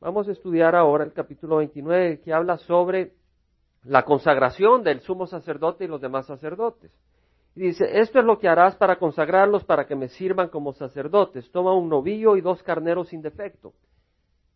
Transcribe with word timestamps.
Vamos 0.00 0.26
a 0.28 0.32
estudiar 0.32 0.74
ahora 0.74 1.04
el 1.04 1.12
capítulo 1.12 1.56
29 1.56 2.22
que 2.22 2.32
habla 2.32 2.56
sobre 2.56 3.12
la 3.84 4.02
consagración 4.04 4.82
del 4.82 5.00
sumo 5.00 5.26
sacerdote 5.26 5.84
y 5.84 5.88
los 5.88 6.00
demás 6.00 6.26
sacerdotes. 6.26 6.90
Y 7.54 7.62
dice, 7.62 7.84
esto 8.00 8.18
es 8.18 8.24
lo 8.24 8.38
que 8.38 8.48
harás 8.48 8.76
para 8.76 8.98
consagrarlos 8.98 9.62
para 9.64 9.86
que 9.86 9.94
me 9.94 10.08
sirvan 10.08 10.48
como 10.48 10.72
sacerdotes. 10.72 11.50
Toma 11.50 11.74
un 11.74 11.90
novillo 11.90 12.36
y 12.36 12.40
dos 12.40 12.62
carneros 12.62 13.08
sin 13.08 13.20
defecto. 13.20 13.74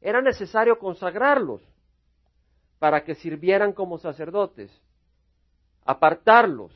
Era 0.00 0.22
necesario 0.22 0.78
consagrarlos 0.78 1.60
para 2.78 3.04
que 3.04 3.14
sirvieran 3.14 3.72
como 3.74 3.98
sacerdotes, 3.98 4.70
apartarlos. 5.84 6.72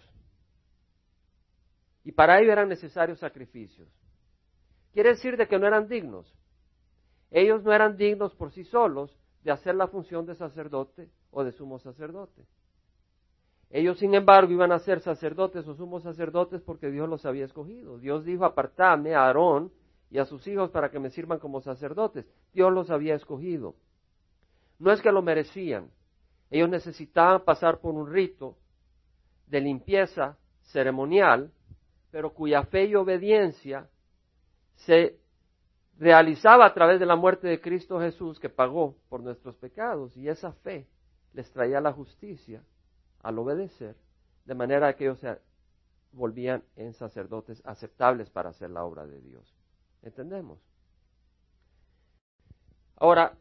Y 2.05 2.12
para 2.12 2.39
ello 2.39 2.53
eran 2.53 2.69
necesarios 2.69 3.19
sacrificios. 3.19 3.89
Quiere 4.93 5.11
decir 5.11 5.39
de 5.39 5.46
que 5.48 5.59
no 5.59 5.66
eran 5.66 5.89
dignos. 5.89 6.35
Ellos 7.30 7.62
no 7.62 7.72
eran 7.72 7.96
dignos 7.96 8.34
por 8.34 8.52
sí 8.52 8.64
solos 8.64 9.16
de 9.42 9.50
hacer 9.50 9.74
la 9.74 9.88
función 9.88 10.27
de 10.27 10.34
sacerdote 10.34 11.09
o 11.30 11.45
de 11.45 11.52
sumo 11.52 11.78
sacerdote. 11.78 12.46
Ellos, 13.70 13.98
sin 13.98 14.14
embargo, 14.14 14.50
iban 14.50 14.73
a 14.73 14.78
ser 14.78 15.00
sacerdotes 15.00 15.66
o 15.69 15.74
sumos 15.74 16.02
sacerdotes 16.02 16.62
porque 16.62 16.91
Dios 16.91 17.09
los 17.09 17.27
había 17.27 17.45
escogido. 17.45 17.98
Dios 17.98 18.24
dijo, 18.24 18.45
apartadme 18.46 19.14
a 19.14 19.27
Aarón 19.27 19.70
y 20.10 20.19
a 20.19 20.24
sus 20.24 20.46
hijos 20.46 20.70
para 20.70 20.91
que 20.91 20.98
me 20.98 21.10
sirvan 21.10 21.38
como 21.38 21.60
sacerdotes. 21.60 22.27
Dios 22.55 22.72
los 22.72 22.91
había 22.91 23.14
escogido. 23.14 23.74
No 24.78 24.91
es 24.91 25.02
que 25.02 25.12
lo 25.12 25.20
merecían. 25.20 25.91
Ellos 26.50 26.70
necesitaban 26.70 27.45
pasar 27.45 27.78
por 27.80 27.95
un 27.95 28.10
rito 28.10 28.56
de 29.47 29.60
limpieza 29.60 30.38
ceremonial, 30.62 31.52
pero 32.10 32.33
cuya 32.33 32.62
fe 32.64 32.86
y 32.86 32.95
obediencia 32.95 33.88
se 34.77 35.19
realizaba 35.98 36.65
a 36.65 36.75
través 36.75 37.01
de 37.01 37.07
la 37.07 37.16
muerte 37.16 37.48
de 37.48 37.61
Cristo 37.61 38.01
Jesús 38.01 38.39
que 38.39 38.48
pagó 38.48 38.97
por 39.09 39.23
nuestros 39.23 39.56
pecados. 39.56 40.16
Y 40.16 40.29
esa 40.29 40.52
fe 40.52 40.87
les 41.33 41.51
traía 41.52 41.80
la 41.80 41.92
justicia 41.92 42.62
al 43.22 43.39
obedecer, 43.39 43.97
de 44.45 44.55
manera 44.55 44.95
que 44.95 45.05
ellos 45.05 45.19
se 45.19 45.39
volvían 46.12 46.62
en 46.77 46.95
sacerdotes 46.95 47.61
aceptables 47.64 48.31
para 48.31 48.50
hacer 48.50 48.70
la 48.70 48.84
obra 48.84 49.06
de 49.06 49.20
Dios. 49.20 49.55
¿Entendemos? 50.03 50.59
Ahora, 52.97 53.37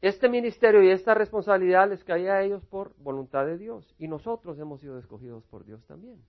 este 0.00 0.28
ministerio 0.28 0.82
y 0.82 0.90
esta 0.90 1.14
responsabilidad 1.14 1.88
les 1.88 2.04
caía 2.04 2.34
a 2.34 2.42
ellos 2.42 2.64
por 2.66 2.94
voluntad 2.98 3.46
de 3.46 3.58
Dios 3.58 3.94
y 3.98 4.08
nosotros 4.08 4.58
hemos 4.58 4.80
sido 4.80 4.98
escogidos 4.98 5.44
por 5.44 5.64
Dios 5.64 5.84
también, 5.86 6.22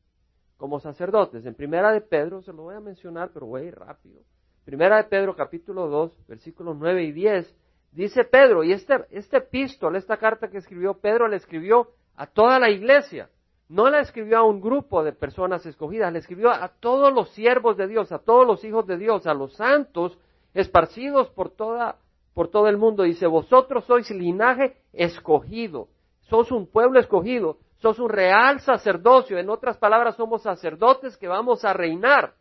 como 0.58 0.80
sacerdotes. 0.80 1.46
En 1.46 1.54
Primera 1.54 1.92
de 1.92 2.02
Pedro, 2.02 2.42
se 2.42 2.54
lo 2.54 2.64
voy 2.64 2.76
a 2.76 2.80
mencionar, 2.80 3.32
pero 3.34 3.46
voy 3.46 3.62
a 3.62 3.66
ir 3.66 3.76
rápido. 3.76 4.22
Primera 4.68 4.98
de 4.98 5.06
Pedro, 5.06 5.34
capítulo 5.34 5.88
2, 5.88 6.28
versículos 6.28 6.76
9 6.78 7.04
y 7.06 7.14
10, 7.14 7.56
dice 7.94 8.26
Pedro, 8.26 8.66
y 8.66 8.74
este, 8.74 8.96
este 9.12 9.38
epístola, 9.38 9.98
esta 9.98 10.18
carta 10.18 10.50
que 10.50 10.58
escribió 10.58 10.96
Pedro, 10.96 11.30
le 11.30 11.38
escribió 11.38 11.92
a 12.18 12.28
toda 12.28 12.60
la 12.60 12.70
iglesia. 12.70 13.30
No 13.70 13.90
la 13.90 14.02
escribió 14.02 14.40
a 14.40 14.44
un 14.44 14.60
grupo 14.60 15.06
de 15.06 15.14
personas 15.14 15.66
escogidas, 15.66 16.12
le 16.12 16.20
escribió 16.20 16.50
a 16.50 16.68
todos 16.82 17.14
los 17.14 17.30
siervos 17.30 17.78
de 17.78 17.88
Dios, 17.88 18.12
a 18.12 18.20
todos 18.20 18.46
los 18.46 18.62
hijos 18.66 18.86
de 18.86 18.98
Dios, 18.98 19.26
a 19.26 19.34
los 19.34 19.54
santos 19.56 20.20
esparcidos 20.54 21.30
por 21.30 21.50
toda 21.50 21.96
por 22.34 22.50
todo 22.50 22.68
el 22.68 22.76
mundo. 22.76 23.04
Dice, 23.04 23.26
"Vosotros 23.26 23.86
sois 23.86 24.12
linaje 24.12 24.76
escogido, 24.92 25.88
sos 26.24 26.52
un 26.52 26.68
pueblo 26.68 27.00
escogido, 27.00 27.60
sos 27.78 28.00
un 28.00 28.10
real 28.10 28.60
sacerdocio, 28.60 29.38
en 29.38 29.50
otras 29.50 29.78
palabras 29.78 30.18
somos 30.18 30.44
sacerdotes 30.44 31.16
que 31.16 31.30
vamos 31.30 31.64
a 31.64 31.72
reinar. 31.72 32.34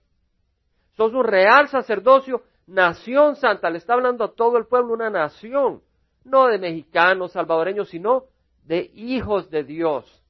Sos 0.97 1.13
un 1.13 1.25
real 1.25 1.69
sacerdocio, 1.69 2.43
nación 2.67 3.37
santa, 3.37 3.69
le 3.69 3.79
está 3.79 3.93
hablando 3.93 4.25
a 4.25 4.35
todo 4.35 4.57
el 4.57 4.67
pueblo 4.67 4.95
una 4.95 5.11
nación, 5.11 5.83
no 6.25 6.47
de 6.47 6.59
mexicanos, 6.59 7.33
salvadoreños, 7.33 7.91
sino 7.91 8.25
de 8.65 8.91
hijos 8.95 9.51
de 9.51 9.63
Dios. 9.63 10.23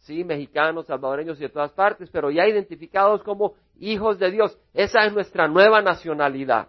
Sí, 0.00 0.24
mexicanos, 0.24 0.86
salvadoreños 0.86 1.38
y 1.38 1.44
de 1.44 1.48
todas 1.48 1.72
partes, 1.72 2.10
pero 2.10 2.30
ya 2.30 2.46
identificados 2.46 3.22
como 3.22 3.54
hijos 3.78 4.18
de 4.18 4.32
Dios. 4.32 4.58
Esa 4.74 5.06
es 5.06 5.14
nuestra 5.14 5.46
nueva 5.46 5.80
nacionalidad. 5.80 6.68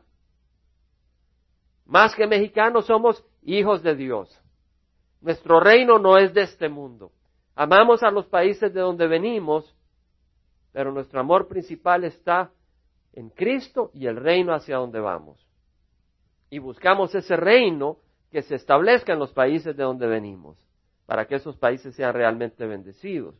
Más 1.86 2.16
que 2.16 2.28
mexicanos 2.28 2.86
somos 2.86 3.26
hijos 3.42 3.82
de 3.82 3.96
Dios. 3.96 4.40
Nuestro 5.20 5.60
reino 5.60 5.98
no 5.98 6.18
es 6.18 6.34
de 6.34 6.44
este 6.44 6.70
mundo. 6.70 7.12
Amamos 7.56 8.04
a 8.04 8.12
los 8.12 8.28
países 8.28 8.72
de 8.74 8.82
donde 8.82 9.08
venimos, 9.08 9.76
pero 10.72 10.92
nuestro 10.92 11.20
amor 11.20 11.48
principal 11.48 12.04
está 12.04 12.52
en 13.16 13.30
Cristo 13.30 13.92
y 13.94 14.08
el 14.08 14.18
reino 14.18 14.54
hacia 14.54 14.78
donde 14.78 15.00
vamos. 15.00 15.46
Y 16.50 16.60
buscamos 16.60 17.16
ese 17.16 17.36
reino 17.36 17.98
que 18.32 18.42
se 18.42 18.56
establezca 18.56 19.14
en 19.14 19.20
los 19.20 19.34
países 19.34 19.76
de 19.76 19.84
donde 19.84 20.08
venimos 20.08 20.58
para 21.06 21.26
que 21.26 21.36
esos 21.36 21.56
países 21.58 21.96
sean 21.96 22.14
realmente 22.14 22.66
bendecidos. 22.66 23.36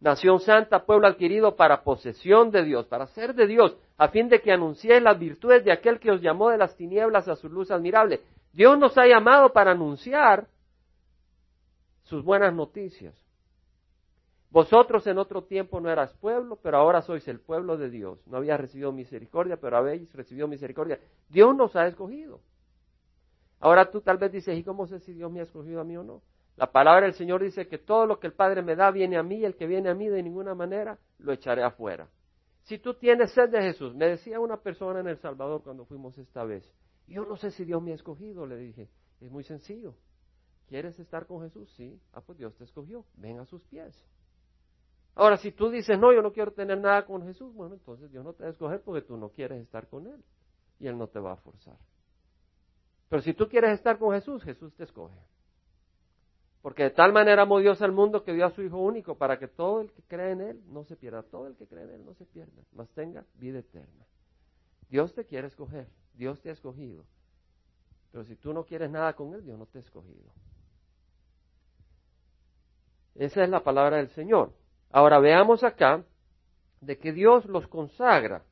Nación 0.00 0.40
santa, 0.40 0.84
pueblo 0.84 1.06
adquirido 1.06 1.54
para 1.54 1.84
posesión 1.84 2.50
de 2.50 2.64
Dios, 2.64 2.86
para 2.86 3.06
ser 3.08 3.34
de 3.34 3.46
Dios, 3.46 3.76
a 3.96 4.08
fin 4.08 4.28
de 4.28 4.40
que 4.40 4.52
anunciéis 4.52 5.02
las 5.02 5.18
virtudes 5.18 5.64
de 5.64 5.72
aquel 5.72 6.00
que 6.00 6.10
os 6.10 6.20
llamó 6.20 6.50
de 6.50 6.58
las 6.58 6.76
tinieblas 6.76 7.28
a 7.28 7.36
su 7.36 7.48
luz 7.48 7.70
admirable. 7.70 8.20
Dios 8.52 8.78
nos 8.78 8.98
ha 8.98 9.06
llamado 9.06 9.52
para 9.52 9.72
anunciar 9.72 10.48
sus 12.02 12.24
buenas 12.24 12.52
noticias. 12.52 13.14
Vosotros 14.52 15.06
en 15.06 15.16
otro 15.16 15.44
tiempo 15.44 15.80
no 15.80 15.90
eras 15.90 16.12
pueblo, 16.18 16.58
pero 16.62 16.76
ahora 16.76 17.00
sois 17.00 17.26
el 17.26 17.40
pueblo 17.40 17.78
de 17.78 17.88
Dios. 17.88 18.20
No 18.26 18.36
habías 18.36 18.60
recibido 18.60 18.92
misericordia, 18.92 19.56
pero 19.56 19.78
habéis 19.78 20.12
recibido 20.12 20.46
misericordia. 20.46 21.00
Dios 21.30 21.56
nos 21.56 21.74
ha 21.74 21.86
escogido. 21.86 22.38
Ahora 23.60 23.90
tú 23.90 24.02
tal 24.02 24.18
vez 24.18 24.30
dices, 24.30 24.54
¿y 24.58 24.62
cómo 24.62 24.86
sé 24.86 25.00
si 25.00 25.14
Dios 25.14 25.32
me 25.32 25.40
ha 25.40 25.44
escogido 25.44 25.80
a 25.80 25.84
mí 25.84 25.96
o 25.96 26.02
no? 26.02 26.20
La 26.56 26.70
palabra 26.70 27.06
del 27.06 27.14
Señor 27.14 27.42
dice 27.42 27.66
que 27.66 27.78
todo 27.78 28.04
lo 28.04 28.20
que 28.20 28.26
el 28.26 28.34
Padre 28.34 28.60
me 28.60 28.76
da 28.76 28.90
viene 28.90 29.16
a 29.16 29.22
mí 29.22 29.36
y 29.36 29.46
el 29.46 29.56
que 29.56 29.66
viene 29.66 29.88
a 29.88 29.94
mí 29.94 30.08
de 30.08 30.22
ninguna 30.22 30.54
manera 30.54 30.98
lo 31.18 31.32
echaré 31.32 31.62
afuera. 31.62 32.10
Si 32.64 32.78
tú 32.78 32.92
tienes 32.92 33.32
sed 33.32 33.48
de 33.48 33.62
Jesús, 33.62 33.94
me 33.94 34.06
decía 34.06 34.38
una 34.38 34.58
persona 34.58 35.00
en 35.00 35.08
El 35.08 35.16
Salvador 35.16 35.62
cuando 35.62 35.86
fuimos 35.86 36.18
esta 36.18 36.44
vez, 36.44 36.70
yo 37.06 37.24
no 37.24 37.36
sé 37.36 37.52
si 37.52 37.64
Dios 37.64 37.82
me 37.82 37.92
ha 37.92 37.94
escogido, 37.94 38.46
le 38.46 38.58
dije, 38.58 38.90
es 39.22 39.30
muy 39.30 39.44
sencillo. 39.44 39.94
¿Quieres 40.68 40.98
estar 40.98 41.26
con 41.26 41.40
Jesús? 41.40 41.72
Sí. 41.76 41.98
Ah, 42.12 42.20
pues 42.20 42.36
Dios 42.36 42.54
te 42.56 42.64
escogió. 42.64 43.06
Ven 43.14 43.38
a 43.38 43.46
sus 43.46 43.62
pies. 43.64 43.94
Ahora, 45.14 45.36
si 45.36 45.52
tú 45.52 45.70
dices, 45.70 45.98
no, 45.98 46.12
yo 46.12 46.22
no 46.22 46.32
quiero 46.32 46.52
tener 46.52 46.78
nada 46.78 47.04
con 47.04 47.22
Jesús, 47.24 47.52
bueno, 47.54 47.74
entonces 47.74 48.10
Dios 48.10 48.24
no 48.24 48.32
te 48.32 48.44
va 48.44 48.48
a 48.48 48.52
escoger 48.52 48.80
porque 48.82 49.02
tú 49.02 49.16
no 49.16 49.28
quieres 49.28 49.60
estar 49.60 49.86
con 49.88 50.06
Él. 50.06 50.22
Y 50.80 50.86
Él 50.86 50.96
no 50.96 51.06
te 51.06 51.20
va 51.20 51.32
a 51.32 51.36
forzar. 51.36 51.76
Pero 53.08 53.22
si 53.22 53.34
tú 53.34 53.46
quieres 53.46 53.72
estar 53.72 53.98
con 53.98 54.14
Jesús, 54.14 54.42
Jesús 54.42 54.74
te 54.74 54.84
escoge. 54.84 55.18
Porque 56.62 56.84
de 56.84 56.90
tal 56.90 57.12
manera 57.12 57.42
amó 57.42 57.58
Dios 57.58 57.82
al 57.82 57.92
mundo 57.92 58.22
que 58.24 58.32
dio 58.32 58.46
a 58.46 58.50
su 58.50 58.62
Hijo 58.62 58.78
único 58.78 59.16
para 59.16 59.38
que 59.38 59.48
todo 59.48 59.80
el 59.80 59.92
que 59.92 60.02
cree 60.02 60.30
en 60.30 60.40
Él 60.40 60.62
no 60.68 60.84
se 60.84 60.96
pierda, 60.96 61.22
todo 61.22 61.48
el 61.48 61.56
que 61.56 61.66
cree 61.66 61.84
en 61.84 61.90
Él 61.90 62.04
no 62.06 62.14
se 62.14 62.24
pierda, 62.24 62.62
mas 62.72 62.88
tenga 62.90 63.24
vida 63.34 63.58
eterna. 63.58 64.06
Dios 64.88 65.12
te 65.12 65.26
quiere 65.26 65.48
escoger, 65.48 65.88
Dios 66.14 66.40
te 66.40 66.50
ha 66.50 66.52
escogido. 66.52 67.04
Pero 68.12 68.24
si 68.24 68.36
tú 68.36 68.52
no 68.52 68.64
quieres 68.64 68.90
nada 68.90 69.14
con 69.14 69.34
Él, 69.34 69.42
Dios 69.44 69.58
no 69.58 69.66
te 69.66 69.78
ha 69.78 69.80
escogido. 69.80 70.30
Esa 73.14 73.42
es 73.42 73.50
la 73.50 73.62
palabra 73.62 73.96
del 73.96 74.08
Señor. 74.10 74.52
Ahora 74.92 75.18
veamos 75.18 75.64
acá 75.64 76.04
de 76.80 76.98
que 76.98 77.12
Dios 77.12 77.46
los 77.46 77.66
consagra 77.66 78.42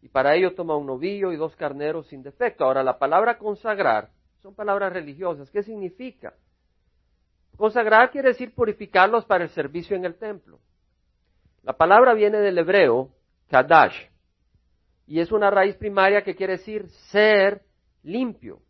y 0.00 0.08
para 0.08 0.34
ello 0.34 0.54
toma 0.54 0.76
un 0.76 0.86
novillo 0.86 1.32
y 1.32 1.36
dos 1.36 1.54
carneros 1.54 2.08
sin 2.08 2.22
defecto. 2.22 2.64
Ahora 2.64 2.82
la 2.82 2.98
palabra 2.98 3.38
consagrar 3.38 4.10
son 4.40 4.54
palabras 4.54 4.92
religiosas. 4.92 5.50
¿Qué 5.50 5.62
significa? 5.62 6.34
Consagrar 7.56 8.10
quiere 8.10 8.30
decir 8.30 8.54
purificarlos 8.54 9.26
para 9.26 9.44
el 9.44 9.50
servicio 9.50 9.94
en 9.94 10.06
el 10.06 10.16
templo. 10.16 10.58
La 11.62 11.74
palabra 11.74 12.14
viene 12.14 12.38
del 12.38 12.58
hebreo 12.58 13.10
kadash 13.48 13.94
y 15.06 15.20
es 15.20 15.30
una 15.30 15.50
raíz 15.50 15.76
primaria 15.76 16.24
que 16.24 16.34
quiere 16.34 16.54
decir 16.54 16.88
ser 17.10 17.62
limpio, 18.02 18.60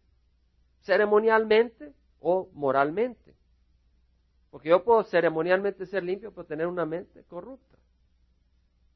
ceremonialmente 0.81 1.93
o 2.21 2.51
moralmente. 2.53 3.35
Porque 4.53 4.69
yo 4.69 4.85
puedo 4.85 5.03
ceremonialmente 5.05 5.87
ser 5.87 6.03
limpio, 6.03 6.31
pero 6.31 6.47
tener 6.47 6.67
una 6.67 6.85
mente 6.85 7.25
corrupta. 7.25 7.79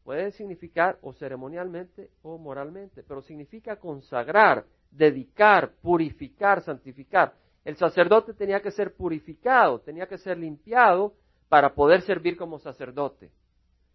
Puede 0.05 0.31
significar 0.33 0.99
o 1.01 1.15
ceremonialmente 1.15 2.11
o 2.21 2.37
moralmente, 2.37 3.03
pero 3.03 3.23
significa 3.23 3.77
consagrar, 3.77 4.67
dedicar, 4.91 5.73
purificar, 5.81 6.63
santificar. 6.63 7.33
El 7.65 7.75
sacerdote 7.79 8.35
tenía 8.35 8.61
que 8.61 8.71
ser 8.71 8.95
purificado, 8.95 9.81
tenía 9.81 10.07
que 10.07 10.19
ser 10.19 10.37
limpiado 10.37 11.15
para 11.49 11.75
poder 11.75 12.03
servir 12.03 12.37
como 12.37 12.59
sacerdote. 12.59 13.31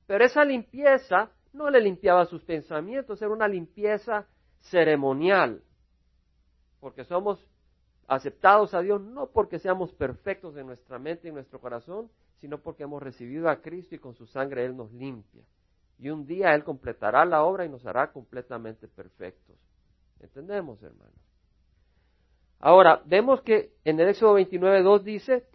Pero 0.08 0.26
esa 0.26 0.44
limpieza 0.44 1.30
no 1.54 1.70
le 1.70 1.80
limpiaba 1.80 2.26
sus 2.26 2.44
pensamientos, 2.44 3.22
era 3.22 3.32
una 3.32 3.48
limpieza 3.48 4.26
ceremonial, 4.62 5.62
porque 6.80 7.04
somos 7.04 7.48
aceptados 8.12 8.74
a 8.74 8.82
Dios 8.82 9.02
no 9.02 9.28
porque 9.28 9.58
seamos 9.58 9.94
perfectos 9.94 10.58
en 10.58 10.68
nuestra 10.68 11.00
mente 11.00 11.30
y 11.30 11.32
nuestro 11.32 11.62
corazón, 11.62 12.10
sino 12.40 12.58
porque 12.58 12.84
hemos 12.84 13.02
recibido 13.02 13.50
a 13.50 13.62
Cristo 13.62 13.96
y 13.96 14.00
con 14.00 14.16
su 14.16 14.26
sangre 14.26 14.66
Él 14.66 14.76
nos 14.76 14.92
limpia. 14.92 15.42
Y 15.98 16.10
un 16.10 16.26
día 16.26 16.54
Él 16.54 16.66
completará 16.66 17.24
la 17.24 17.44
obra 17.44 17.64
y 17.64 17.70
nos 17.70 17.86
hará 17.86 18.12
completamente 18.12 18.90
perfectos. 18.90 19.56
¿Entendemos, 20.20 20.84
hermanos? 20.84 21.16
Ahora, 22.60 23.02
vemos 23.06 23.42
que 23.44 23.72
en 23.86 23.98
el 23.98 24.10
Éxodo 24.10 24.38
29.2 24.38 25.04
dice 25.04 25.46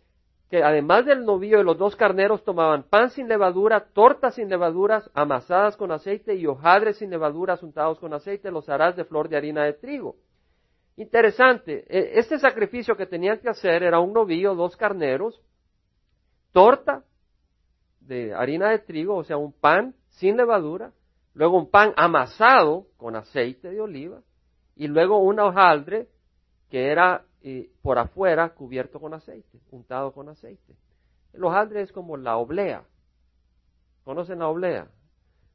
que 0.49 0.62
además 0.62 1.05
del 1.05 1.26
novillo 1.26 1.59
de 1.59 1.64
los 1.64 1.76
dos 1.76 1.94
carneros 1.94 2.43
tomaban 2.43 2.85
pan 2.85 3.11
sin 3.11 3.29
levadura, 3.29 3.88
tortas 3.93 4.37
sin 4.37 4.49
levaduras, 4.49 5.11
amasadas 5.12 5.76
con 5.76 5.93
aceite 5.93 6.35
y 6.37 6.47
hojadres 6.47 6.97
sin 6.97 7.11
levaduras 7.11 7.62
untados 7.62 7.99
con 7.99 8.14
aceite, 8.14 8.50
los 8.50 8.70
harás 8.70 8.97
de 8.97 9.05
flor 9.05 9.29
de 9.29 9.37
harina 9.37 9.62
de 9.64 9.75
trigo. 9.75 10.17
Interesante, 10.97 11.85
e, 11.89 12.19
este 12.19 12.39
sacrificio 12.39 12.97
que 12.97 13.07
tenían 13.07 13.39
que 13.39 13.51
hacer 13.51 13.83
era 13.83 14.01
un 14.01 14.13
novillo, 14.13 14.55
dos 14.55 14.77
carneros, 14.77 15.43
torta 16.53 17.05
de 18.01 18.35
harina 18.35 18.71
de 18.71 18.79
trigo, 18.79 19.17
o 19.17 19.25
sea, 19.25 19.37
un 19.37 19.53
pan 19.53 19.95
sin 20.09 20.37
levadura, 20.37 20.93
luego 21.35 21.59
un 21.59 21.71
pan 21.71 21.93
amasado 21.97 22.87
con 22.97 23.15
aceite 23.15 23.71
de 23.71 23.81
oliva, 23.81 24.23
y 24.75 24.89
luego 24.89 25.19
un 25.19 25.39
hojaldre 25.39 26.09
que 26.71 26.91
era 26.91 27.25
eh, 27.43 27.71
por 27.83 27.99
afuera 27.99 28.55
cubierto 28.55 28.99
con 28.99 29.13
aceite, 29.13 29.61
untado 29.71 30.13
con 30.13 30.29
aceite. 30.29 30.77
El 31.33 31.45
hojaldre 31.45 31.83
es 31.83 31.93
como 31.93 32.17
la 32.17 32.39
oblea. 32.39 32.85
¿Conocen 34.05 34.39
la 34.39 34.49
oblea? 34.49 34.89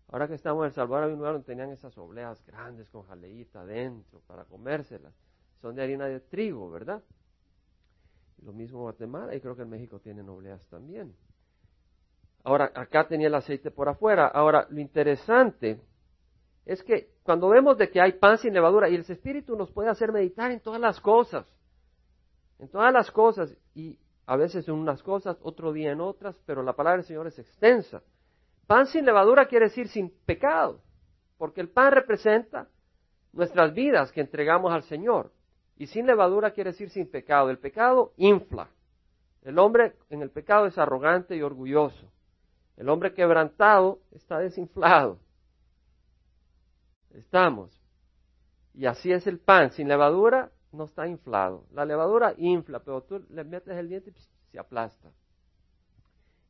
Ahora 0.09 0.27
que 0.27 0.35
estamos 0.35 0.61
en 0.63 0.67
El 0.67 0.73
Salvador, 0.73 1.05
había 1.05 1.15
un 1.15 1.21
lugar 1.21 1.41
tenían 1.43 1.71
esas 1.71 1.97
obleas 1.97 2.45
grandes 2.45 2.89
con 2.89 3.03
jaleíta 3.03 3.61
adentro 3.61 4.21
para 4.27 4.43
comérselas. 4.45 5.13
Son 5.61 5.75
de 5.75 5.83
harina 5.83 6.07
de 6.07 6.19
trigo, 6.19 6.69
¿verdad? 6.69 7.03
Lo 8.43 8.53
mismo 8.53 8.79
Guatemala 8.79 9.35
y 9.35 9.41
creo 9.41 9.55
que 9.55 9.61
en 9.61 9.69
México 9.69 9.99
tienen 9.99 10.27
obleas 10.27 10.65
también. 10.69 11.15
Ahora, 12.43 12.71
acá 12.73 13.07
tenía 13.07 13.27
el 13.27 13.35
aceite 13.35 13.69
por 13.69 13.87
afuera. 13.87 14.27
Ahora, 14.27 14.65
lo 14.69 14.79
interesante 14.79 15.79
es 16.65 16.81
que 16.83 17.11
cuando 17.23 17.49
vemos 17.49 17.77
de 17.77 17.89
que 17.89 18.01
hay 18.01 18.13
pan 18.13 18.37
sin 18.39 18.53
levadura 18.53 18.89
y 18.89 18.95
el 18.95 19.01
Espíritu 19.01 19.55
nos 19.55 19.71
puede 19.71 19.89
hacer 19.89 20.11
meditar 20.11 20.51
en 20.51 20.59
todas 20.59 20.81
las 20.81 20.99
cosas, 20.99 21.45
en 22.57 22.67
todas 22.69 22.91
las 22.91 23.11
cosas 23.11 23.55
y 23.75 23.99
a 24.25 24.35
veces 24.35 24.67
en 24.67 24.75
unas 24.75 25.03
cosas, 25.03 25.37
otro 25.41 25.73
día 25.73 25.91
en 25.91 26.01
otras, 26.01 26.35
pero 26.45 26.63
la 26.63 26.73
palabra 26.73 26.97
del 26.97 27.05
Señor 27.05 27.27
es 27.27 27.37
extensa. 27.37 28.01
Pan 28.65 28.87
sin 28.87 29.05
levadura 29.05 29.47
quiere 29.47 29.65
decir 29.65 29.87
sin 29.87 30.09
pecado, 30.25 30.81
porque 31.37 31.61
el 31.61 31.69
pan 31.69 31.91
representa 31.91 32.69
nuestras 33.33 33.73
vidas 33.73 34.11
que 34.11 34.21
entregamos 34.21 34.71
al 34.71 34.83
Señor. 34.83 35.31
Y 35.81 35.87
sin 35.87 36.05
levadura 36.05 36.51
quiere 36.51 36.73
decir 36.73 36.91
sin 36.91 37.09
pecado. 37.09 37.49
El 37.49 37.57
pecado 37.57 38.13
infla. 38.17 38.69
El 39.41 39.57
hombre 39.57 39.95
en 40.11 40.21
el 40.21 40.29
pecado 40.29 40.67
es 40.67 40.77
arrogante 40.77 41.35
y 41.35 41.41
orgulloso. 41.41 42.07
El 42.77 42.87
hombre 42.87 43.15
quebrantado 43.15 43.97
está 44.11 44.37
desinflado. 44.37 45.17
Estamos. 47.09 47.71
Y 48.75 48.85
así 48.85 49.11
es 49.11 49.25
el 49.25 49.39
pan. 49.39 49.71
Sin 49.71 49.87
levadura 49.87 50.51
no 50.71 50.83
está 50.83 51.07
inflado. 51.07 51.65
La 51.73 51.83
levadura 51.83 52.35
infla, 52.37 52.81
pero 52.81 53.01
tú 53.01 53.25
le 53.31 53.43
metes 53.43 53.75
el 53.75 53.89
diente 53.89 54.11
y 54.11 54.51
se 54.51 54.59
aplasta. 54.59 55.09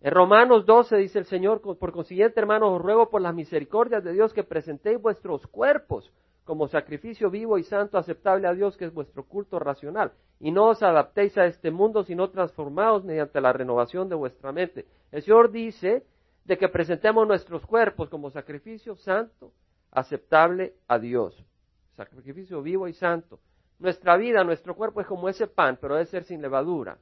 En 0.02 0.12
Romanos 0.12 0.66
12 0.66 0.98
dice 0.98 1.20
el 1.20 1.26
Señor, 1.26 1.62
por 1.62 1.94
consiguiente, 1.94 2.38
hermanos, 2.38 2.74
os 2.74 2.82
ruego 2.82 3.10
por 3.10 3.22
las 3.22 3.34
misericordias 3.34 4.04
de 4.04 4.12
Dios 4.12 4.34
que 4.34 4.44
presentéis 4.44 5.02
vuestros 5.02 5.48
cuerpos 5.48 6.12
como 6.52 6.68
sacrificio 6.68 7.30
vivo 7.30 7.58
y 7.58 7.64
santo 7.64 7.98
aceptable 7.98 8.46
a 8.46 8.54
Dios, 8.54 8.76
que 8.76 8.84
es 8.84 8.94
vuestro 8.94 9.24
culto 9.26 9.58
racional. 9.58 10.12
Y 10.38 10.52
no 10.52 10.68
os 10.68 10.84
adaptéis 10.84 11.38
a 11.38 11.46
este 11.46 11.72
mundo, 11.72 12.04
sino 12.04 12.30
transformaos 12.30 13.06
mediante 13.06 13.40
la 13.40 13.54
renovación 13.54 14.10
de 14.10 14.16
vuestra 14.16 14.52
mente. 14.52 14.86
El 15.14 15.22
Señor 15.24 15.50
dice 15.50 16.06
de 16.44 16.58
que 16.58 16.68
presentemos 16.68 17.26
nuestros 17.26 17.66
cuerpos 17.66 18.10
como 18.10 18.32
sacrificio 18.32 18.98
santo, 18.98 19.54
aceptable 19.92 20.74
a 20.90 21.00
Dios. 21.00 21.42
Sacrificio 21.96 22.62
vivo 22.62 22.90
y 22.90 22.94
santo. 22.96 23.40
Nuestra 23.80 24.18
vida, 24.18 24.44
nuestro 24.44 24.76
cuerpo 24.76 25.00
es 25.00 25.08
como 25.08 25.30
ese 25.30 25.48
pan, 25.48 25.78
pero 25.80 25.94
debe 25.94 26.08
ser 26.08 26.26
sin 26.26 26.42
levadura. 26.42 26.98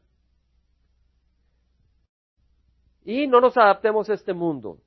Y 3.04 3.26
no 3.26 3.42
nos 3.42 3.58
adaptemos 3.58 4.12
a 4.12 4.14
este 4.14 4.34
mundo. 4.34 4.78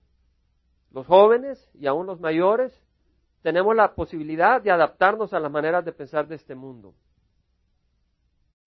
Los 0.92 1.04
jóvenes 1.08 1.68
y 1.74 1.88
aún 1.88 2.06
los 2.06 2.20
mayores 2.20 2.80
tenemos 3.42 3.74
la 3.74 3.94
posibilidad 3.94 4.62
de 4.62 4.70
adaptarnos 4.70 5.34
a 5.34 5.40
las 5.40 5.50
maneras 5.50 5.84
de 5.84 5.92
pensar 5.92 6.28
de 6.28 6.36
este 6.36 6.54
mundo. 6.54 6.94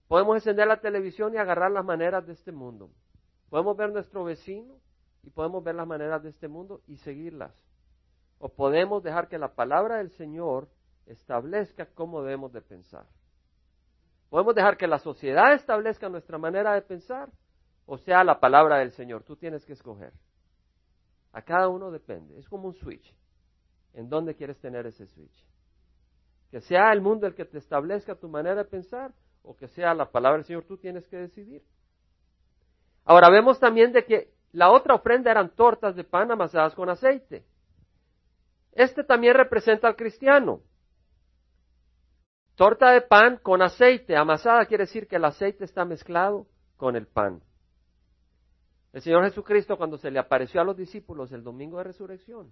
Podemos 0.08 0.36
encender 0.36 0.68
la 0.68 0.82
televisión 0.82 1.34
y 1.34 1.38
agarrar 1.38 1.72
las 1.72 1.86
maneras 1.86 2.28
de 2.28 2.34
este 2.34 2.52
mundo. 2.52 2.92
Podemos 3.50 3.76
ver 3.78 3.92
nuestro 3.92 4.26
vecino 4.26 4.76
y 5.24 5.30
podemos 5.30 5.64
ver 5.64 5.76
las 5.76 5.88
maneras 5.88 6.22
de 6.22 6.30
este 6.30 6.50
mundo 6.50 6.82
y 6.88 6.98
seguirlas. 6.98 7.54
O 8.38 8.50
podemos 8.50 9.02
dejar 9.02 9.30
que 9.30 9.40
la 9.40 9.56
palabra 9.56 9.98
del 9.98 10.12
Señor 10.12 10.68
establezca 11.06 11.88
cómo 11.96 12.22
debemos 12.22 12.52
de 12.52 12.62
pensar. 12.62 13.06
Podemos 14.30 14.56
dejar 14.56 14.76
que 14.76 14.88
la 14.88 15.00
sociedad 15.00 15.54
establezca 15.54 16.10
nuestra 16.10 16.38
manera 16.38 16.74
de 16.74 16.82
pensar, 16.82 17.30
o 17.86 17.98
sea, 17.98 18.26
la 18.26 18.42
palabra 18.42 18.80
del 18.80 18.92
Señor. 18.92 19.24
Tú 19.24 19.38
tienes 19.38 19.66
que 19.66 19.74
escoger. 19.74 20.12
A 21.32 21.42
cada 21.42 21.70
uno 21.70 21.92
depende. 21.92 22.38
Es 22.38 22.50
como 22.50 22.68
un 22.68 22.76
switch 22.76 23.16
en 23.96 24.10
dónde 24.10 24.36
quieres 24.36 24.60
tener 24.60 24.86
ese 24.86 25.08
switch. 25.08 25.46
Que 26.52 26.62
sea 26.62 26.92
el 26.92 27.02
mundo 27.02 27.26
el 27.26 27.34
que 27.34 27.46
te 27.46 27.58
establezca 27.58 28.16
tu 28.16 28.30
manera 28.30 28.56
de 28.56 28.66
pensar 28.66 29.12
o 29.42 29.56
que 29.56 29.68
sea 29.70 29.94
la 29.94 30.12
palabra 30.12 30.38
del 30.38 30.46
Señor, 30.46 30.66
tú 30.66 30.78
tienes 30.78 31.08
que 31.08 31.18
decidir. 31.18 31.64
Ahora 33.04 33.30
vemos 33.30 33.60
también 33.60 33.92
de 33.92 34.06
que 34.06 34.34
la 34.52 34.72
otra 34.72 34.96
ofrenda 34.96 35.32
eran 35.32 35.56
tortas 35.56 35.96
de 35.96 36.04
pan 36.04 36.32
amasadas 36.32 36.74
con 36.76 36.90
aceite. 36.90 37.46
Este 38.72 39.04
también 39.04 39.36
representa 39.36 39.88
al 39.88 39.96
cristiano. 39.96 40.62
Torta 42.56 42.92
de 42.92 43.02
pan 43.02 43.38
con 43.42 43.62
aceite 43.62 44.16
amasada 44.16 44.66
quiere 44.66 44.86
decir 44.86 45.08
que 45.08 45.18
el 45.18 45.26
aceite 45.26 45.66
está 45.66 45.86
mezclado 45.86 46.48
con 46.78 46.96
el 46.96 47.06
pan. 47.06 47.42
El 48.94 49.02
Señor 49.02 49.26
Jesucristo 49.26 49.78
cuando 49.78 49.98
se 49.98 50.10
le 50.10 50.20
apareció 50.20 50.62
a 50.62 50.64
los 50.64 50.78
discípulos 50.78 51.32
el 51.34 51.44
domingo 51.44 51.78
de 51.78 51.84
resurrección, 51.84 52.52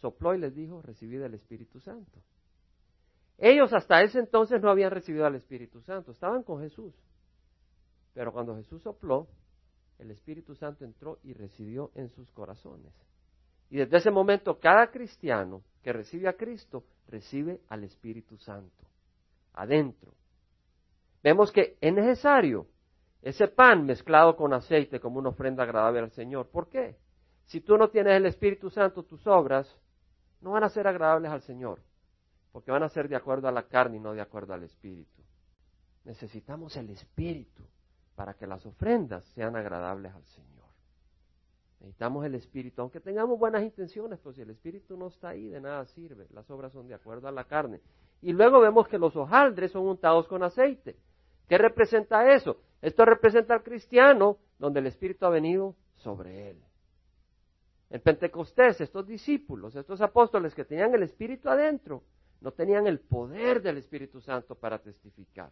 sopló 0.00 0.34
y 0.34 0.38
les 0.38 0.54
dijo, 0.54 0.82
recibid 0.82 1.22
el 1.22 1.34
Espíritu 1.34 1.80
Santo. 1.80 2.20
Ellos 3.38 3.72
hasta 3.72 4.02
ese 4.02 4.18
entonces 4.18 4.60
no 4.60 4.70
habían 4.70 4.90
recibido 4.90 5.24
al 5.24 5.34
Espíritu 5.34 5.80
Santo, 5.80 6.12
estaban 6.12 6.42
con 6.42 6.60
Jesús. 6.60 6.94
Pero 8.12 8.32
cuando 8.32 8.56
Jesús 8.56 8.82
sopló, 8.82 9.28
el 9.98 10.10
Espíritu 10.10 10.54
Santo 10.54 10.84
entró 10.84 11.18
y 11.22 11.32
residió 11.32 11.90
en 11.94 12.10
sus 12.10 12.30
corazones. 12.32 12.92
Y 13.70 13.76
desde 13.76 13.98
ese 13.98 14.10
momento 14.10 14.58
cada 14.58 14.90
cristiano 14.90 15.62
que 15.82 15.92
recibe 15.92 16.28
a 16.28 16.34
Cristo 16.34 16.84
recibe 17.08 17.60
al 17.68 17.84
Espíritu 17.84 18.36
Santo 18.38 18.84
adentro. 19.54 20.12
Vemos 21.22 21.52
que 21.52 21.76
es 21.80 21.92
necesario 21.92 22.66
ese 23.22 23.48
pan 23.48 23.84
mezclado 23.84 24.36
con 24.36 24.52
aceite 24.52 25.00
como 25.00 25.18
una 25.18 25.28
ofrenda 25.28 25.62
agradable 25.62 26.00
al 26.00 26.10
Señor. 26.12 26.48
¿Por 26.48 26.68
qué? 26.68 26.96
Si 27.46 27.60
tú 27.60 27.76
no 27.76 27.90
tienes 27.90 28.16
el 28.16 28.26
Espíritu 28.26 28.70
Santo, 28.70 29.02
tus 29.02 29.26
obras 29.26 29.76
no 30.40 30.52
van 30.52 30.64
a 30.64 30.68
ser 30.70 30.86
agradables 30.86 31.30
al 31.30 31.42
Señor, 31.42 31.80
porque 32.52 32.70
van 32.70 32.82
a 32.82 32.88
ser 32.88 33.08
de 33.08 33.16
acuerdo 33.16 33.48
a 33.48 33.52
la 33.52 33.64
carne 33.64 33.96
y 33.96 34.00
no 34.00 34.12
de 34.12 34.20
acuerdo 34.20 34.54
al 34.54 34.62
Espíritu. 34.62 35.22
Necesitamos 36.04 36.76
el 36.76 36.90
Espíritu 36.90 37.62
para 38.14 38.34
que 38.34 38.46
las 38.46 38.64
ofrendas 38.66 39.24
sean 39.34 39.56
agradables 39.56 40.14
al 40.14 40.24
Señor. 40.26 40.50
Necesitamos 41.80 42.26
el 42.26 42.34
Espíritu, 42.34 42.82
aunque 42.82 43.00
tengamos 43.00 43.38
buenas 43.38 43.62
intenciones, 43.62 44.18
pero 44.22 44.34
si 44.34 44.42
el 44.42 44.50
Espíritu 44.50 44.96
no 44.96 45.08
está 45.08 45.30
ahí, 45.30 45.48
de 45.48 45.60
nada 45.60 45.86
sirve. 45.86 46.26
Las 46.30 46.50
obras 46.50 46.72
son 46.72 46.86
de 46.86 46.94
acuerdo 46.94 47.28
a 47.28 47.32
la 47.32 47.44
carne. 47.44 47.80
Y 48.20 48.32
luego 48.32 48.60
vemos 48.60 48.86
que 48.88 48.98
los 48.98 49.16
hojaldres 49.16 49.72
son 49.72 49.86
untados 49.86 50.28
con 50.28 50.42
aceite. 50.42 50.96
¿Qué 51.48 51.56
representa 51.56 52.34
eso? 52.34 52.58
Esto 52.82 53.04
representa 53.04 53.54
al 53.54 53.62
cristiano 53.62 54.38
donde 54.58 54.80
el 54.80 54.86
Espíritu 54.86 55.24
ha 55.24 55.30
venido 55.30 55.74
sobre 55.96 56.50
él. 56.50 56.62
En 57.90 58.00
Pentecostés, 58.00 58.80
estos 58.80 59.06
discípulos, 59.06 59.74
estos 59.74 60.00
apóstoles 60.00 60.54
que 60.54 60.64
tenían 60.64 60.94
el 60.94 61.02
Espíritu 61.02 61.48
adentro, 61.48 62.04
no 62.40 62.52
tenían 62.52 62.86
el 62.86 63.00
poder 63.00 63.60
del 63.60 63.78
Espíritu 63.78 64.20
Santo 64.20 64.54
para 64.54 64.78
testificar. 64.78 65.50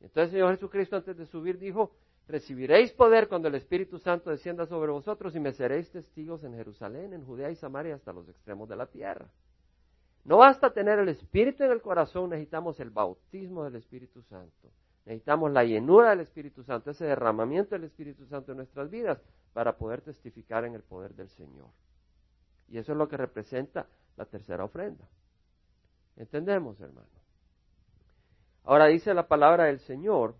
Entonces 0.00 0.24
el 0.24 0.30
Señor 0.32 0.54
Jesucristo 0.54 0.96
antes 0.96 1.16
de 1.16 1.24
subir 1.24 1.58
dijo, 1.58 1.92
recibiréis 2.28 2.92
poder 2.92 3.26
cuando 3.26 3.48
el 3.48 3.54
Espíritu 3.54 3.98
Santo 3.98 4.30
descienda 4.30 4.66
sobre 4.66 4.92
vosotros 4.92 5.34
y 5.34 5.40
me 5.40 5.52
seréis 5.52 5.90
testigos 5.90 6.44
en 6.44 6.54
Jerusalén, 6.54 7.14
en 7.14 7.24
Judea 7.24 7.50
y 7.50 7.56
Samaria 7.56 7.94
hasta 7.94 8.12
los 8.12 8.28
extremos 8.28 8.68
de 8.68 8.76
la 8.76 8.86
tierra. 8.86 9.26
No 10.24 10.38
basta 10.38 10.74
tener 10.74 10.98
el 10.98 11.08
Espíritu 11.08 11.64
en 11.64 11.70
el 11.70 11.80
corazón, 11.80 12.30
necesitamos 12.30 12.78
el 12.80 12.90
bautismo 12.90 13.64
del 13.64 13.76
Espíritu 13.76 14.22
Santo. 14.22 14.70
Necesitamos 15.06 15.52
la 15.52 15.64
llenura 15.64 16.10
del 16.10 16.20
Espíritu 16.20 16.64
Santo, 16.64 16.90
ese 16.90 17.06
derramamiento 17.06 17.76
del 17.76 17.84
Espíritu 17.84 18.26
Santo 18.26 18.52
en 18.52 18.58
nuestras 18.58 18.90
vidas 18.90 19.22
para 19.56 19.78
poder 19.78 20.02
testificar 20.02 20.66
en 20.66 20.74
el 20.74 20.82
poder 20.82 21.14
del 21.14 21.30
Señor. 21.30 21.68
Y 22.68 22.76
eso 22.76 22.92
es 22.92 22.98
lo 22.98 23.08
que 23.08 23.16
representa 23.16 23.86
la 24.14 24.26
tercera 24.26 24.64
ofrenda. 24.64 25.08
¿Entendemos, 26.14 26.78
hermano? 26.78 27.08
Ahora 28.64 28.84
dice 28.88 29.14
la 29.14 29.26
palabra 29.26 29.64
del 29.64 29.78
Señor, 29.78 30.34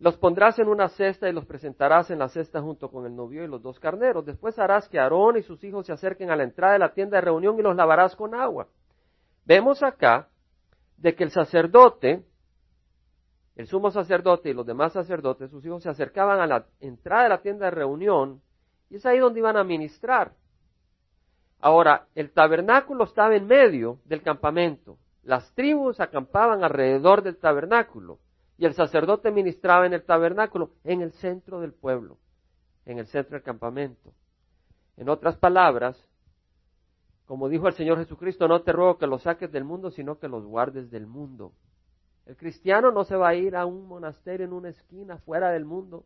los 0.00 0.18
pondrás 0.18 0.58
en 0.58 0.68
una 0.68 0.90
cesta 0.90 1.30
y 1.30 1.32
los 1.32 1.46
presentarás 1.46 2.10
en 2.10 2.18
la 2.18 2.28
cesta 2.28 2.60
junto 2.60 2.90
con 2.90 3.06
el 3.06 3.16
novio 3.16 3.42
y 3.42 3.48
los 3.48 3.62
dos 3.62 3.80
carneros. 3.80 4.26
Después 4.26 4.58
harás 4.58 4.86
que 4.90 4.98
Aarón 4.98 5.38
y 5.38 5.42
sus 5.42 5.64
hijos 5.64 5.86
se 5.86 5.92
acerquen 5.94 6.30
a 6.30 6.36
la 6.36 6.44
entrada 6.44 6.74
de 6.74 6.80
la 6.80 6.92
tienda 6.92 7.16
de 7.16 7.22
reunión 7.22 7.58
y 7.58 7.62
los 7.62 7.74
lavarás 7.74 8.14
con 8.14 8.34
agua. 8.34 8.68
Vemos 9.46 9.82
acá 9.82 10.28
de 10.98 11.14
que 11.14 11.24
el 11.24 11.30
sacerdote 11.30 12.22
el 13.58 13.66
sumo 13.66 13.90
sacerdote 13.90 14.50
y 14.50 14.54
los 14.54 14.64
demás 14.64 14.92
sacerdotes, 14.92 15.50
sus 15.50 15.66
hijos, 15.66 15.82
se 15.82 15.88
acercaban 15.88 16.38
a 16.38 16.46
la 16.46 16.66
entrada 16.78 17.24
de 17.24 17.28
la 17.28 17.42
tienda 17.42 17.64
de 17.64 17.72
reunión 17.72 18.40
y 18.88 18.96
es 18.96 19.04
ahí 19.04 19.18
donde 19.18 19.40
iban 19.40 19.56
a 19.56 19.64
ministrar. 19.64 20.32
Ahora, 21.60 22.06
el 22.14 22.30
tabernáculo 22.30 23.02
estaba 23.02 23.34
en 23.34 23.48
medio 23.48 23.98
del 24.04 24.22
campamento. 24.22 24.96
Las 25.24 25.52
tribus 25.54 25.98
acampaban 25.98 26.62
alrededor 26.62 27.22
del 27.22 27.36
tabernáculo 27.36 28.20
y 28.58 28.64
el 28.64 28.74
sacerdote 28.74 29.32
ministraba 29.32 29.86
en 29.86 29.94
el 29.94 30.04
tabernáculo, 30.04 30.70
en 30.84 31.02
el 31.02 31.10
centro 31.14 31.58
del 31.58 31.72
pueblo, 31.72 32.16
en 32.86 33.00
el 33.00 33.08
centro 33.08 33.34
del 33.34 33.42
campamento. 33.42 34.12
En 34.96 35.08
otras 35.08 35.36
palabras, 35.36 36.00
como 37.26 37.48
dijo 37.48 37.66
el 37.66 37.74
Señor 37.74 37.98
Jesucristo, 37.98 38.46
no 38.46 38.62
te 38.62 38.70
ruego 38.70 38.98
que 38.98 39.08
los 39.08 39.22
saques 39.22 39.50
del 39.50 39.64
mundo, 39.64 39.90
sino 39.90 40.20
que 40.20 40.28
los 40.28 40.44
guardes 40.44 40.92
del 40.92 41.08
mundo. 41.08 41.54
El 42.28 42.36
cristiano 42.36 42.92
no 42.92 43.04
se 43.04 43.16
va 43.16 43.30
a 43.30 43.34
ir 43.34 43.56
a 43.56 43.64
un 43.64 43.88
monasterio 43.88 44.44
en 44.44 44.52
una 44.52 44.68
esquina 44.68 45.16
fuera 45.16 45.50
del 45.50 45.64
mundo. 45.64 46.04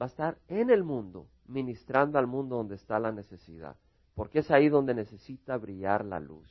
Va 0.00 0.06
a 0.06 0.10
estar 0.10 0.38
en 0.46 0.70
el 0.70 0.84
mundo, 0.84 1.26
ministrando 1.48 2.20
al 2.20 2.28
mundo 2.28 2.54
donde 2.54 2.76
está 2.76 3.00
la 3.00 3.10
necesidad. 3.10 3.74
Porque 4.14 4.38
es 4.38 4.50
ahí 4.52 4.68
donde 4.68 4.94
necesita 4.94 5.56
brillar 5.56 6.04
la 6.04 6.20
luz. 6.20 6.48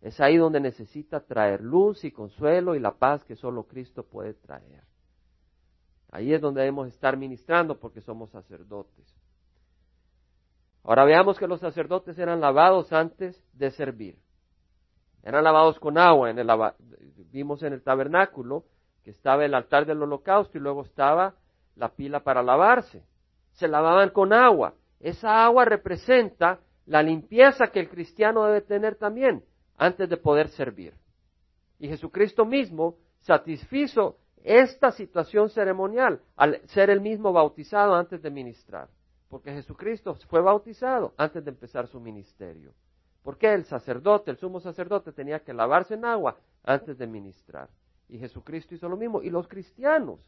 Es 0.00 0.18
ahí 0.18 0.38
donde 0.38 0.60
necesita 0.60 1.20
traer 1.26 1.60
luz 1.60 2.04
y 2.04 2.10
consuelo 2.10 2.74
y 2.74 2.80
la 2.80 2.92
paz 2.92 3.22
que 3.22 3.36
solo 3.36 3.64
Cristo 3.64 4.02
puede 4.02 4.32
traer. 4.32 4.84
Ahí 6.10 6.32
es 6.32 6.40
donde 6.40 6.62
debemos 6.62 6.88
estar 6.88 7.18
ministrando 7.18 7.78
porque 7.78 8.00
somos 8.00 8.30
sacerdotes. 8.30 9.14
Ahora 10.84 11.04
veamos 11.04 11.38
que 11.38 11.46
los 11.46 11.60
sacerdotes 11.60 12.18
eran 12.18 12.40
lavados 12.40 12.94
antes 12.94 13.38
de 13.52 13.70
servir. 13.72 14.18
Eran 15.26 15.42
lavados 15.42 15.80
con 15.80 15.98
agua. 15.98 16.30
En 16.30 16.38
el, 16.38 16.48
vimos 17.32 17.60
en 17.64 17.72
el 17.72 17.82
tabernáculo 17.82 18.62
que 19.02 19.10
estaba 19.10 19.44
el 19.44 19.54
altar 19.54 19.84
del 19.84 20.00
holocausto 20.00 20.56
y 20.56 20.60
luego 20.60 20.82
estaba 20.82 21.34
la 21.74 21.88
pila 21.88 22.20
para 22.20 22.44
lavarse. 22.44 23.02
Se 23.50 23.66
lavaban 23.66 24.10
con 24.10 24.32
agua. 24.32 24.74
Esa 25.00 25.44
agua 25.44 25.64
representa 25.64 26.60
la 26.86 27.02
limpieza 27.02 27.66
que 27.72 27.80
el 27.80 27.88
cristiano 27.88 28.44
debe 28.44 28.60
tener 28.60 28.94
también 28.94 29.44
antes 29.76 30.08
de 30.08 30.16
poder 30.16 30.48
servir. 30.50 30.94
Y 31.80 31.88
Jesucristo 31.88 32.44
mismo 32.44 32.94
satisfizo 33.18 34.18
esta 34.44 34.92
situación 34.92 35.50
ceremonial 35.50 36.20
al 36.36 36.60
ser 36.68 36.88
el 36.88 37.00
mismo 37.00 37.32
bautizado 37.32 37.96
antes 37.96 38.22
de 38.22 38.30
ministrar. 38.30 38.88
Porque 39.28 39.52
Jesucristo 39.52 40.14
fue 40.28 40.40
bautizado 40.40 41.14
antes 41.16 41.44
de 41.44 41.50
empezar 41.50 41.88
su 41.88 41.98
ministerio. 41.98 42.72
¿Por 43.26 43.38
qué 43.38 43.52
el 43.52 43.64
sacerdote, 43.64 44.30
el 44.30 44.36
sumo 44.36 44.60
sacerdote, 44.60 45.10
tenía 45.10 45.40
que 45.42 45.52
lavarse 45.52 45.94
en 45.94 46.04
agua 46.04 46.36
antes 46.62 46.96
de 46.96 47.08
ministrar? 47.08 47.68
Y 48.08 48.20
Jesucristo 48.20 48.76
hizo 48.76 48.88
lo 48.88 48.96
mismo. 48.96 49.20
Y 49.20 49.30
los 49.30 49.48
cristianos, 49.48 50.20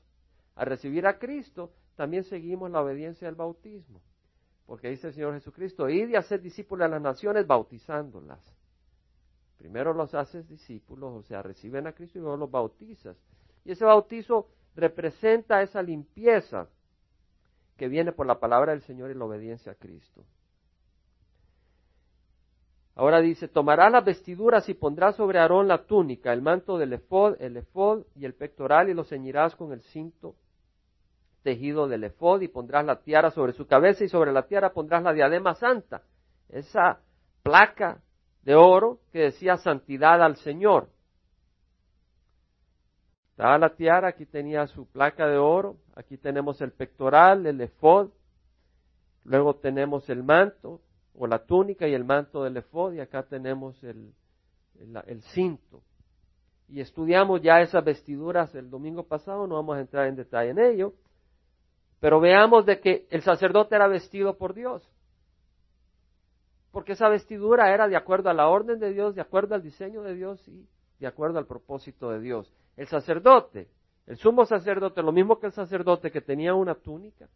al 0.57 0.67
recibir 0.67 1.07
a 1.07 1.17
Cristo, 1.17 1.71
también 1.95 2.25
seguimos 2.25 2.73
la 2.73 2.83
obediencia 2.83 3.29
del 3.29 3.37
bautismo. 3.37 4.01
Porque 4.67 4.91
dice 4.91 5.07
el 5.07 5.13
Señor 5.15 5.35
Jesucristo, 5.35 5.89
id 5.89 6.09
y 6.09 6.17
haced 6.17 6.41
discípulos 6.41 6.87
a 6.87 6.89
las 6.89 7.01
naciones 7.01 7.47
bautizándolas. 7.47 8.41
Primero 9.59 9.95
los 9.95 10.13
haces 10.15 10.49
discípulos, 10.49 11.13
o 11.15 11.23
sea, 11.23 11.41
reciben 11.41 11.87
a 11.87 11.93
Cristo 11.93 12.19
y 12.19 12.23
luego 12.23 12.37
los 12.37 12.51
bautizas. 12.51 13.17
Y 13.65 13.71
ese 13.71 13.85
bautizo 13.85 14.49
representa 14.75 15.63
esa 15.63 15.85
limpieza 15.85 16.69
que 17.77 17.87
viene 17.87 18.11
por 18.11 18.27
la 18.27 18.41
palabra 18.41 18.73
del 18.73 18.83
Señor 18.83 19.13
y 19.13 19.15
la 19.15 19.25
obediencia 19.25 19.71
a 19.71 19.77
Cristo. 19.77 20.25
Ahora 22.99 23.21
dice, 23.21 23.47
tomará 23.47 23.89
las 23.91 24.05
vestiduras 24.05 24.69
y 24.69 24.75
pondrá 24.75 25.13
sobre 25.13 25.39
Aarón 25.39 25.69
la 25.69 25.85
túnica, 25.85 26.33
el 26.33 26.43
manto 26.43 26.79
del 26.79 26.95
efod, 26.95 27.37
el 27.39 27.57
efod 27.57 28.03
y 28.17 28.25
el 28.25 28.35
pectoral 28.35 28.89
y 28.89 28.95
lo 28.95 29.05
ceñirás 29.05 29.55
con 29.55 29.73
el 29.73 29.83
cinto 29.83 30.35
tejido 31.45 31.87
del 31.87 32.03
efod 32.03 32.41
y 32.41 32.49
pondrás 32.49 32.85
la 32.85 33.01
tiara 33.01 33.31
sobre 33.31 33.53
su 33.53 33.69
cabeza 33.69 34.03
y 34.03 34.09
sobre 34.09 34.33
la 34.33 34.49
tiara 34.49 34.73
pondrás 34.73 35.05
la 35.05 35.13
diadema 35.13 35.55
santa, 35.55 36.03
esa 36.49 36.99
placa 37.45 38.03
de 38.43 38.57
oro 38.57 38.99
que 39.13 39.21
decía 39.21 39.59
santidad 39.59 40.21
al 40.21 40.35
Señor. 40.35 40.89
Estaba 43.31 43.59
la 43.59 43.77
tiara, 43.77 44.09
aquí 44.09 44.27
tenía 44.27 44.67
su 44.67 44.87
placa 44.91 45.29
de 45.29 45.39
oro, 45.39 45.77
aquí 45.95 46.17
tenemos 46.17 46.61
el 46.61 46.73
pectoral, 46.73 47.47
el 47.47 47.61
efod, 47.61 48.11
luego 49.23 49.55
tenemos 49.55 50.11
el 50.11 50.25
manto, 50.25 50.81
o 51.19 51.27
la 51.27 51.41
túnica 51.41 51.87
y 51.89 51.95
el 51.95 52.05
manto 52.05 52.45
del 52.45 52.57
efod, 52.57 52.95
y 52.95 53.01
acá 53.01 53.25
tenemos 53.25 53.83
el, 53.83 54.13
el, 55.07 55.23
cinto. 55.35 55.83
Y 56.69 56.81
estudiamos 56.81 57.43
ya 57.43 57.61
esas 57.61 57.85
vestiduras 57.85 58.55
el 58.55 58.71
domingo 58.71 59.03
pasado, 59.03 59.47
no 59.47 59.57
vamos 59.57 59.77
a 59.77 59.81
entrar 59.81 60.07
en 60.07 60.17
detalle 60.17 60.51
en 60.51 60.61
ello, 60.61 60.95
pero 61.99 62.21
veamos 62.21 62.67
de 62.67 62.81
que 62.81 63.07
el 63.11 63.23
sacerdote 63.23 63.75
era 63.75 63.89
vestido 63.89 64.37
por 64.39 64.55
Dios. 64.55 64.89
Porque 66.71 66.93
esa 66.93 67.09
vestidura 67.09 67.75
era 67.75 67.89
de 67.89 67.97
acuerdo 67.97 68.31
a 68.31 68.35
la 68.35 68.49
orden 68.49 68.79
de 68.79 68.93
Dios, 68.93 69.17
de 69.17 69.21
acuerdo 69.21 69.57
al 69.57 69.63
diseño 69.63 70.03
de 70.03 70.15
Dios 70.15 70.47
y 70.47 70.69
de 71.01 71.07
acuerdo 71.07 71.39
al 71.39 71.47
propósito 71.47 72.11
de 72.11 72.21
Dios. 72.21 72.53
El 72.77 72.87
sacerdote, 72.87 73.69
el 74.07 74.17
sumo 74.19 74.45
sacerdote, 74.45 75.03
lo 75.03 75.11
mismo 75.11 75.41
que 75.41 75.47
el 75.47 75.53
sacerdote 75.53 76.13
que 76.13 76.21
tenía 76.21 76.55
una 76.55 76.77
túnica 76.77 77.29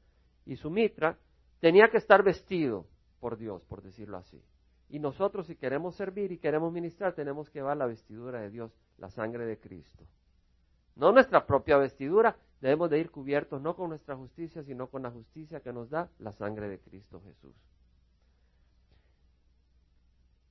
y 0.47 0.55
su 0.55 0.71
mitra, 0.71 1.17
tenía 1.59 1.89
que 1.89 1.97
estar 1.97 2.23
vestido 2.23 2.87
por 3.23 3.39
Dios, 3.39 3.65
por 3.67 3.83
decirlo 3.83 4.17
así. 4.17 4.43
Y 4.89 4.99
nosotros 4.99 5.47
si 5.47 5.55
queremos 5.55 5.95
servir 5.95 6.33
y 6.33 6.39
queremos 6.39 6.73
ministrar, 6.73 7.15
tenemos 7.15 7.49
que 7.49 7.61
llevar 7.61 7.77
la 7.77 7.87
vestidura 7.87 8.41
de 8.41 8.51
Dios, 8.51 8.77
la 8.99 9.11
sangre 9.11 9.47
de 9.47 9.61
Cristo. 9.61 10.05
No 10.97 11.13
nuestra 11.13 11.47
propia 11.47 11.79
vestidura, 11.79 12.37
debemos 12.61 12.91
de 12.91 12.99
ir 12.99 13.13
cubiertos 13.13 13.63
no 13.63 13.77
con 13.77 13.91
nuestra 13.91 14.17
justicia, 14.17 14.65
sino 14.65 14.89
con 14.89 15.05
la 15.05 15.13
justicia 15.13 15.61
que 15.61 15.73
nos 15.73 15.89
da 15.89 16.11
la 16.19 16.33
sangre 16.33 16.69
de 16.69 16.81
Cristo 16.81 17.23
Jesús. 17.25 17.55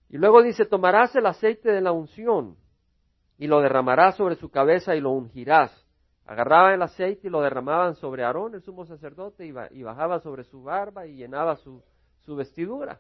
Y 0.08 0.18
luego 0.18 0.42
dice, 0.42 0.66
tomarás 0.66 1.14
el 1.18 1.26
aceite 1.26 1.72
de 1.72 1.82
la 1.82 1.92
unción 1.92 2.56
y 3.38 3.48
lo 3.48 3.60
derramarás 3.60 4.16
sobre 4.16 4.36
su 4.36 4.50
cabeza 4.50 4.96
y 4.96 5.02
lo 5.02 5.12
ungirás. 5.12 5.72
Agarraban 6.26 6.76
el 6.76 6.82
aceite 6.84 7.28
y 7.28 7.30
lo 7.30 7.42
derramaban 7.42 7.96
sobre 7.96 8.24
Aarón, 8.24 8.56
el 8.56 8.62
sumo 8.62 8.86
sacerdote, 8.86 9.46
y 9.46 9.84
bajaba 9.84 10.20
sobre 10.22 10.46
su 10.46 10.64
barba 10.64 11.06
y 11.06 11.16
llenaba 11.16 11.58
su, 11.58 11.84
su 12.26 12.36
vestidura. 12.36 13.00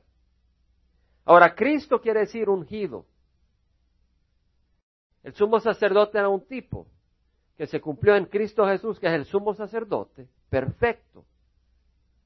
Ahora, 1.25 1.55
Cristo 1.55 2.01
quiere 2.01 2.21
decir 2.21 2.49
ungido. 2.49 3.05
El 5.23 5.33
sumo 5.33 5.59
sacerdote 5.59 6.17
era 6.17 6.29
un 6.29 6.41
tipo 6.47 6.87
que 7.57 7.67
se 7.67 7.79
cumplió 7.79 8.15
en 8.15 8.25
Cristo 8.25 8.65
Jesús, 8.65 8.99
que 8.99 9.07
es 9.07 9.13
el 9.13 9.25
sumo 9.25 9.53
sacerdote, 9.53 10.27
perfecto, 10.49 11.25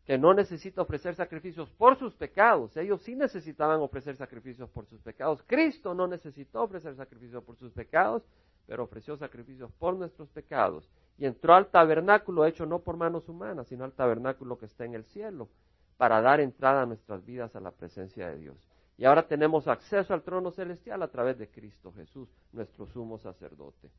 que 0.05 0.17
no 0.17 0.33
necesita 0.33 0.81
ofrecer 0.81 1.15
sacrificios 1.15 1.69
por 1.71 1.97
sus 1.97 2.15
pecados. 2.15 2.77
Ellos 2.77 3.01
sí 3.01 3.15
necesitaban 3.15 3.81
ofrecer 3.81 4.15
sacrificios 4.15 4.69
por 4.69 4.85
sus 4.85 5.01
pecados. 5.01 5.43
Cristo 5.45 5.93
no 5.93 6.07
necesitó 6.07 6.63
ofrecer 6.63 6.95
sacrificios 6.95 7.43
por 7.43 7.57
sus 7.57 7.73
pecados, 7.73 8.23
pero 8.65 8.83
ofreció 8.83 9.17
sacrificios 9.17 9.71
por 9.73 9.95
nuestros 9.95 10.29
pecados. 10.29 10.89
Y 11.17 11.25
entró 11.25 11.53
al 11.55 11.67
tabernáculo 11.67 12.45
hecho 12.45 12.65
no 12.65 12.79
por 12.79 12.95
manos 12.95 13.27
humanas, 13.27 13.67
sino 13.67 13.83
al 13.83 13.93
tabernáculo 13.93 14.57
que 14.57 14.67
está 14.67 14.85
en 14.85 14.95
el 14.95 15.05
cielo, 15.05 15.49
para 15.97 16.21
dar 16.21 16.39
entrada 16.39 16.81
a 16.81 16.85
nuestras 16.85 17.23
vidas 17.25 17.55
a 17.55 17.59
la 17.59 17.71
presencia 17.71 18.29
de 18.29 18.37
Dios. 18.37 18.57
Y 18.97 19.05
ahora 19.05 19.27
tenemos 19.27 19.67
acceso 19.67 20.13
al 20.13 20.23
trono 20.23 20.51
celestial 20.51 21.03
a 21.03 21.09
través 21.09 21.37
de 21.37 21.49
Cristo 21.49 21.91
Jesús, 21.91 22.29
nuestro 22.51 22.85
sumo 22.87 23.17
sacerdote. 23.17 23.89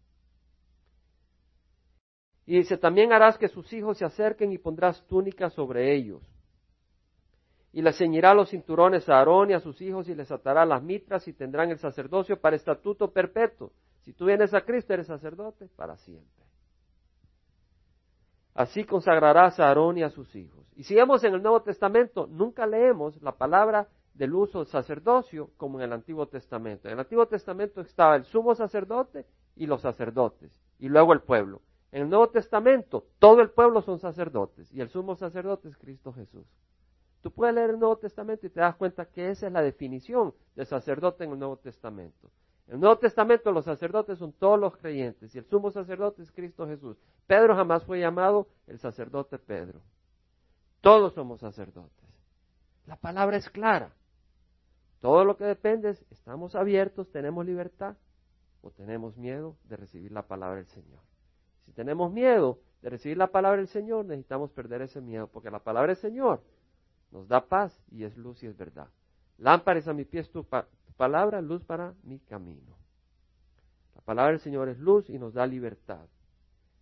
Y 2.46 2.58
dice, 2.58 2.78
también 2.78 3.12
harás 3.12 3.36
que 3.36 3.48
sus 3.48 3.70
hijos 3.72 3.98
se 3.98 4.04
acerquen 4.04 4.52
y 4.52 4.58
pondrás 4.58 5.04
túnicas 5.06 5.52
sobre 5.52 5.94
ellos. 5.94 6.22
Y 7.72 7.82
les 7.82 7.98
ceñirá 7.98 8.32
los 8.32 8.50
cinturones 8.50 9.06
a 9.08 9.18
Aarón 9.18 9.50
y 9.50 9.54
a 9.54 9.60
sus 9.60 9.82
hijos 9.82 10.08
y 10.08 10.14
les 10.14 10.30
atará 10.30 10.64
las 10.64 10.82
mitras 10.82 11.26
y 11.28 11.34
tendrán 11.34 11.70
el 11.70 11.78
sacerdocio 11.78 12.40
para 12.40 12.56
estatuto 12.56 13.10
perpetuo. 13.12 13.72
Si 14.00 14.12
tú 14.12 14.26
vienes 14.26 14.54
a 14.54 14.62
Cristo, 14.62 14.94
eres 14.94 15.08
sacerdote 15.08 15.68
para 15.76 15.96
siempre. 15.96 16.45
Así 18.56 18.84
consagrarás 18.84 19.60
a 19.60 19.68
Aarón 19.68 19.98
y 19.98 20.02
a 20.02 20.08
sus 20.08 20.34
hijos. 20.34 20.64
Y 20.76 20.84
si 20.84 20.94
vemos 20.94 21.22
en 21.24 21.34
el 21.34 21.42
Nuevo 21.42 21.60
Testamento, 21.60 22.26
nunca 22.26 22.66
leemos 22.66 23.20
la 23.20 23.32
palabra 23.32 23.86
del 24.14 24.34
uso 24.34 24.60
del 24.60 24.68
sacerdocio 24.68 25.50
como 25.58 25.78
en 25.78 25.84
el 25.84 25.92
Antiguo 25.92 26.26
Testamento. 26.26 26.88
En 26.88 26.94
el 26.94 27.00
Antiguo 27.00 27.26
Testamento 27.26 27.82
estaba 27.82 28.16
el 28.16 28.24
sumo 28.24 28.54
sacerdote 28.54 29.26
y 29.56 29.66
los 29.66 29.82
sacerdotes, 29.82 30.50
y 30.78 30.88
luego 30.88 31.12
el 31.12 31.20
pueblo. 31.20 31.60
En 31.92 32.04
el 32.04 32.08
Nuevo 32.08 32.30
Testamento, 32.30 33.04
todo 33.18 33.42
el 33.42 33.50
pueblo 33.50 33.82
son 33.82 33.98
sacerdotes, 33.98 34.72
y 34.72 34.80
el 34.80 34.88
sumo 34.88 35.16
sacerdote 35.16 35.68
es 35.68 35.76
Cristo 35.76 36.14
Jesús. 36.14 36.46
Tú 37.20 37.30
puedes 37.32 37.54
leer 37.54 37.70
el 37.70 37.78
Nuevo 37.78 37.98
Testamento 37.98 38.46
y 38.46 38.50
te 38.50 38.60
das 38.60 38.76
cuenta 38.76 39.04
que 39.04 39.28
esa 39.28 39.48
es 39.48 39.52
la 39.52 39.60
definición 39.60 40.32
de 40.54 40.64
sacerdote 40.64 41.24
en 41.24 41.32
el 41.32 41.38
Nuevo 41.38 41.58
Testamento. 41.58 42.30
El 42.68 42.80
Nuevo 42.80 42.98
Testamento 42.98 43.52
los 43.52 43.64
sacerdotes 43.64 44.18
son 44.18 44.32
todos 44.32 44.58
los 44.58 44.76
creyentes 44.76 45.34
y 45.34 45.38
el 45.38 45.44
sumo 45.44 45.70
sacerdote 45.70 46.22
es 46.22 46.32
Cristo 46.32 46.66
Jesús. 46.66 46.96
Pedro 47.26 47.54
jamás 47.54 47.84
fue 47.84 48.00
llamado 48.00 48.48
el 48.66 48.78
sacerdote 48.78 49.38
Pedro. 49.38 49.80
Todos 50.80 51.14
somos 51.14 51.40
sacerdotes. 51.40 52.06
La 52.86 52.96
palabra 52.96 53.36
es 53.36 53.48
clara. 53.50 53.92
Todo 55.00 55.24
lo 55.24 55.36
que 55.36 55.44
depende 55.44 55.90
es, 55.90 56.04
¿estamos 56.10 56.54
abiertos, 56.54 57.10
tenemos 57.10 57.46
libertad 57.46 57.96
o 58.62 58.70
tenemos 58.70 59.16
miedo 59.16 59.56
de 59.64 59.76
recibir 59.76 60.10
la 60.10 60.22
palabra 60.22 60.56
del 60.56 60.66
Señor? 60.66 61.00
Si 61.62 61.72
tenemos 61.72 62.12
miedo 62.12 62.58
de 62.82 62.90
recibir 62.90 63.16
la 63.16 63.28
palabra 63.28 63.58
del 63.58 63.68
Señor, 63.68 64.04
necesitamos 64.06 64.50
perder 64.50 64.82
ese 64.82 65.00
miedo, 65.00 65.28
porque 65.28 65.50
la 65.50 65.60
palabra 65.60 65.88
del 65.88 65.96
Señor 65.96 66.42
nos 67.12 67.28
da 67.28 67.46
paz 67.46 67.80
y 67.90 68.04
es 68.04 68.16
luz 68.16 68.42
y 68.42 68.46
es 68.46 68.56
verdad. 68.56 68.88
Lámparas 69.38 69.86
a 69.86 69.92
mi 69.92 70.04
pies 70.04 70.30
tu 70.30 70.44
palabra, 70.96 71.40
luz 71.40 71.62
para 71.64 71.94
mi 72.02 72.18
camino. 72.18 72.76
La 73.94 74.00
palabra 74.00 74.32
del 74.32 74.40
Señor 74.40 74.68
es 74.68 74.78
luz 74.78 75.08
y 75.08 75.18
nos 75.18 75.34
da 75.34 75.46
libertad. 75.46 76.06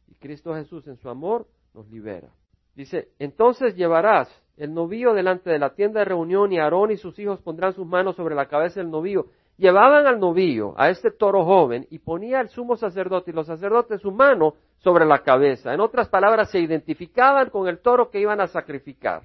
Y 0.08 0.14
Cristo 0.14 0.54
Jesús 0.54 0.86
en 0.86 0.96
su 0.96 1.08
amor 1.08 1.46
nos 1.72 1.88
libera. 1.90 2.28
Dice, 2.74 3.08
entonces 3.18 3.76
llevarás 3.76 4.28
el 4.56 4.72
novillo 4.72 5.14
delante 5.14 5.50
de 5.50 5.58
la 5.58 5.74
tienda 5.74 6.00
de 6.00 6.06
reunión 6.06 6.52
y 6.52 6.58
Aarón 6.58 6.90
y 6.90 6.96
sus 6.96 7.18
hijos 7.18 7.40
pondrán 7.40 7.72
sus 7.72 7.86
manos 7.86 8.16
sobre 8.16 8.34
la 8.34 8.46
cabeza 8.46 8.80
del 8.80 8.90
novillo. 8.90 9.26
Llevaban 9.56 10.06
al 10.06 10.18
novillo, 10.18 10.74
a 10.76 10.90
este 10.90 11.12
toro 11.12 11.44
joven, 11.44 11.86
y 11.90 12.00
ponía 12.00 12.40
el 12.40 12.48
sumo 12.48 12.76
sacerdote 12.76 13.30
y 13.30 13.34
los 13.34 13.46
sacerdotes 13.46 14.00
su 14.00 14.10
mano 14.10 14.54
sobre 14.78 15.04
la 15.04 15.20
cabeza. 15.20 15.72
En 15.72 15.80
otras 15.80 16.08
palabras, 16.08 16.50
se 16.50 16.58
identificaban 16.58 17.50
con 17.50 17.68
el 17.68 17.78
toro 17.78 18.10
que 18.10 18.20
iban 18.20 18.40
a 18.40 18.48
sacrificar. 18.48 19.22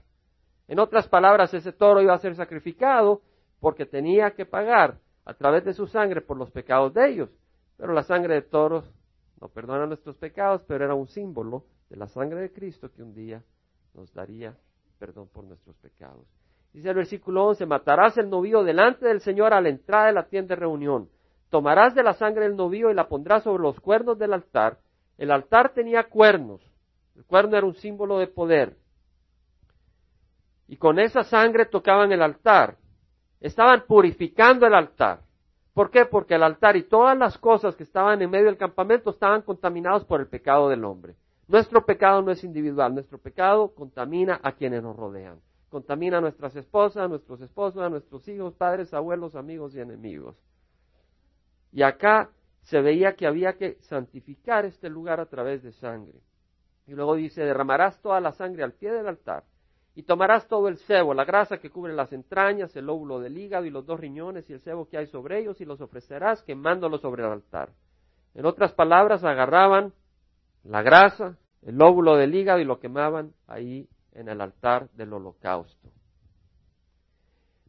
En 0.67 0.77
otras 0.77 1.07
palabras, 1.07 1.51
ese 1.55 1.73
toro 1.73 2.01
iba 2.01 2.13
a 2.13 2.19
ser 2.19 2.35
sacrificado 2.35 3.21
porque 3.59 3.85
tenía 3.85 4.31
que 4.31 4.45
pagar 4.45 4.99
a 5.25 5.33
través 5.33 5.65
de 5.65 5.73
su 5.73 5.87
sangre 5.87 6.21
por 6.21 6.37
los 6.37 6.51
pecados 6.51 6.93
de 6.93 7.09
ellos. 7.09 7.29
Pero 7.77 7.93
la 7.93 8.03
sangre 8.03 8.35
de 8.35 8.41
toros 8.41 8.91
no 9.39 9.49
perdona 9.49 9.85
nuestros 9.85 10.15
pecados, 10.17 10.61
pero 10.67 10.85
era 10.85 10.95
un 10.95 11.07
símbolo 11.07 11.65
de 11.89 11.97
la 11.97 12.07
sangre 12.07 12.41
de 12.41 12.51
Cristo 12.51 12.91
que 12.91 13.03
un 13.03 13.13
día 13.13 13.43
nos 13.93 14.13
daría 14.13 14.55
perdón 14.99 15.29
por 15.29 15.45
nuestros 15.45 15.75
pecados. 15.77 16.25
Dice 16.73 16.89
el 16.89 16.95
versículo 16.95 17.47
11, 17.47 17.65
matarás 17.65 18.17
el 18.17 18.29
novillo 18.29 18.63
delante 18.63 19.07
del 19.07 19.21
Señor 19.21 19.53
a 19.53 19.61
la 19.61 19.69
entrada 19.69 20.07
de 20.07 20.13
la 20.13 20.27
tienda 20.27 20.55
de 20.55 20.61
reunión. 20.61 21.09
Tomarás 21.49 21.95
de 21.95 22.03
la 22.03 22.13
sangre 22.13 22.43
del 22.43 22.55
novillo 22.55 22.91
y 22.91 22.93
la 22.93 23.07
pondrás 23.07 23.43
sobre 23.43 23.63
los 23.63 23.79
cuernos 23.79 24.19
del 24.19 24.33
altar. 24.33 24.77
El 25.17 25.31
altar 25.31 25.73
tenía 25.73 26.03
cuernos. 26.03 26.61
El 27.15 27.25
cuerno 27.25 27.57
era 27.57 27.65
un 27.65 27.73
símbolo 27.75 28.19
de 28.19 28.27
poder. 28.27 28.77
Y 30.67 30.77
con 30.77 30.99
esa 30.99 31.23
sangre 31.23 31.65
tocaban 31.65 32.11
el 32.11 32.21
altar. 32.21 32.77
Estaban 33.39 33.85
purificando 33.87 34.67
el 34.67 34.73
altar. 34.73 35.21
¿Por 35.73 35.91
qué? 35.91 36.05
Porque 36.05 36.35
el 36.35 36.43
altar 36.43 36.75
y 36.75 36.83
todas 36.83 37.17
las 37.17 37.37
cosas 37.37 37.75
que 37.75 37.83
estaban 37.83 38.21
en 38.21 38.29
medio 38.29 38.47
del 38.47 38.57
campamento 38.57 39.11
estaban 39.11 39.43
contaminados 39.43 40.03
por 40.03 40.19
el 40.19 40.27
pecado 40.27 40.67
del 40.67 40.83
hombre. 40.83 41.15
Nuestro 41.47 41.85
pecado 41.85 42.21
no 42.21 42.31
es 42.31 42.43
individual, 42.43 42.93
nuestro 42.93 43.17
pecado 43.17 43.73
contamina 43.73 44.39
a 44.43 44.51
quienes 44.51 44.83
nos 44.83 44.95
rodean. 44.95 45.39
Contamina 45.69 46.17
a 46.17 46.21
nuestras 46.21 46.55
esposas, 46.55 47.03
a 47.03 47.07
nuestros 47.07 47.39
esposos, 47.41 47.81
a 47.81 47.89
nuestros 47.89 48.27
hijos, 48.27 48.53
padres, 48.55 48.93
abuelos, 48.93 49.35
amigos 49.35 49.73
y 49.73 49.79
enemigos. 49.79 50.35
Y 51.71 51.83
acá 51.83 52.29
se 52.63 52.81
veía 52.81 53.15
que 53.15 53.25
había 53.25 53.53
que 53.53 53.77
santificar 53.81 54.65
este 54.65 54.89
lugar 54.89 55.19
a 55.19 55.27
través 55.27 55.63
de 55.63 55.71
sangre. 55.71 56.19
Y 56.87 56.93
luego 56.93 57.15
dice, 57.15 57.41
derramarás 57.41 58.01
toda 58.01 58.19
la 58.19 58.33
sangre 58.33 58.63
al 58.63 58.73
pie 58.73 58.91
del 58.91 59.07
altar 59.07 59.43
y 59.99 60.03
tomarás 60.03 60.47
todo 60.47 60.69
el 60.69 60.77
sebo, 60.77 61.13
la 61.13 61.25
grasa 61.25 61.57
que 61.57 61.69
cubre 61.69 61.91
las 61.91 62.13
entrañas, 62.13 62.73
el 62.77 62.89
óvulo 62.89 63.19
del 63.19 63.37
hígado 63.37 63.65
y 63.65 63.69
los 63.69 63.85
dos 63.85 63.99
riñones 63.99 64.49
y 64.49 64.53
el 64.53 64.61
sebo 64.61 64.87
que 64.87 64.97
hay 64.97 65.07
sobre 65.07 65.39
ellos 65.39 65.59
y 65.59 65.65
los 65.65 65.81
ofrecerás 65.81 66.41
quemándolo 66.43 66.99
sobre 66.99 67.25
el 67.25 67.29
altar. 67.29 67.71
En 68.33 68.45
otras 68.45 68.71
palabras, 68.71 69.25
agarraban 69.25 69.91
la 70.63 70.83
grasa, 70.83 71.37
el 71.63 71.81
óvulo 71.81 72.15
del 72.15 72.33
hígado 72.33 72.59
y 72.59 72.63
lo 72.63 72.79
quemaban 72.79 73.33
ahí 73.45 73.89
en 74.13 74.29
el 74.29 74.39
altar 74.39 74.89
del 74.91 75.11
holocausto. 75.11 75.89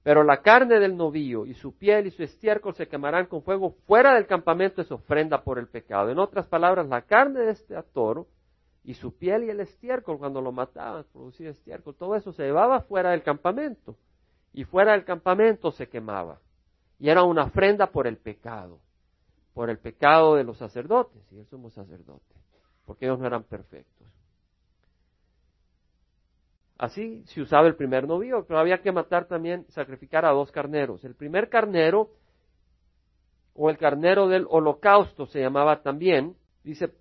Pero 0.05 0.23
la 0.23 0.41
carne 0.41 0.79
del 0.79 0.97
novillo 0.97 1.47
y 1.47 1.55
su 1.55 1.77
piel 1.77 2.07
y 2.07 2.13
su 2.13 2.23
estiércol 2.23 2.77
se 2.77 2.87
quemarán 2.87 3.27
con 3.27 3.43
fuego 3.43 3.75
fuera 3.89 4.15
del 4.15 4.29
campamento, 4.29 4.83
es 4.83 4.93
ofrenda 4.93 5.43
por 5.43 5.59
el 5.59 5.67
pecado. 5.67 6.11
En 6.11 6.21
otras 6.21 6.47
palabras, 6.47 6.87
la 6.87 7.03
carne 7.03 7.41
de 7.41 7.51
este 7.51 7.75
toro 7.93 8.29
y 8.83 8.95
su 8.95 9.17
piel 9.17 9.45
y 9.45 9.51
el 9.51 9.61
estiércol, 9.61 10.19
cuando 10.19 10.41
lo 10.41 10.53
mataban, 10.53 11.05
producía 11.13 11.51
estiércol, 11.51 11.95
todo 11.95 12.17
eso 12.17 12.33
se 12.33 12.45
llevaba 12.45 12.81
fuera 12.81 13.11
del 13.11 13.23
campamento. 13.23 13.97
Y 14.53 14.65
fuera 14.65 14.93
del 14.93 15.05
campamento 15.05 15.71
se 15.71 15.89
quemaba. 15.89 16.41
Y 16.99 17.09
era 17.09 17.23
una 17.23 17.45
ofrenda 17.45 17.87
por 17.89 18.07
el 18.07 18.17
pecado, 18.17 18.81
por 19.55 19.71
el 19.71 19.79
pecado 19.79 20.35
de 20.35 20.45
los 20.45 20.59
sacerdotes, 20.59 21.23
y 21.31 21.39
él 21.39 21.47
somos 21.47 21.73
sacerdotes 21.75 22.41
porque 22.91 23.05
ellos 23.05 23.21
no 23.21 23.27
eran 23.29 23.45
perfectos. 23.45 24.09
Así 26.77 27.23
se 27.27 27.41
usaba 27.41 27.69
el 27.69 27.77
primer 27.77 28.09
novio, 28.09 28.45
pero 28.49 28.59
había 28.59 28.83
que 28.83 28.91
matar 28.91 29.27
también, 29.27 29.65
sacrificar 29.69 30.25
a 30.25 30.33
dos 30.33 30.51
carneros. 30.51 31.05
El 31.05 31.15
primer 31.15 31.49
carnero, 31.49 32.11
o 33.55 33.71
el 33.71 33.79
carnero 33.79 34.27
del 34.27 34.45
holocausto 34.51 35.27
se 35.27 35.39
llamaba 35.39 35.83
también, 35.83 36.35
dice, 36.65 36.93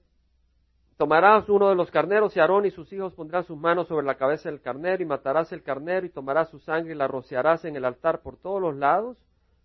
tomarás 0.99 1.47
uno 1.47 1.69
de 1.69 1.75
los 1.75 1.89
carneros 1.91 2.35
y 2.35 2.41
Aarón 2.41 2.65
y 2.65 2.71
sus 2.71 2.91
hijos 2.91 3.13
pondrán 3.13 3.45
sus 3.45 3.57
manos 3.57 3.88
sobre 3.88 4.05
la 4.05 4.15
cabeza 4.15 4.49
del 4.49 4.59
carnero 4.59 5.01
y 5.01 5.05
matarás 5.05 5.49
el 5.53 5.63
carnero 5.63 6.05
y 6.05 6.09
tomarás 6.09 6.49
su 6.49 6.59
sangre 6.59 6.91
y 6.91 6.97
la 6.97 7.07
rociarás 7.07 7.63
en 7.63 7.77
el 7.77 7.85
altar 7.85 8.19
por 8.19 8.35
todos 8.35 8.62
los 8.62 8.75
lados. 8.75 9.17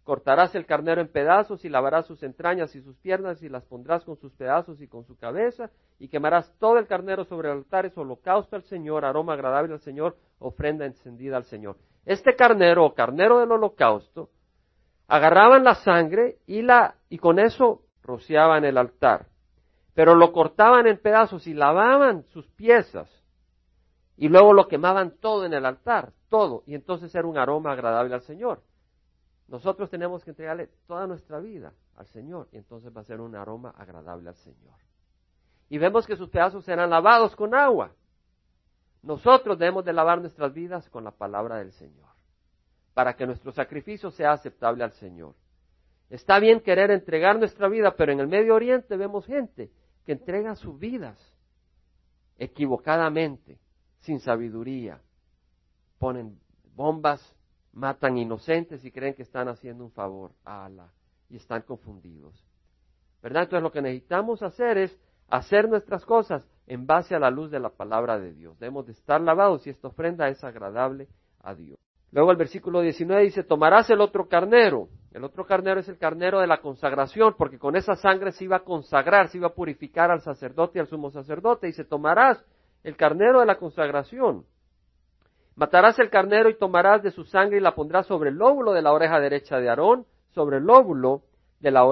Cortarás 0.04 0.54
el 0.54 0.64
carnero 0.64 1.00
en 1.00 1.08
pedazos 1.08 1.64
y 1.64 1.68
lavarás 1.68 2.06
sus 2.06 2.22
entrañas 2.22 2.76
y 2.76 2.82
sus 2.82 2.96
piernas 2.98 3.42
y 3.42 3.48
las 3.48 3.64
pondrás 3.64 4.04
con 4.04 4.16
sus 4.16 4.32
pedazos 4.32 4.80
y 4.80 4.86
con 4.86 5.06
su 5.06 5.16
cabeza 5.18 5.70
y 5.98 6.06
quemarás 6.06 6.54
todo 6.60 6.78
el 6.78 6.86
carnero 6.86 7.24
sobre 7.24 7.50
el 7.50 7.58
altar, 7.58 7.84
es 7.84 7.98
holocausto 7.98 8.54
al 8.54 8.62
Señor, 8.62 9.04
aroma 9.04 9.32
agradable 9.32 9.72
al 9.72 9.80
Señor, 9.80 10.16
ofrenda 10.38 10.86
encendida 10.86 11.36
al 11.36 11.46
Señor. 11.46 11.78
Este 12.06 12.36
carnero 12.36 12.84
o 12.84 12.94
carnero 12.94 13.40
del 13.40 13.50
holocausto, 13.50 14.30
agarraban 15.08 15.64
la 15.64 15.74
sangre 15.74 16.36
y, 16.46 16.62
la, 16.62 16.94
y 17.08 17.18
con 17.18 17.40
eso 17.40 17.82
rociaban 18.04 18.64
el 18.64 18.78
altar, 18.78 19.26
pero 19.94 20.16
lo 20.16 20.32
cortaban 20.32 20.86
en 20.86 20.98
pedazos 20.98 21.46
y 21.46 21.54
lavaban 21.54 22.24
sus 22.30 22.46
piezas 22.48 23.08
y 24.16 24.28
luego 24.28 24.52
lo 24.52 24.68
quemaban 24.68 25.12
todo 25.20 25.44
en 25.44 25.54
el 25.54 25.64
altar, 25.64 26.12
todo, 26.28 26.62
y 26.66 26.74
entonces 26.74 27.14
era 27.14 27.26
un 27.26 27.38
aroma 27.38 27.72
agradable 27.72 28.14
al 28.14 28.22
Señor. 28.22 28.62
Nosotros 29.48 29.90
tenemos 29.90 30.24
que 30.24 30.30
entregarle 30.30 30.68
toda 30.86 31.06
nuestra 31.06 31.38
vida 31.38 31.72
al 31.96 32.06
Señor 32.06 32.48
y 32.52 32.56
entonces 32.56 32.96
va 32.96 33.02
a 33.02 33.04
ser 33.04 33.20
un 33.20 33.36
aroma 33.36 33.70
agradable 33.76 34.28
al 34.28 34.36
Señor. 34.36 34.74
Y 35.68 35.78
vemos 35.78 36.06
que 36.06 36.16
sus 36.16 36.28
pedazos 36.28 36.64
serán 36.64 36.90
lavados 36.90 37.34
con 37.36 37.54
agua. 37.54 37.92
Nosotros 39.02 39.58
debemos 39.58 39.84
de 39.84 39.92
lavar 39.92 40.20
nuestras 40.20 40.52
vidas 40.52 40.88
con 40.90 41.04
la 41.04 41.10
palabra 41.10 41.56
del 41.56 41.72
Señor, 41.72 42.08
para 42.94 43.14
que 43.14 43.26
nuestro 43.26 43.52
sacrificio 43.52 44.10
sea 44.10 44.32
aceptable 44.32 44.82
al 44.82 44.92
Señor. 44.92 45.34
Está 46.08 46.38
bien 46.38 46.60
querer 46.60 46.90
entregar 46.90 47.38
nuestra 47.38 47.68
vida, 47.68 47.94
pero 47.96 48.12
en 48.12 48.20
el 48.20 48.28
Medio 48.28 48.54
Oriente 48.54 48.96
vemos 48.96 49.26
gente 49.26 49.70
que 50.04 50.12
entrega 50.12 50.54
sus 50.56 50.78
vidas 50.78 51.18
equivocadamente, 52.38 53.58
sin 54.00 54.20
sabiduría. 54.20 55.00
Ponen 55.98 56.38
bombas 56.74 57.34
matan 57.74 58.16
inocentes 58.18 58.84
y 58.84 58.90
creen 58.90 59.14
que 59.14 59.22
están 59.22 59.48
haciendo 59.48 59.84
un 59.84 59.90
favor 59.90 60.32
a 60.44 60.64
Allah 60.64 60.92
y 61.28 61.36
están 61.36 61.62
confundidos. 61.62 62.44
¿Verdad? 63.22 63.44
Entonces 63.44 63.62
lo 63.62 63.72
que 63.72 63.82
necesitamos 63.82 64.42
hacer 64.42 64.78
es 64.78 64.98
hacer 65.28 65.68
nuestras 65.68 66.04
cosas 66.04 66.48
en 66.66 66.86
base 66.86 67.14
a 67.14 67.18
la 67.18 67.30
luz 67.30 67.50
de 67.50 67.58
la 67.58 67.70
palabra 67.70 68.18
de 68.18 68.32
Dios. 68.32 68.58
Debemos 68.58 68.86
de 68.86 68.92
estar 68.92 69.20
lavados 69.20 69.66
y 69.66 69.70
esta 69.70 69.88
ofrenda 69.88 70.28
es 70.28 70.42
agradable 70.44 71.08
a 71.40 71.54
Dios. 71.54 71.78
Luego 72.12 72.30
el 72.30 72.36
versículo 72.36 72.80
19 72.80 73.24
dice, 73.24 73.42
tomarás 73.42 73.90
el 73.90 74.00
otro 74.00 74.28
carnero. 74.28 74.88
El 75.14 75.22
otro 75.22 75.46
carnero 75.46 75.78
es 75.78 75.88
el 75.88 75.96
carnero 75.96 76.40
de 76.40 76.48
la 76.48 76.60
consagración, 76.60 77.36
porque 77.38 77.56
con 77.56 77.76
esa 77.76 77.94
sangre 77.94 78.32
se 78.32 78.44
iba 78.44 78.56
a 78.56 78.64
consagrar, 78.64 79.28
se 79.28 79.38
iba 79.38 79.46
a 79.46 79.54
purificar 79.54 80.10
al 80.10 80.20
sacerdote 80.20 80.78
y 80.78 80.80
al 80.80 80.88
sumo 80.88 81.12
sacerdote. 81.12 81.68
Y 81.68 81.72
se 81.72 81.84
tomarás 81.84 82.44
el 82.82 82.96
carnero 82.96 83.38
de 83.38 83.46
la 83.46 83.56
consagración. 83.56 84.44
Matarás 85.54 86.00
el 86.00 86.10
carnero 86.10 86.50
y 86.50 86.58
tomarás 86.58 87.04
de 87.04 87.12
su 87.12 87.22
sangre 87.22 87.58
y 87.58 87.60
la 87.60 87.76
pondrás 87.76 88.06
sobre 88.06 88.30
el 88.30 88.36
lóbulo 88.36 88.72
de 88.72 88.82
la 88.82 88.92
oreja 88.92 89.20
derecha 89.20 89.60
de 89.60 89.68
Aarón, 89.68 90.04
sobre 90.32 90.56
el 90.56 90.64
lóbulo 90.64 91.22
de 91.60 91.70
la 91.70 91.84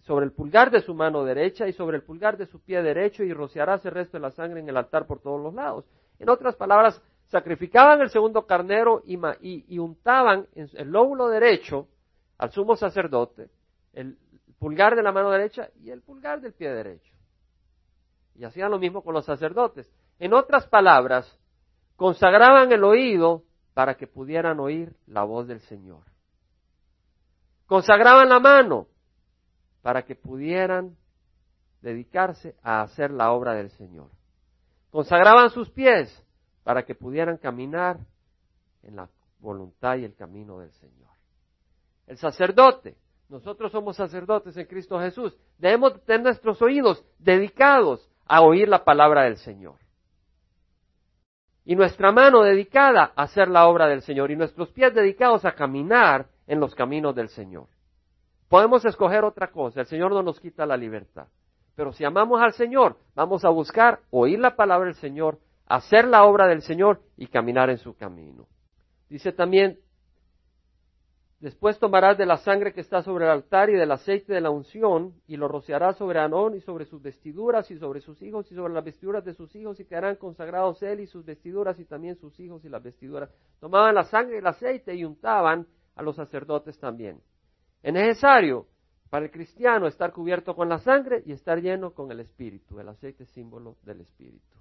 sobre 0.00 0.24
el 0.24 0.32
pulgar 0.32 0.70
de 0.70 0.80
su 0.80 0.94
mano 0.94 1.24
derecha 1.24 1.68
y 1.68 1.74
sobre 1.74 1.98
el 1.98 2.02
pulgar 2.02 2.38
de 2.38 2.46
su 2.46 2.58
pie 2.60 2.82
derecho 2.82 3.22
y 3.22 3.34
rociarás 3.34 3.84
el 3.84 3.92
resto 3.92 4.16
de 4.16 4.22
la 4.22 4.30
sangre 4.30 4.60
en 4.60 4.68
el 4.68 4.78
altar 4.78 5.06
por 5.06 5.20
todos 5.20 5.40
los 5.40 5.52
lados. 5.52 5.84
En 6.18 6.30
otras 6.30 6.56
palabras, 6.56 7.02
sacrificaban 7.30 8.00
el 8.00 8.10
segundo 8.10 8.46
carnero 8.46 9.02
y, 9.06 9.18
y 9.40 9.78
untaban 9.78 10.48
en 10.54 10.68
el 10.74 10.90
lóbulo 10.90 11.28
derecho 11.28 11.88
al 12.38 12.50
sumo 12.50 12.74
sacerdote, 12.76 13.50
el 13.92 14.18
pulgar 14.58 14.96
de 14.96 15.02
la 15.02 15.12
mano 15.12 15.30
derecha 15.30 15.70
y 15.80 15.90
el 15.90 16.02
pulgar 16.02 16.40
del 16.40 16.52
pie 16.52 16.70
derecho. 16.70 17.14
Y 18.34 18.44
hacían 18.44 18.70
lo 18.70 18.78
mismo 18.78 19.02
con 19.02 19.14
los 19.14 19.24
sacerdotes. 19.24 19.90
En 20.18 20.34
otras 20.34 20.66
palabras, 20.66 21.38
consagraban 21.96 22.72
el 22.72 22.82
oído 22.82 23.44
para 23.74 23.96
que 23.96 24.06
pudieran 24.06 24.58
oír 24.58 24.96
la 25.06 25.22
voz 25.22 25.46
del 25.46 25.60
Señor. 25.60 26.02
Consagraban 27.66 28.28
la 28.28 28.40
mano 28.40 28.88
para 29.82 30.02
que 30.02 30.16
pudieran 30.16 30.96
dedicarse 31.80 32.56
a 32.62 32.82
hacer 32.82 33.12
la 33.12 33.30
obra 33.32 33.54
del 33.54 33.70
Señor. 33.70 34.10
Consagraban 34.90 35.50
sus 35.50 35.70
pies 35.70 36.26
para 36.70 36.84
que 36.84 36.94
pudieran 36.94 37.36
caminar 37.36 37.98
en 38.84 38.94
la 38.94 39.08
voluntad 39.40 39.96
y 39.96 40.04
el 40.04 40.14
camino 40.14 40.60
del 40.60 40.70
Señor. 40.70 41.10
El 42.06 42.16
sacerdote 42.16 42.96
Nosotros 43.28 43.72
somos 43.72 43.96
sacerdotes 43.96 44.56
en 44.56 44.66
Cristo 44.66 45.00
Jesús. 45.00 45.36
Debemos 45.58 46.00
tener 46.04 46.22
nuestros 46.22 46.62
oídos 46.62 47.04
dedicados 47.18 48.08
a 48.24 48.42
oír 48.42 48.68
la 48.68 48.84
palabra 48.84 49.24
del 49.24 49.36
Señor. 49.38 49.78
Y 51.64 51.74
nuestra 51.74 52.12
mano 52.12 52.42
dedicada 52.42 53.14
a 53.16 53.22
hacer 53.24 53.48
la 53.48 53.66
obra 53.66 53.88
del 53.88 54.02
Señor 54.02 54.30
y 54.30 54.36
nuestros 54.36 54.70
pies 54.70 54.94
dedicados 54.94 55.44
a 55.44 55.56
caminar 55.56 56.28
en 56.46 56.60
los 56.60 56.76
caminos 56.76 57.16
del 57.16 57.30
Señor. 57.30 57.66
Podemos 58.48 58.84
escoger 58.84 59.24
otra 59.24 59.50
cosa, 59.50 59.80
el 59.80 59.86
Señor 59.86 60.12
no 60.12 60.22
nos 60.22 60.38
quita 60.38 60.64
la 60.66 60.76
libertad. 60.76 61.26
Pero 61.74 61.92
si 61.92 62.04
amamos 62.04 62.40
al 62.40 62.52
Señor, 62.52 62.96
vamos 63.16 63.44
a 63.44 63.48
buscar 63.48 64.02
oír 64.10 64.38
la 64.38 64.54
palabra 64.54 64.86
del 64.86 64.94
Señor, 64.94 65.40
hacer 65.70 66.04
la 66.06 66.24
obra 66.24 66.48
del 66.48 66.62
Señor 66.62 67.00
y 67.16 67.28
caminar 67.28 67.70
en 67.70 67.78
su 67.78 67.94
camino. 67.94 68.48
Dice 69.08 69.32
también 69.32 69.78
Después 71.38 71.78
tomarás 71.78 72.18
de 72.18 72.26
la 72.26 72.36
sangre 72.36 72.74
que 72.74 72.82
está 72.82 73.02
sobre 73.02 73.24
el 73.24 73.30
altar 73.30 73.70
y 73.70 73.72
del 73.72 73.90
aceite 73.92 74.34
de 74.34 74.42
la 74.42 74.50
unción 74.50 75.14
y 75.26 75.38
lo 75.38 75.48
rociarás 75.48 75.96
sobre 75.96 76.20
Anón 76.20 76.54
y 76.54 76.60
sobre 76.60 76.84
sus 76.84 77.00
vestiduras 77.00 77.70
y 77.70 77.78
sobre 77.78 78.02
sus 78.02 78.20
hijos 78.20 78.52
y 78.52 78.54
sobre 78.54 78.74
las 78.74 78.84
vestiduras 78.84 79.24
de 79.24 79.32
sus 79.32 79.56
hijos 79.56 79.80
y 79.80 79.86
quedarán 79.86 80.16
consagrados 80.16 80.82
él 80.82 81.00
y 81.00 81.06
sus 81.06 81.24
vestiduras 81.24 81.80
y 81.80 81.86
también 81.86 82.16
sus 82.16 82.38
hijos 82.40 82.62
y 82.66 82.68
las 82.68 82.82
vestiduras. 82.82 83.30
Tomaban 83.58 83.94
la 83.94 84.04
sangre 84.04 84.34
y 84.34 84.38
el 84.40 84.46
aceite 84.46 84.94
y 84.94 85.02
untaban 85.02 85.66
a 85.94 86.02
los 86.02 86.16
sacerdotes 86.16 86.78
también. 86.78 87.22
Es 87.82 87.94
necesario 87.94 88.66
para 89.08 89.24
el 89.24 89.30
cristiano 89.30 89.86
estar 89.86 90.12
cubierto 90.12 90.54
con 90.54 90.68
la 90.68 90.78
sangre 90.80 91.22
y 91.24 91.32
estar 91.32 91.62
lleno 91.62 91.94
con 91.94 92.12
el 92.12 92.20
espíritu. 92.20 92.78
El 92.80 92.88
aceite 92.90 93.24
símbolo 93.24 93.76
del 93.82 94.02
espíritu. 94.02 94.59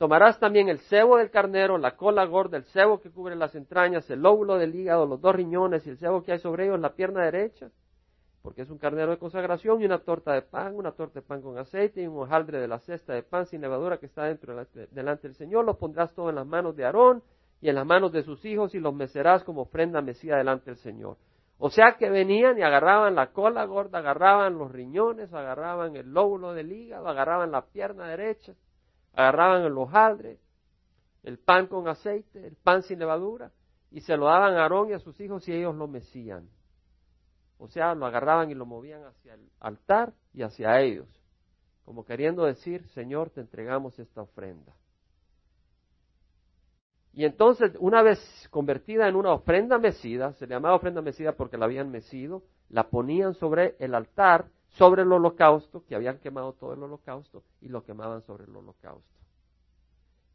Tomarás 0.00 0.40
también 0.40 0.70
el 0.70 0.78
cebo 0.78 1.18
del 1.18 1.30
carnero, 1.30 1.76
la 1.76 1.94
cola 1.94 2.24
gorda, 2.24 2.56
el 2.56 2.64
cebo 2.64 3.02
que 3.02 3.10
cubre 3.10 3.36
las 3.36 3.54
entrañas, 3.54 4.08
el 4.08 4.22
lóbulo 4.22 4.56
del 4.56 4.74
hígado, 4.74 5.04
los 5.04 5.20
dos 5.20 5.34
riñones 5.34 5.86
y 5.86 5.90
el 5.90 5.98
cebo 5.98 6.22
que 6.22 6.32
hay 6.32 6.38
sobre 6.38 6.64
ellos, 6.64 6.80
la 6.80 6.94
pierna 6.94 7.22
derecha, 7.22 7.68
porque 8.40 8.62
es 8.62 8.70
un 8.70 8.78
carnero 8.78 9.10
de 9.10 9.18
consagración, 9.18 9.82
y 9.82 9.84
una 9.84 9.98
torta 9.98 10.32
de 10.32 10.40
pan, 10.40 10.74
una 10.74 10.92
torta 10.92 11.20
de 11.20 11.26
pan 11.26 11.42
con 11.42 11.58
aceite 11.58 12.00
y 12.00 12.06
un 12.06 12.16
hojaldre 12.16 12.60
de 12.60 12.66
la 12.66 12.78
cesta 12.78 13.12
de 13.12 13.22
pan 13.22 13.44
sin 13.44 13.60
levadura 13.60 13.98
que 13.98 14.06
está 14.06 14.24
dentro 14.24 14.64
delante 14.90 15.28
del 15.28 15.34
Señor. 15.34 15.66
Lo 15.66 15.76
pondrás 15.76 16.14
todo 16.14 16.30
en 16.30 16.36
las 16.36 16.46
manos 16.46 16.74
de 16.76 16.86
Aarón 16.86 17.22
y 17.60 17.68
en 17.68 17.74
las 17.74 17.84
manos 17.84 18.10
de 18.10 18.22
sus 18.22 18.42
hijos 18.46 18.74
y 18.74 18.80
los 18.80 18.94
mecerás 18.94 19.44
como 19.44 19.60
ofrenda 19.60 20.00
mecida 20.00 20.38
delante 20.38 20.70
del 20.70 20.78
Señor. 20.78 21.18
O 21.58 21.68
sea 21.68 21.96
que 21.98 22.08
venían 22.08 22.56
y 22.56 22.62
agarraban 22.62 23.16
la 23.16 23.32
cola 23.32 23.66
gorda, 23.66 23.98
agarraban 23.98 24.56
los 24.56 24.72
riñones, 24.72 25.30
agarraban 25.34 25.94
el 25.94 26.10
lóbulo 26.10 26.54
del 26.54 26.72
hígado, 26.72 27.06
agarraban 27.06 27.50
la 27.50 27.66
pierna 27.66 28.08
derecha 28.08 28.54
agarraban 29.14 29.62
el 29.62 29.76
hojaldre, 29.76 30.38
el 31.22 31.38
pan 31.38 31.66
con 31.66 31.88
aceite, 31.88 32.46
el 32.46 32.56
pan 32.56 32.82
sin 32.82 32.98
levadura, 32.98 33.52
y 33.90 34.00
se 34.00 34.16
lo 34.16 34.26
daban 34.26 34.54
a 34.54 34.62
Aarón 34.62 34.90
y 34.90 34.92
a 34.92 34.98
sus 34.98 35.20
hijos 35.20 35.46
y 35.48 35.52
ellos 35.52 35.74
lo 35.74 35.88
mecían. 35.88 36.48
O 37.58 37.68
sea, 37.68 37.94
lo 37.94 38.06
agarraban 38.06 38.50
y 38.50 38.54
lo 38.54 38.64
movían 38.64 39.04
hacia 39.04 39.34
el 39.34 39.50
altar 39.60 40.14
y 40.32 40.42
hacia 40.42 40.80
ellos, 40.80 41.08
como 41.84 42.04
queriendo 42.04 42.44
decir, 42.44 42.86
Señor, 42.88 43.30
te 43.30 43.40
entregamos 43.40 43.98
esta 43.98 44.22
ofrenda. 44.22 44.72
Y 47.12 47.24
entonces, 47.24 47.72
una 47.80 48.02
vez 48.02 48.18
convertida 48.50 49.08
en 49.08 49.16
una 49.16 49.32
ofrenda 49.32 49.78
mecida, 49.78 50.32
se 50.34 50.46
le 50.46 50.54
llamaba 50.54 50.76
ofrenda 50.76 51.02
mecida 51.02 51.32
porque 51.32 51.58
la 51.58 51.64
habían 51.64 51.90
mecido, 51.90 52.44
la 52.68 52.88
ponían 52.88 53.34
sobre 53.34 53.74
el 53.80 53.94
altar 53.94 54.46
sobre 54.70 55.02
el 55.02 55.12
holocausto, 55.12 55.84
que 55.84 55.94
habían 55.94 56.18
quemado 56.18 56.52
todo 56.52 56.72
el 56.74 56.82
holocausto, 56.82 57.42
y 57.60 57.68
lo 57.68 57.82
quemaban 57.82 58.22
sobre 58.22 58.44
el 58.44 58.54
holocausto. 58.54 59.18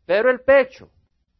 Pero 0.05 0.29
el 0.29 0.41
pecho, 0.41 0.89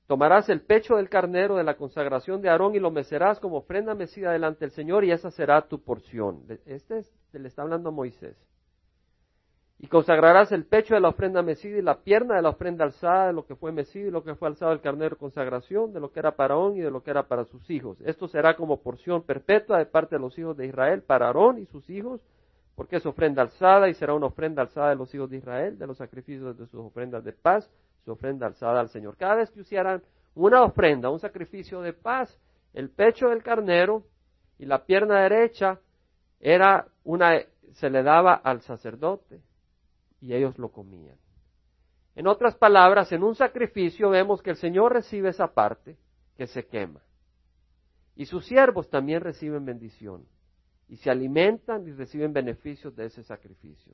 tomarás 0.08 0.50
el 0.50 0.62
pecho 0.62 0.96
del 0.96 1.10
carnero 1.10 1.56
de 1.56 1.64
la 1.64 1.76
consagración 1.76 2.42
de 2.42 2.50
Aarón 2.50 2.76
y 2.76 2.80
lo 2.80 2.92
mecerás 2.92 3.40
como 3.40 3.58
ofrenda 3.58 3.96
mecida 3.96 4.32
delante 4.32 4.62
del 4.62 4.72
Señor, 4.72 5.04
y 5.04 5.12
esa 5.12 5.30
será 5.32 5.68
tu 5.68 5.82
porción. 5.82 6.44
Este 6.66 7.00
es, 7.00 7.14
le 7.34 7.48
está 7.48 7.62
hablando 7.62 7.90
a 7.90 7.92
Moisés. 7.92 8.38
Y 9.78 9.88
consagrarás 9.88 10.54
el 10.54 10.66
pecho 10.66 10.96
de 10.96 11.02
la 11.02 11.10
ofrenda 11.10 11.42
mecida 11.42 11.78
y 11.78 11.82
la 11.82 12.00
pierna 12.00 12.38
de 12.38 12.42
la 12.42 12.50
ofrenda 12.50 12.86
alzada 12.86 13.28
de 13.28 13.34
lo 13.34 13.46
que 13.46 13.58
fue 13.58 13.74
mecido 13.74 14.08
y 14.08 14.12
lo 14.12 14.24
que 14.24 14.34
fue 14.36 14.48
alzado 14.48 14.72
el 14.72 14.80
carnero 14.80 15.18
consagración, 15.18 15.92
de 15.92 16.00
lo 16.00 16.14
que 16.14 16.20
era 16.20 16.32
para 16.32 16.54
Aarón 16.54 16.78
y 16.78 16.80
de 16.80 16.90
lo 16.90 17.04
que 17.04 17.12
era 17.12 17.28
para 17.28 17.44
sus 17.44 17.70
hijos. 17.70 18.00
Esto 18.06 18.30
será 18.30 18.56
como 18.56 18.82
porción 18.82 19.24
perpetua 19.24 19.78
de 19.78 19.86
parte 19.86 20.16
de 20.16 20.22
los 20.22 20.38
hijos 20.40 20.56
de 20.56 20.68
Israel 20.68 21.04
para 21.04 21.28
Aarón 21.28 21.60
y 21.60 21.66
sus 21.66 21.90
hijos 21.90 22.22
porque 22.76 22.98
es 22.98 23.06
ofrenda 23.06 23.42
alzada 23.42 23.88
y 23.90 23.94
será 23.94 24.14
una 24.14 24.28
ofrenda 24.28 24.62
alzada 24.62 24.90
de 24.90 24.96
los 24.96 25.14
hijos 25.16 25.30
de 25.30 25.38
Israel, 25.38 25.78
de 25.78 25.88
los 25.88 25.98
sacrificios 25.98 26.58
de 26.58 26.66
sus 26.68 26.82
ofrendas 26.82 27.24
de 27.24 27.32
paz, 27.32 27.70
su 28.04 28.12
ofrenda 28.12 28.48
alzada 28.48 28.82
al 28.82 28.90
Señor. 28.90 29.16
Cada 29.16 29.36
vez 29.36 29.50
que 29.52 29.62
usaran 29.62 30.04
una 30.36 30.64
ofrenda, 30.64 31.10
un 31.10 31.20
sacrificio 31.20 31.82
de 31.82 31.94
paz, 31.94 32.38
el 32.74 32.90
pecho 32.90 33.30
del 33.30 33.42
carnero 33.42 34.04
y 34.60 34.66
la 34.66 34.86
pierna 34.86 35.22
derecha 35.22 35.80
era 36.40 36.88
una, 37.06 37.40
se 37.74 37.90
le 37.90 38.04
daba 38.04 38.34
al 38.36 38.62
sacerdote 38.62 39.42
y 40.20 40.34
ellos 40.34 40.58
lo 40.60 40.70
comían. 40.70 41.18
En 42.16 42.28
otras 42.28 42.56
palabras, 42.56 43.12
en 43.14 43.24
un 43.24 43.36
sacrificio 43.36 44.10
vemos 44.10 44.42
que 44.42 44.50
el 44.50 44.56
Señor 44.58 44.94
recibe 44.94 45.30
esa 45.30 45.48
parte 45.48 45.98
que 46.38 46.48
se 46.48 46.66
quema. 46.66 47.02
Y 48.16 48.26
sus 48.26 48.46
siervos 48.46 48.90
también 48.90 49.22
reciben 49.22 49.66
bendición 49.66 50.26
y 50.88 50.98
se 50.98 51.10
alimentan 51.10 51.88
y 51.88 51.92
reciben 51.92 52.34
beneficios 52.34 52.96
de 52.96 53.06
ese 53.06 53.24
sacrificio. 53.24 53.94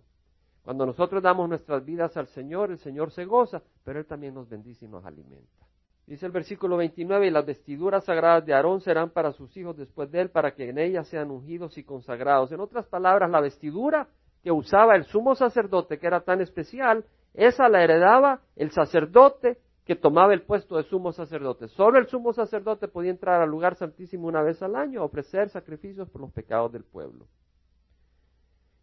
Cuando 0.64 0.86
nosotros 0.86 1.24
damos 1.24 1.50
nuestras 1.50 1.84
vidas 1.84 2.16
al 2.18 2.28
Señor, 2.28 2.72
el 2.72 2.78
Señor 2.80 3.12
se 3.12 3.26
goza, 3.26 3.62
pero 3.84 4.00
Él 4.00 4.06
también 4.06 4.34
nos 4.34 4.48
bendice 4.48 4.86
y 4.86 4.88
nos 4.88 5.06
alimenta. 5.06 5.66
Dice 6.06 6.26
el 6.26 6.32
versículo 6.32 6.78
29, 6.78 7.28
y 7.28 7.32
las 7.32 7.46
vestiduras 7.46 8.04
sagradas 8.04 8.46
de 8.46 8.54
Aarón 8.54 8.82
serán 8.82 9.12
para 9.12 9.32
sus 9.32 9.56
hijos 9.56 9.78
después 9.78 10.12
de 10.12 10.22
él, 10.22 10.30
para 10.30 10.54
que 10.54 10.68
en 10.68 10.78
ellas 10.78 11.08
sean 11.08 11.32
ungidos 11.32 11.78
y 11.78 11.84
consagrados. 11.84 12.52
En 12.52 12.60
otras 12.60 12.86
palabras, 12.88 13.30
la 13.30 13.40
vestidura 13.40 14.10
que 14.44 14.52
usaba 14.52 14.96
el 14.96 15.06
sumo 15.06 15.36
sacerdote, 15.36 16.00
que 16.00 16.08
era 16.08 16.22
tan 16.22 16.42
especial, 16.42 17.06
esa 17.34 17.70
la 17.70 17.84
heredaba 17.84 18.42
el 18.56 18.72
sacerdote 18.72 19.60
que 19.92 19.98
tomaba 19.98 20.34
el 20.34 20.44
puesto 20.44 20.78
de 20.78 20.84
sumo 20.84 21.12
sacerdote. 21.12 21.68
Solo 21.68 22.00
el 22.00 22.08
sumo 22.08 22.32
sacerdote 22.32 22.88
podía 22.88 23.12
entrar 23.12 23.42
al 23.42 23.50
lugar 23.50 23.76
santísimo 23.76 24.26
una 24.26 24.42
vez 24.42 24.64
al 24.64 24.78
año 24.78 25.02
a 25.02 25.04
ofrecer 25.04 25.50
sacrificios 25.50 26.10
por 26.10 26.22
los 26.22 26.32
pecados 26.32 26.72
del 26.72 26.86
pueblo. 26.86 27.28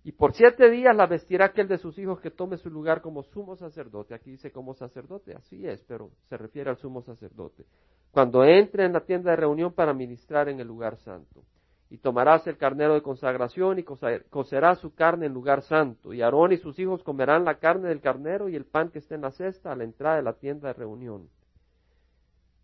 Y 0.04 0.12
por 0.12 0.34
siete 0.34 0.68
días 0.68 0.94
la 0.94 1.06
vestirá 1.06 1.46
aquel 1.46 1.66
de 1.66 1.78
sus 1.78 1.98
hijos 1.98 2.20
que 2.20 2.30
tome 2.30 2.58
su 2.58 2.68
lugar 2.68 3.00
como 3.00 3.22
sumo 3.22 3.56
sacerdote. 3.56 4.14
Aquí 4.14 4.32
dice 4.32 4.52
como 4.52 4.74
sacerdote, 4.74 5.32
así 5.32 5.66
es, 5.66 5.82
pero 5.84 6.10
se 6.28 6.36
refiere 6.36 6.68
al 6.68 6.76
sumo 6.76 7.00
sacerdote. 7.00 7.64
Cuando 8.10 8.44
entre 8.44 8.84
en 8.84 8.92
la 8.92 9.00
tienda 9.00 9.30
de 9.30 9.36
reunión 9.38 9.72
para 9.72 9.94
ministrar 9.94 10.50
en 10.50 10.60
el 10.60 10.66
lugar 10.66 10.98
santo 10.98 11.42
y 11.90 11.98
tomarás 11.98 12.46
el 12.46 12.58
carnero 12.58 12.94
de 12.94 13.02
consagración 13.02 13.78
y 13.78 13.82
cocerás 13.82 14.78
su 14.78 14.94
carne 14.94 15.26
en 15.26 15.32
lugar 15.32 15.62
santo, 15.62 16.12
y 16.12 16.20
Aarón 16.20 16.52
y 16.52 16.58
sus 16.58 16.78
hijos 16.78 17.02
comerán 17.02 17.44
la 17.44 17.58
carne 17.58 17.88
del 17.88 18.00
carnero 18.00 18.48
y 18.48 18.56
el 18.56 18.66
pan 18.66 18.90
que 18.90 18.98
esté 18.98 19.14
en 19.14 19.22
la 19.22 19.30
cesta 19.30 19.72
a 19.72 19.76
la 19.76 19.84
entrada 19.84 20.16
de 20.16 20.22
la 20.22 20.34
tienda 20.34 20.68
de 20.68 20.74
reunión. 20.74 21.30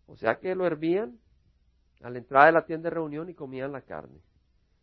O 0.07 0.15
sea 0.15 0.35
que 0.35 0.53
lo 0.53 0.67
hervían 0.67 1.17
a 2.03 2.11
la 2.11 2.19
entrada 2.19 2.45
de 2.45 2.51
la 2.51 2.65
tienda 2.65 2.89
de 2.89 2.95
reunión 2.95 3.29
y 3.29 3.33
comían 3.33 3.71
la 3.71 3.81
carne. 3.81 4.19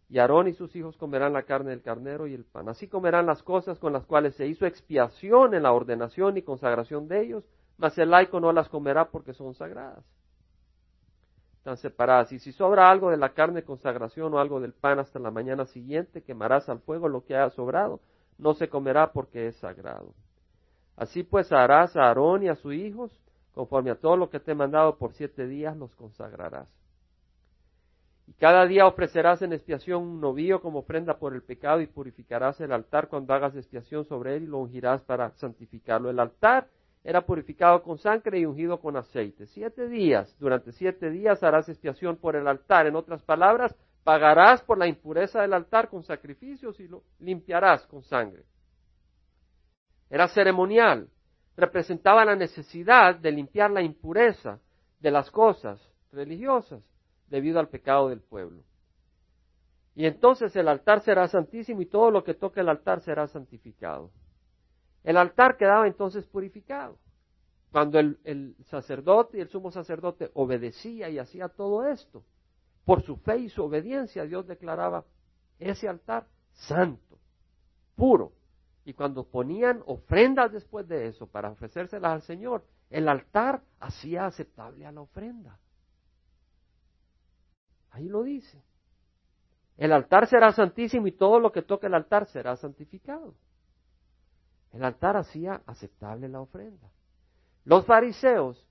Y 0.08 0.18
Aarón 0.18 0.48
y 0.48 0.54
sus 0.54 0.74
hijos 0.74 0.96
comerán 0.96 1.32
la 1.32 1.44
carne 1.44 1.70
del 1.70 1.80
carnero 1.80 2.26
y 2.26 2.34
el 2.34 2.44
pan. 2.44 2.68
Así 2.68 2.88
comerán 2.88 3.26
las 3.26 3.42
cosas 3.44 3.78
con 3.78 3.92
las 3.92 4.04
cuales 4.04 4.34
se 4.34 4.46
hizo 4.46 4.66
expiación 4.66 5.54
en 5.54 5.62
la 5.62 5.72
ordenación 5.72 6.36
y 6.36 6.42
consagración 6.42 7.06
de 7.06 7.20
ellos, 7.22 7.44
mas 7.78 7.96
el 7.96 8.10
laico 8.10 8.40
no 8.40 8.52
las 8.52 8.68
comerá 8.68 9.08
porque 9.08 9.32
son 9.34 9.54
sagradas 9.54 10.04
están 11.62 11.76
separadas. 11.76 12.32
Y 12.32 12.40
si 12.40 12.50
sobra 12.50 12.90
algo 12.90 13.10
de 13.12 13.16
la 13.16 13.34
carne 13.34 13.60
de 13.60 13.62
consagración 13.62 14.34
o 14.34 14.40
algo 14.40 14.58
del 14.58 14.72
pan 14.72 14.98
hasta 14.98 15.20
la 15.20 15.30
mañana 15.30 15.64
siguiente, 15.66 16.22
quemarás 16.22 16.68
al 16.68 16.80
fuego 16.80 17.08
lo 17.08 17.24
que 17.24 17.36
haya 17.36 17.50
sobrado, 17.50 18.00
no 18.36 18.54
se 18.54 18.68
comerá 18.68 19.12
porque 19.12 19.46
es 19.46 19.56
sagrado. 19.58 20.12
Así 20.96 21.22
pues 21.22 21.52
harás 21.52 21.94
a 21.94 22.08
Aarón 22.08 22.42
y 22.42 22.48
a 22.48 22.56
sus 22.56 22.74
hijos, 22.74 23.12
conforme 23.54 23.92
a 23.92 23.94
todo 23.94 24.16
lo 24.16 24.28
que 24.28 24.40
te 24.40 24.50
he 24.50 24.54
mandado 24.56 24.96
por 24.96 25.12
siete 25.12 25.46
días, 25.46 25.76
los 25.76 25.94
consagrarás. 25.94 26.68
Y 28.26 28.32
cada 28.32 28.66
día 28.66 28.88
ofrecerás 28.88 29.40
en 29.42 29.52
expiación 29.52 30.02
un 30.02 30.20
novillo 30.20 30.60
como 30.60 30.80
ofrenda 30.80 31.18
por 31.18 31.32
el 31.32 31.42
pecado 31.42 31.80
y 31.80 31.86
purificarás 31.86 32.60
el 32.60 32.72
altar 32.72 33.06
cuando 33.06 33.34
hagas 33.34 33.54
expiación 33.54 34.04
sobre 34.04 34.34
él 34.34 34.44
y 34.44 34.46
lo 34.46 34.58
ungirás 34.58 35.02
para 35.02 35.30
santificarlo. 35.36 36.10
El 36.10 36.18
altar 36.18 36.66
era 37.04 37.26
purificado 37.26 37.82
con 37.82 37.98
sangre 37.98 38.38
y 38.38 38.46
ungido 38.46 38.80
con 38.80 38.96
aceite. 38.96 39.46
Siete 39.46 39.88
días, 39.88 40.36
durante 40.38 40.72
siete 40.72 41.10
días 41.10 41.42
harás 41.42 41.68
expiación 41.68 42.16
por 42.16 42.36
el 42.36 42.46
altar. 42.46 42.86
En 42.86 42.94
otras 42.94 43.22
palabras, 43.22 43.74
pagarás 44.04 44.62
por 44.62 44.78
la 44.78 44.86
impureza 44.86 45.40
del 45.42 45.52
altar 45.52 45.88
con 45.88 46.04
sacrificios 46.04 46.78
y 46.78 46.86
lo 46.86 47.02
limpiarás 47.18 47.86
con 47.86 48.02
sangre. 48.04 48.44
Era 50.10 50.28
ceremonial, 50.28 51.08
representaba 51.56 52.24
la 52.24 52.36
necesidad 52.36 53.16
de 53.16 53.32
limpiar 53.32 53.70
la 53.70 53.82
impureza 53.82 54.60
de 55.00 55.10
las 55.10 55.30
cosas 55.30 55.80
religiosas 56.12 56.82
debido 57.28 57.58
al 57.58 57.68
pecado 57.68 58.10
del 58.10 58.20
pueblo. 58.20 58.62
Y 59.94 60.06
entonces 60.06 60.54
el 60.54 60.68
altar 60.68 61.00
será 61.00 61.26
santísimo 61.28 61.82
y 61.82 61.86
todo 61.86 62.10
lo 62.10 62.22
que 62.22 62.34
toque 62.34 62.60
el 62.60 62.68
altar 62.68 63.00
será 63.00 63.26
santificado. 63.26 64.10
El 65.04 65.16
altar 65.16 65.56
quedaba 65.56 65.86
entonces 65.86 66.26
purificado. 66.26 66.98
Cuando 67.72 67.98
el, 67.98 68.56
sacerdote 68.66 69.38
y 69.38 69.40
el 69.40 69.48
sumo 69.48 69.70
sacerdote 69.70 70.30
obedecía 70.34 71.08
y 71.08 71.18
hacía 71.18 71.48
todo 71.48 71.86
esto, 71.86 72.22
por 72.84 73.02
su 73.02 73.16
fe 73.16 73.38
y 73.38 73.48
su 73.48 73.64
obediencia, 73.64 74.24
Dios 74.24 74.46
declaraba 74.46 75.04
ese 75.58 75.88
altar 75.88 76.26
santo, 76.52 77.18
puro. 77.96 78.32
Y 78.84 78.94
cuando 78.94 79.24
ponían 79.24 79.82
ofrendas 79.86 80.52
después 80.52 80.86
de 80.86 81.06
eso 81.06 81.26
para 81.26 81.50
ofrecérselas 81.50 82.12
al 82.12 82.22
Señor, 82.22 82.64
el 82.90 83.08
altar 83.08 83.62
hacía 83.80 84.26
aceptable 84.26 84.84
a 84.84 84.92
la 84.92 85.00
ofrenda. 85.00 85.58
Ahí 87.90 88.08
lo 88.08 88.22
dice. 88.22 88.62
El 89.78 89.92
altar 89.92 90.26
será 90.26 90.52
santísimo 90.52 91.06
y 91.06 91.12
todo 91.12 91.40
lo 91.40 91.52
que 91.52 91.62
toque 91.62 91.86
el 91.86 91.94
altar 91.94 92.26
será 92.26 92.56
santificado. 92.56 93.34
El 94.72 94.84
altar 94.84 95.16
hacía 95.16 95.62
aceptable 95.66 96.28
la 96.28 96.40
ofrenda. 96.40 96.90
Los 97.64 97.84
fariseos 97.86 98.66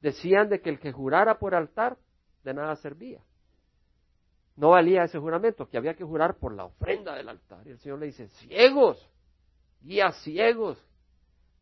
decían 0.00 0.48
de 0.48 0.60
que 0.60 0.70
el 0.70 0.78
que 0.78 0.92
jurara 0.92 1.38
por 1.38 1.54
altar 1.54 1.98
de 2.42 2.54
nada 2.54 2.76
servía. 2.76 3.20
No 4.56 4.70
valía 4.70 5.04
ese 5.04 5.18
juramento, 5.18 5.68
que 5.68 5.76
había 5.76 5.94
que 5.94 6.04
jurar 6.04 6.36
por 6.36 6.54
la 6.54 6.64
ofrenda 6.64 7.14
del 7.14 7.28
altar. 7.28 7.66
Y 7.66 7.70
el 7.70 7.78
Señor 7.78 7.98
le 7.98 8.06
dice, 8.06 8.28
ciegos, 8.28 9.10
guías 9.80 10.16
ciegos, 10.22 10.82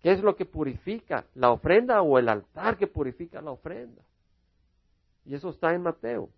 ¿qué 0.01 0.12
es 0.12 0.23
lo 0.23 0.37
que 0.37 0.45
purifica? 0.45 1.27
¿La 1.35 1.51
ofrenda 1.51 2.03
o 2.03 2.18
el 2.18 2.29
altar 2.29 2.77
que 2.77 2.87
purifica 2.87 3.40
la 3.40 3.53
ofrenda? 3.53 4.03
Y 5.25 5.35
eso 5.35 5.51
está 5.51 5.73
en 5.73 5.83
Mateo, 5.83 6.29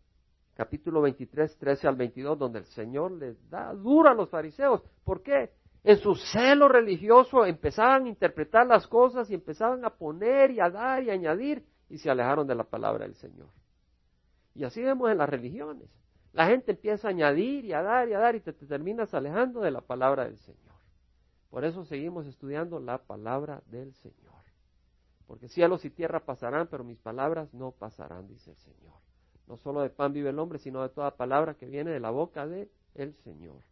capítulo 0.55 1.01
23, 1.03 1.59
13 1.59 1.89
al 1.89 1.97
22, 1.97 2.39
donde 2.39 2.61
el 2.61 2.67
Señor 2.67 3.13
les 3.13 3.51
da 3.51 3.73
duro 3.73 4.09
a 4.09 4.15
los 4.15 4.29
fariseos. 4.29 4.83
¿Por 5.05 5.23
qué? 5.23 5.51
En 5.85 5.99
su 5.99 6.15
celo 6.15 6.67
religioso 6.67 7.45
empezaban 7.45 8.07
a 8.07 8.09
interpretar 8.09 8.67
las 8.67 8.87
cosas 8.87 9.31
y 9.31 9.35
empezaban 9.35 9.85
a 9.85 9.91
poner 9.91 10.51
y 10.51 10.59
a 10.59 10.71
dar 10.71 11.03
y 11.03 11.11
a 11.11 11.13
añadir 11.13 11.63
y 11.91 11.99
se 11.99 12.11
alejaron 12.11 12.47
de 12.47 12.55
la 12.55 12.65
palabra 12.65 13.05
del 13.05 13.15
Señor. 13.17 13.51
Y 14.55 14.65
así 14.65 14.83
vemos 14.83 15.11
en 15.11 15.19
las 15.19 15.29
religiones. 15.29 15.91
La 16.33 16.47
gente 16.47 16.73
empieza 16.73 17.09
a 17.09 17.11
añadir 17.11 17.67
y 17.67 17.75
a 17.75 17.83
dar 17.83 18.09
y 18.09 18.15
a 18.15 18.19
dar 18.19 18.35
y 18.35 18.41
te, 18.41 18.55
terminas 18.55 19.13
alejando 19.13 19.61
de 19.61 19.71
la 19.71 19.83
palabra 19.83 20.25
del 20.25 20.39
Señor. 20.39 20.75
Por 21.51 21.67
eso 21.67 21.85
seguimos 21.85 22.27
estudiando 22.27 22.81
la 22.81 22.99
palabra 22.99 23.63
del 23.67 23.93
Señor. 23.95 24.33
Porque 25.27 25.49
cielos 25.49 25.85
y 25.85 25.91
tierra 25.91 26.21
pasarán, 26.21 26.67
pero 26.69 26.83
mis 26.83 26.99
palabras 26.99 27.53
no 27.53 27.73
pasarán, 27.73 28.27
dice 28.27 28.51
el 28.51 28.57
Señor. 28.57 28.95
No 29.47 29.59
solo 29.59 29.83
de 29.83 29.91
pan 29.91 30.15
vive 30.15 30.31
el 30.31 30.39
hombre, 30.39 30.59
sino 30.59 30.83
de 30.83 30.89
toda 30.89 31.11
palabra 31.15 31.55
que 31.55 31.67
viene 31.67 31.91
de 31.91 32.01
la 32.01 32.11
boca 32.11 32.47
de 32.47 32.71
el 32.95 33.15
Señor. 33.17 33.63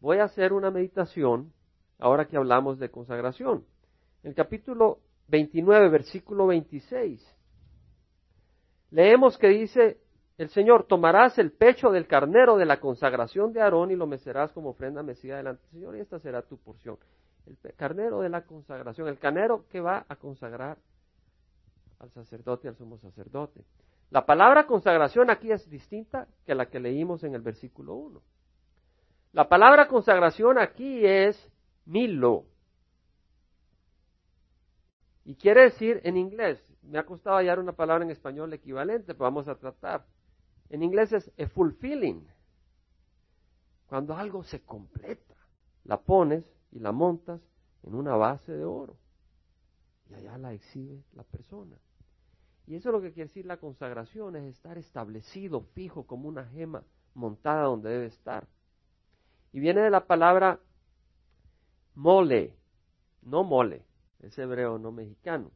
Voy 0.00 0.18
a 0.18 0.24
hacer 0.24 0.52
una 0.52 0.70
meditación 0.70 1.52
ahora 1.98 2.26
que 2.26 2.36
hablamos 2.36 2.78
de 2.78 2.90
consagración. 2.90 3.64
En 4.22 4.30
el 4.30 4.34
capítulo 4.34 5.00
29, 5.28 5.88
versículo 5.88 6.46
26, 6.46 7.36
leemos 8.90 9.36
que 9.38 9.48
dice, 9.48 10.00
el 10.38 10.48
Señor, 10.50 10.84
tomarás 10.84 11.38
el 11.38 11.50
pecho 11.50 11.90
del 11.90 12.06
carnero 12.06 12.56
de 12.56 12.64
la 12.64 12.78
consagración 12.78 13.52
de 13.52 13.60
Aarón 13.60 13.90
y 13.90 13.96
lo 13.96 14.06
mecerás 14.06 14.52
como 14.52 14.70
ofrenda 14.70 15.02
mecida 15.02 15.36
delante 15.36 15.62
del 15.62 15.70
Señor 15.72 15.96
y 15.96 16.00
esta 16.00 16.20
será 16.20 16.42
tu 16.42 16.58
porción. 16.58 16.96
El 17.46 17.56
carnero 17.74 18.20
de 18.20 18.28
la 18.28 18.42
consagración, 18.42 19.08
el 19.08 19.18
carnero 19.18 19.64
que 19.68 19.80
va 19.80 20.04
a 20.08 20.16
consagrar 20.16 20.78
al 21.98 22.10
sacerdote, 22.10 22.68
al 22.68 22.76
sumo 22.76 22.98
sacerdote. 22.98 23.64
La 24.10 24.24
palabra 24.24 24.66
consagración 24.66 25.28
aquí 25.28 25.50
es 25.50 25.68
distinta 25.68 26.28
que 26.46 26.54
la 26.54 26.66
que 26.66 26.78
leímos 26.78 27.24
en 27.24 27.34
el 27.34 27.42
versículo 27.42 27.94
1. 27.94 28.22
La 29.32 29.48
palabra 29.48 29.88
consagración 29.88 30.58
aquí 30.58 31.04
es 31.04 31.50
milo. 31.84 32.46
Y 35.24 35.34
quiere 35.34 35.64
decir 35.64 36.00
en 36.04 36.16
inglés, 36.16 36.58
me 36.82 36.98
ha 36.98 37.04
costado 37.04 37.36
hallar 37.36 37.58
una 37.58 37.72
palabra 37.72 38.04
en 38.04 38.10
español 38.10 38.52
equivalente, 38.52 39.14
pero 39.14 39.24
vamos 39.24 39.46
a 39.48 39.56
tratar. 39.56 40.06
En 40.70 40.82
inglés 40.82 41.12
es 41.12 41.30
a 41.38 41.46
fulfilling. 41.48 42.26
Cuando 43.86 44.16
algo 44.16 44.42
se 44.42 44.62
completa, 44.62 45.34
la 45.84 46.00
pones 46.00 46.44
y 46.70 46.78
la 46.78 46.92
montas 46.92 47.40
en 47.82 47.94
una 47.94 48.16
base 48.16 48.52
de 48.52 48.64
oro. 48.64 48.96
Y 50.08 50.14
allá 50.14 50.38
la 50.38 50.54
exhibe 50.54 51.04
la 51.14 51.22
persona. 51.22 51.76
Y 52.66 52.74
eso 52.74 52.88
es 52.88 52.92
lo 52.92 53.00
que 53.00 53.12
quiere 53.12 53.28
decir 53.28 53.46
la 53.46 53.56
consagración, 53.58 54.36
es 54.36 54.44
estar 54.44 54.76
establecido, 54.76 55.62
fijo, 55.74 56.06
como 56.06 56.28
una 56.28 56.44
gema 56.46 56.82
montada 57.14 57.64
donde 57.64 57.90
debe 57.90 58.06
estar. 58.06 58.46
Y 59.52 59.60
viene 59.60 59.82
de 59.82 59.90
la 59.90 60.06
palabra 60.06 60.60
mole, 61.94 62.54
no 63.22 63.44
mole, 63.44 63.84
es 64.20 64.38
hebreo, 64.38 64.78
no 64.78 64.92
mexicano. 64.92 65.50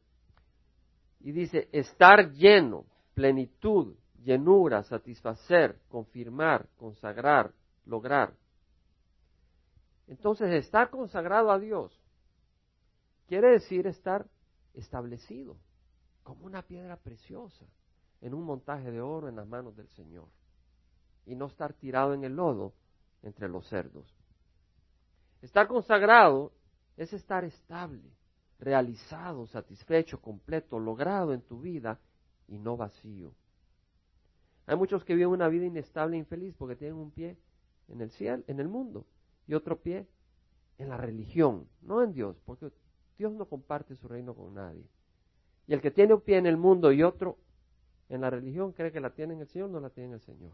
Y 1.19 1.31
dice 1.31 1.69
estar 1.71 2.31
lleno, 2.31 2.85
plenitud, 3.13 3.95
llenura, 4.23 4.83
satisfacer, 4.83 5.79
confirmar, 5.89 6.67
consagrar, 6.77 7.53
lograr. 7.85 8.33
Entonces, 10.07 10.51
estar 10.53 10.89
consagrado 10.89 11.51
a 11.51 11.59
Dios 11.59 11.97
quiere 13.27 13.51
decir 13.51 13.87
estar 13.87 14.27
establecido 14.73 15.57
como 16.23 16.45
una 16.45 16.61
piedra 16.61 16.97
preciosa 16.97 17.65
en 18.21 18.33
un 18.33 18.43
montaje 18.43 18.91
de 18.91 19.01
oro 19.01 19.27
en 19.27 19.35
las 19.35 19.47
manos 19.47 19.75
del 19.75 19.87
Señor 19.89 20.27
y 21.25 21.35
no 21.35 21.47
estar 21.47 21.73
tirado 21.73 22.13
en 22.13 22.23
el 22.23 22.35
lodo 22.35 22.73
entre 23.23 23.49
los 23.49 23.67
cerdos. 23.67 24.05
Estar 25.41 25.67
consagrado 25.67 26.53
es 26.95 27.11
estar 27.13 27.43
estable, 27.43 28.11
realizado, 28.59 29.47
satisfecho, 29.47 30.21
completo, 30.21 30.79
logrado 30.79 31.33
en 31.33 31.41
tu 31.41 31.59
vida 31.59 31.99
y 32.47 32.59
no 32.59 32.77
vacío. 32.77 33.33
Hay 34.65 34.77
muchos 34.77 35.03
que 35.03 35.15
viven 35.15 35.31
una 35.31 35.49
vida 35.49 35.65
inestable 35.65 36.15
e 36.15 36.19
infeliz 36.19 36.53
porque 36.57 36.75
tienen 36.75 36.97
un 36.97 37.11
pie 37.11 37.37
en 37.89 38.01
el 38.01 38.11
cielo, 38.11 38.43
en 38.47 38.59
el 38.59 38.69
mundo, 38.69 39.05
y 39.47 39.53
otro 39.53 39.81
pie 39.81 40.07
en 40.77 40.89
la 40.89 40.97
religión, 40.97 41.67
no 41.81 42.01
en 42.01 42.13
Dios, 42.13 42.37
porque 42.45 42.71
Dios 43.17 43.33
no 43.33 43.45
comparte 43.45 43.95
su 43.95 44.07
reino 44.07 44.33
con 44.33 44.53
nadie. 44.53 44.85
Y 45.67 45.73
el 45.73 45.81
que 45.81 45.91
tiene 45.91 46.13
un 46.13 46.21
pie 46.21 46.37
en 46.37 46.45
el 46.45 46.57
mundo 46.57 46.91
y 46.91 47.03
otro 47.03 47.37
en 48.09 48.21
la 48.21 48.29
religión 48.29 48.71
cree 48.71 48.91
que 48.91 48.99
la 48.99 49.11
tiene 49.11 49.33
en 49.33 49.41
el 49.41 49.47
Señor, 49.47 49.69
no 49.69 49.79
la 49.79 49.89
tiene 49.89 50.09
en 50.09 50.13
el 50.13 50.21
Señor. 50.21 50.51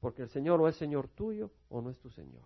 Porque 0.00 0.22
el 0.22 0.28
Señor 0.28 0.60
o 0.60 0.68
es 0.68 0.76
Señor 0.76 1.08
tuyo 1.08 1.50
o 1.68 1.80
no 1.82 1.90
es 1.90 1.98
tu 1.98 2.10
Señor. 2.10 2.44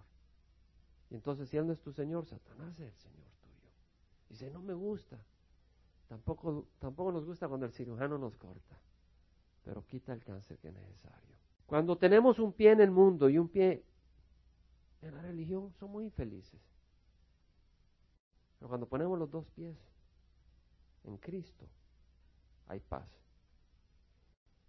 Y 1.10 1.14
entonces 1.14 1.48
si 1.48 1.56
Él 1.56 1.66
no 1.66 1.72
es 1.72 1.80
tu 1.80 1.92
Señor, 1.92 2.26
Satanás 2.26 2.74
es 2.80 2.88
el 2.88 2.96
Señor 2.96 3.28
tuyo. 3.40 3.70
Dice, 4.28 4.50
no 4.50 4.60
me 4.60 4.74
gusta. 4.74 5.18
Tampoco, 6.08 6.66
tampoco 6.78 7.12
nos 7.12 7.24
gusta 7.24 7.48
cuando 7.48 7.66
el 7.66 7.72
cirujano 7.72 8.18
nos 8.18 8.36
corta 8.36 8.78
pero 9.64 9.84
quita 9.86 10.12
el 10.12 10.22
cáncer 10.22 10.58
que 10.58 10.68
es 10.68 10.74
necesario. 10.74 11.34
Cuando 11.66 11.96
tenemos 11.96 12.38
un 12.38 12.52
pie 12.52 12.72
en 12.72 12.80
el 12.80 12.90
mundo 12.90 13.28
y 13.30 13.38
un 13.38 13.48
pie 13.48 13.82
en 15.00 15.14
la 15.14 15.22
religión, 15.22 15.72
somos 15.80 16.02
infelices. 16.02 16.60
Pero 18.58 18.68
cuando 18.68 18.86
ponemos 18.86 19.18
los 19.18 19.30
dos 19.30 19.46
pies 19.48 19.76
en 21.04 21.16
Cristo, 21.16 21.66
hay 22.66 22.80
paz. 22.80 23.08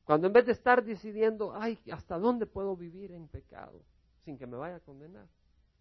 Cuando 0.05 0.27
en 0.27 0.33
vez 0.33 0.45
de 0.45 0.51
estar 0.51 0.83
decidiendo, 0.83 1.53
ay, 1.55 1.79
¿hasta 1.91 2.17
dónde 2.17 2.45
puedo 2.45 2.75
vivir 2.75 3.11
en 3.11 3.27
pecado 3.27 3.81
sin 4.23 4.37
que 4.37 4.45
me 4.45 4.55
vaya 4.55 4.75
a 4.75 4.79
condenar? 4.79 5.27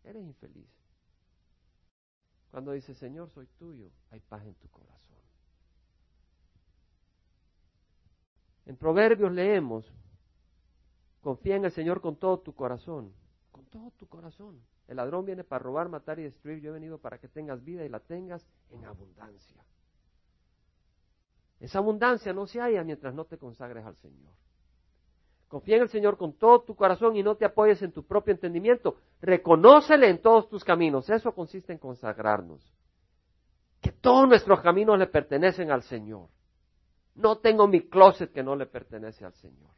Eres 0.02 0.24
infeliz. 0.24 0.68
Cuando 2.50 2.72
dice, 2.72 2.94
Señor, 2.94 3.30
soy 3.30 3.46
tuyo, 3.58 3.90
hay 4.10 4.20
paz 4.20 4.44
en 4.44 4.54
tu 4.54 4.68
corazón. 4.68 5.18
En 8.64 8.76
Proverbios 8.76 9.30
leemos, 9.30 9.92
confía 11.20 11.56
en 11.56 11.66
el 11.66 11.72
Señor 11.72 12.00
con 12.00 12.16
todo 12.16 12.40
tu 12.40 12.54
corazón, 12.54 13.12
con 13.52 13.66
todo 13.66 13.90
tu 13.90 14.06
corazón. 14.06 14.64
El 14.88 14.96
ladrón 14.96 15.26
viene 15.26 15.44
para 15.44 15.62
robar, 15.62 15.88
matar 15.88 16.18
y 16.18 16.22
destruir. 16.22 16.60
Yo 16.60 16.70
he 16.70 16.74
venido 16.74 16.98
para 16.98 17.18
que 17.18 17.28
tengas 17.28 17.62
vida 17.62 17.84
y 17.84 17.88
la 17.88 18.00
tengas 18.00 18.46
en 18.70 18.84
abundancia. 18.84 19.64
Esa 21.60 21.78
abundancia 21.78 22.32
no 22.32 22.46
se 22.46 22.60
halla 22.60 22.84
mientras 22.84 23.14
no 23.14 23.24
te 23.24 23.38
consagres 23.38 23.84
al 23.84 23.96
Señor. 23.96 24.32
Confía 25.48 25.76
en 25.76 25.82
el 25.82 25.88
Señor 25.88 26.16
con 26.16 26.32
todo 26.32 26.62
tu 26.62 26.74
corazón 26.74 27.16
y 27.16 27.22
no 27.22 27.36
te 27.36 27.44
apoyes 27.44 27.80
en 27.82 27.92
tu 27.92 28.04
propio 28.04 28.32
entendimiento. 28.32 28.96
Reconócele 29.20 30.08
en 30.08 30.20
todos 30.20 30.48
tus 30.48 30.64
caminos. 30.64 31.08
Eso 31.08 31.32
consiste 31.32 31.72
en 31.72 31.78
consagrarnos. 31.78 32.60
Que 33.80 33.92
todos 33.92 34.28
nuestros 34.28 34.60
caminos 34.62 34.98
le 34.98 35.06
pertenecen 35.06 35.70
al 35.70 35.82
Señor. 35.82 36.28
No 37.14 37.38
tengo 37.38 37.68
mi 37.68 37.88
closet 37.88 38.32
que 38.32 38.42
no 38.42 38.56
le 38.56 38.66
pertenece 38.66 39.24
al 39.24 39.34
Señor. 39.34 39.70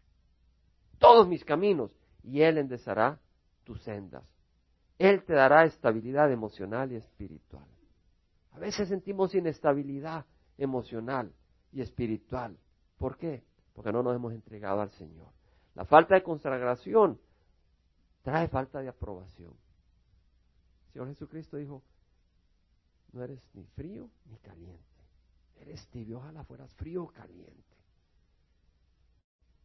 Todos 0.98 1.28
mis 1.28 1.44
caminos. 1.44 1.94
Y 2.22 2.40
Él 2.40 2.56
enderezará 2.58 3.20
tus 3.64 3.82
sendas. 3.82 4.24
Él 4.98 5.24
te 5.24 5.34
dará 5.34 5.64
estabilidad 5.64 6.32
emocional 6.32 6.90
y 6.92 6.96
espiritual. 6.96 7.68
A 8.52 8.58
veces 8.58 8.88
sentimos 8.88 9.34
inestabilidad 9.34 10.24
emocional 10.56 11.30
y 11.76 11.82
espiritual. 11.82 12.56
¿Por 12.96 13.18
qué? 13.18 13.44
Porque 13.74 13.92
no 13.92 14.02
nos 14.02 14.16
hemos 14.16 14.32
entregado 14.32 14.80
al 14.80 14.90
Señor. 14.92 15.28
La 15.74 15.84
falta 15.84 16.14
de 16.14 16.22
consagración 16.22 17.20
trae 18.22 18.48
falta 18.48 18.80
de 18.80 18.88
aprobación. 18.88 19.52
El 20.86 20.92
Señor 20.92 21.08
Jesucristo 21.08 21.58
dijo, 21.58 21.82
no 23.12 23.22
eres 23.22 23.42
ni 23.52 23.66
frío 23.66 24.08
ni 24.24 24.38
caliente. 24.38 24.82
Eres 25.60 25.86
tibio, 25.88 26.16
ojalá 26.16 26.44
fueras 26.44 26.72
frío 26.76 27.04
o 27.04 27.08
caliente. 27.08 27.76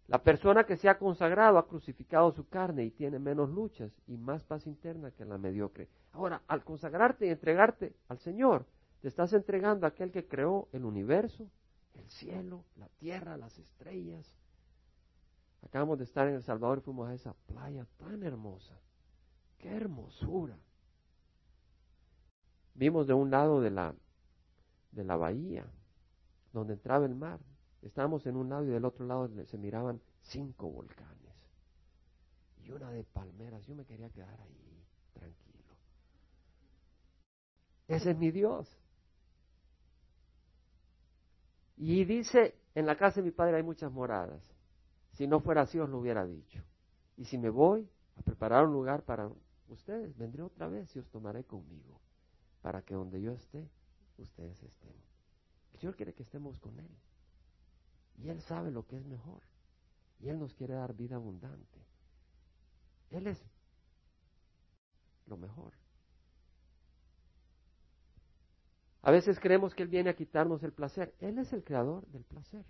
La 0.08 0.22
persona 0.22 0.66
que 0.66 0.76
se 0.76 0.90
ha 0.90 1.00
consagrado 1.00 1.58
ha 1.58 1.68
crucificado 1.70 2.34
su 2.34 2.50
carne 2.50 2.84
y 2.84 2.92
tiene 2.92 3.20
menos 3.20 3.50
luchas 3.50 3.94
y 4.06 4.18
más 4.18 4.44
paz 4.44 4.68
interna 4.68 5.12
que 5.12 5.24
la 5.24 5.38
mediocre. 5.38 5.88
Ahora, 6.12 6.42
al 6.50 6.66
consagrarte 6.66 7.28
y 7.28 7.30
entregarte 7.30 7.96
al 8.10 8.20
Señor, 8.20 8.66
te 9.00 9.08
estás 9.08 9.32
entregando 9.32 9.86
a 9.86 9.90
aquel 9.90 10.12
que 10.12 10.28
creó 10.28 10.68
el 10.74 10.84
universo, 10.84 11.48
el 12.02 12.10
cielo, 12.10 12.66
la 12.76 12.88
tierra, 12.90 13.38
las 13.38 13.58
estrellas. 13.58 14.28
Acabamos 15.64 16.00
de 16.00 16.06
estar 16.06 16.28
en 16.28 16.36
El 16.36 16.44
Salvador 16.44 16.80
y 16.80 16.82
fuimos 16.82 17.08
a 17.08 17.14
esa 17.14 17.34
playa 17.48 17.86
tan 17.98 18.24
hermosa. 18.24 18.80
¡Qué 19.60 19.70
hermosura! 19.70 20.58
Vimos 22.74 23.06
de 23.06 23.14
un 23.14 23.30
lado 23.30 23.62
de 23.62 23.70
la, 23.70 23.94
de 24.92 25.04
la 25.04 25.16
bahía, 25.16 25.66
donde 26.52 26.74
entraba 26.74 27.06
el 27.06 27.16
mar. 27.16 27.40
Estábamos 27.82 28.26
en 28.26 28.36
un 28.36 28.50
lado 28.50 28.66
y 28.66 28.70
del 28.70 28.86
otro 28.86 29.06
lado 29.06 29.30
se 29.46 29.58
miraban 29.58 30.02
cinco 30.22 30.70
volcanes. 30.70 31.12
Y 32.64 32.72
una 32.72 32.92
de 32.92 33.04
palmeras. 33.04 33.66
Yo 33.66 33.76
me 33.76 33.86
quería 33.86 34.10
quedar 34.10 34.40
ahí, 34.42 34.86
tranquilo. 35.14 35.76
Ese 37.88 38.12
es 38.12 38.18
mi 38.18 38.32
Dios. 38.32 38.81
Y 41.84 42.06
dice, 42.06 42.54
en 42.76 42.86
la 42.86 42.96
casa 42.96 43.22
de 43.22 43.24
mi 43.24 43.32
padre 43.32 43.58
hay 43.58 43.64
muchas 43.64 43.92
moradas. 43.92 44.40
Si 45.14 45.26
no 45.26 45.40
fuera 45.40 45.64
así 45.64 45.80
os 45.80 45.90
lo 45.90 45.98
hubiera 45.98 46.24
dicho. 46.28 46.64
Y 47.18 47.26
si 47.26 47.40
me 47.40 47.50
voy 47.50 47.90
a 48.18 48.22
preparar 48.22 48.68
un 48.68 48.74
lugar 48.74 49.02
para 49.04 49.32
ustedes, 49.68 50.16
vendré 50.16 50.44
otra 50.44 50.68
vez 50.68 50.96
y 50.96 51.00
os 51.00 51.10
tomaré 51.10 51.44
conmigo, 51.44 52.00
para 52.62 52.84
que 52.84 52.94
donde 52.94 53.20
yo 53.20 53.32
esté, 53.32 53.68
ustedes 54.20 54.62
estén. 54.62 54.94
El 55.74 55.80
Señor 55.80 55.96
quiere 55.96 56.14
que 56.14 56.22
estemos 56.22 56.60
con 56.60 56.80
Él. 56.80 56.96
Y 58.20 58.30
Él 58.30 58.42
sabe 58.42 58.70
lo 58.70 58.86
que 58.86 58.98
es 58.98 59.06
mejor. 59.08 59.42
Y 60.20 60.30
Él 60.30 60.38
nos 60.38 60.54
quiere 60.54 60.76
dar 60.76 60.94
vida 60.94 61.16
abundante. 61.16 61.84
Él 63.10 63.26
es 63.26 63.44
lo 65.26 65.36
mejor. 65.36 65.74
A 69.04 69.12
veces 69.12 69.40
creemos 69.40 69.74
que 69.74 69.84
Él 69.84 69.90
viene 69.90 70.10
a 70.10 70.16
quitarnos 70.16 70.64
el 70.64 70.74
placer. 70.74 71.16
Él 71.20 71.40
es 71.40 71.52
el 71.54 71.64
creador 71.64 72.06
del 72.08 72.24
placer. 72.24 72.66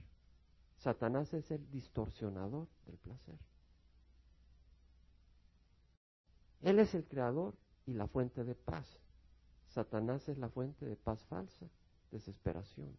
Satanás 0.78 1.34
es 1.34 1.52
el 1.52 1.70
distorsionador 1.70 2.68
del 2.86 2.98
placer. 2.98 3.38
Él 6.62 6.80
es 6.80 6.94
el 6.96 7.06
creador 7.06 7.56
y 7.86 7.94
la 7.94 8.08
fuente 8.08 8.44
de 8.44 8.56
paz. 8.56 8.88
Satanás 9.68 10.28
es 10.30 10.38
la 10.38 10.50
fuente 10.50 10.86
de 10.86 10.96
paz 10.96 11.24
falsa, 11.26 11.68
desesperación. 12.12 12.96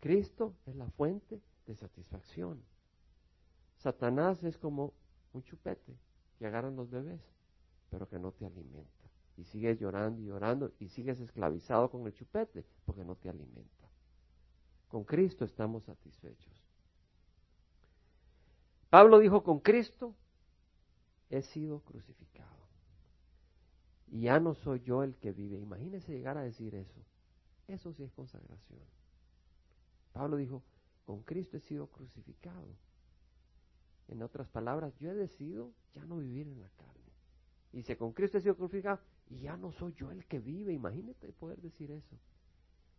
Cristo 0.00 0.54
es 0.66 0.76
la 0.76 0.88
fuente 0.90 1.40
de 1.66 1.74
satisfacción. 1.74 2.62
Satanás 3.78 4.42
es 4.44 4.56
como 4.58 4.92
un 5.32 5.42
chupete 5.42 5.96
que 6.38 6.46
agarran 6.46 6.76
los 6.76 6.90
bebés, 6.90 7.20
pero 7.90 8.08
que 8.08 8.18
no 8.18 8.32
te 8.32 8.46
alimenta. 8.46 9.03
Y 9.36 9.44
sigues 9.44 9.78
llorando 9.80 10.20
y 10.20 10.26
llorando 10.26 10.72
y 10.78 10.88
sigues 10.88 11.20
esclavizado 11.20 11.90
con 11.90 12.06
el 12.06 12.12
chupete 12.12 12.64
porque 12.84 13.04
no 13.04 13.16
te 13.16 13.28
alimenta. 13.28 13.88
Con 14.88 15.04
Cristo 15.04 15.44
estamos 15.44 15.84
satisfechos. 15.84 16.52
Pablo 18.90 19.18
dijo, 19.18 19.42
con 19.42 19.58
Cristo 19.58 20.14
he 21.30 21.42
sido 21.42 21.80
crucificado. 21.80 22.48
Y 24.06 24.22
ya 24.22 24.38
no 24.38 24.54
soy 24.54 24.82
yo 24.82 25.02
el 25.02 25.16
que 25.16 25.32
vive. 25.32 25.58
Imagínese 25.58 26.12
llegar 26.12 26.38
a 26.38 26.42
decir 26.42 26.76
eso. 26.76 27.04
Eso 27.66 27.92
sí 27.92 28.04
es 28.04 28.12
consagración. 28.12 28.82
Pablo 30.12 30.36
dijo, 30.36 30.62
con 31.04 31.22
Cristo 31.22 31.56
he 31.56 31.60
sido 31.60 31.88
crucificado. 31.88 32.68
En 34.06 34.22
otras 34.22 34.48
palabras, 34.48 34.96
yo 35.00 35.10
he 35.10 35.14
decidido 35.14 35.72
ya 35.92 36.04
no 36.04 36.18
vivir 36.18 36.46
en 36.46 36.60
la 36.60 36.68
carne. 36.68 37.12
Y 37.72 37.78
dice, 37.78 37.96
con 37.96 38.12
Cristo 38.12 38.38
he 38.38 38.42
sido 38.42 38.56
crucificado 38.56 39.00
y 39.30 39.40
ya 39.40 39.56
no 39.56 39.72
soy 39.72 39.94
yo 39.94 40.10
el 40.10 40.26
que 40.26 40.38
vive. 40.38 40.72
Imagínate 40.72 41.32
poder 41.32 41.60
decir 41.60 41.90
eso. 41.90 42.16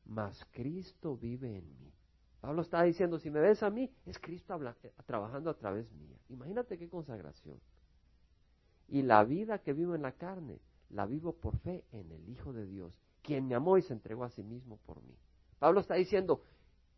Mas 0.06 0.46
Cristo 0.52 1.18
vive 1.18 1.58
en 1.58 1.68
mí. 1.80 1.92
Pablo 2.42 2.62
está 2.62 2.84
diciendo, 2.84 3.18
si 3.18 3.32
me 3.32 3.40
ves 3.40 3.64
a 3.64 3.70
mí, 3.70 3.92
es 4.06 4.20
Cristo 4.20 4.60
eh, 4.84 4.94
trabajando 5.06 5.50
a 5.50 5.56
través 5.56 5.92
mía. 5.94 6.16
Imagínate 6.30 6.78
qué 6.78 6.88
consagración. 6.88 7.60
Y 8.88 9.02
la 9.02 9.24
vida 9.24 9.60
que 9.60 9.74
vivo 9.74 9.96
en 9.96 10.04
la 10.04 10.12
carne, 10.12 10.60
la 10.90 11.08
vivo 11.08 11.34
por 11.34 11.58
fe 11.58 11.84
en 11.92 12.12
el 12.12 12.30
Hijo 12.30 12.54
de 12.54 12.68
Dios, 12.68 12.94
quien 13.24 13.48
me 13.48 13.56
amó 13.56 13.78
y 13.78 13.82
se 13.82 13.94
entregó 13.94 14.24
a 14.24 14.30
sí 14.30 14.44
mismo 14.44 14.78
por 14.86 15.02
mí. 15.02 15.16
Pablo 15.58 15.80
está 15.80 15.96
diciendo, 15.96 16.44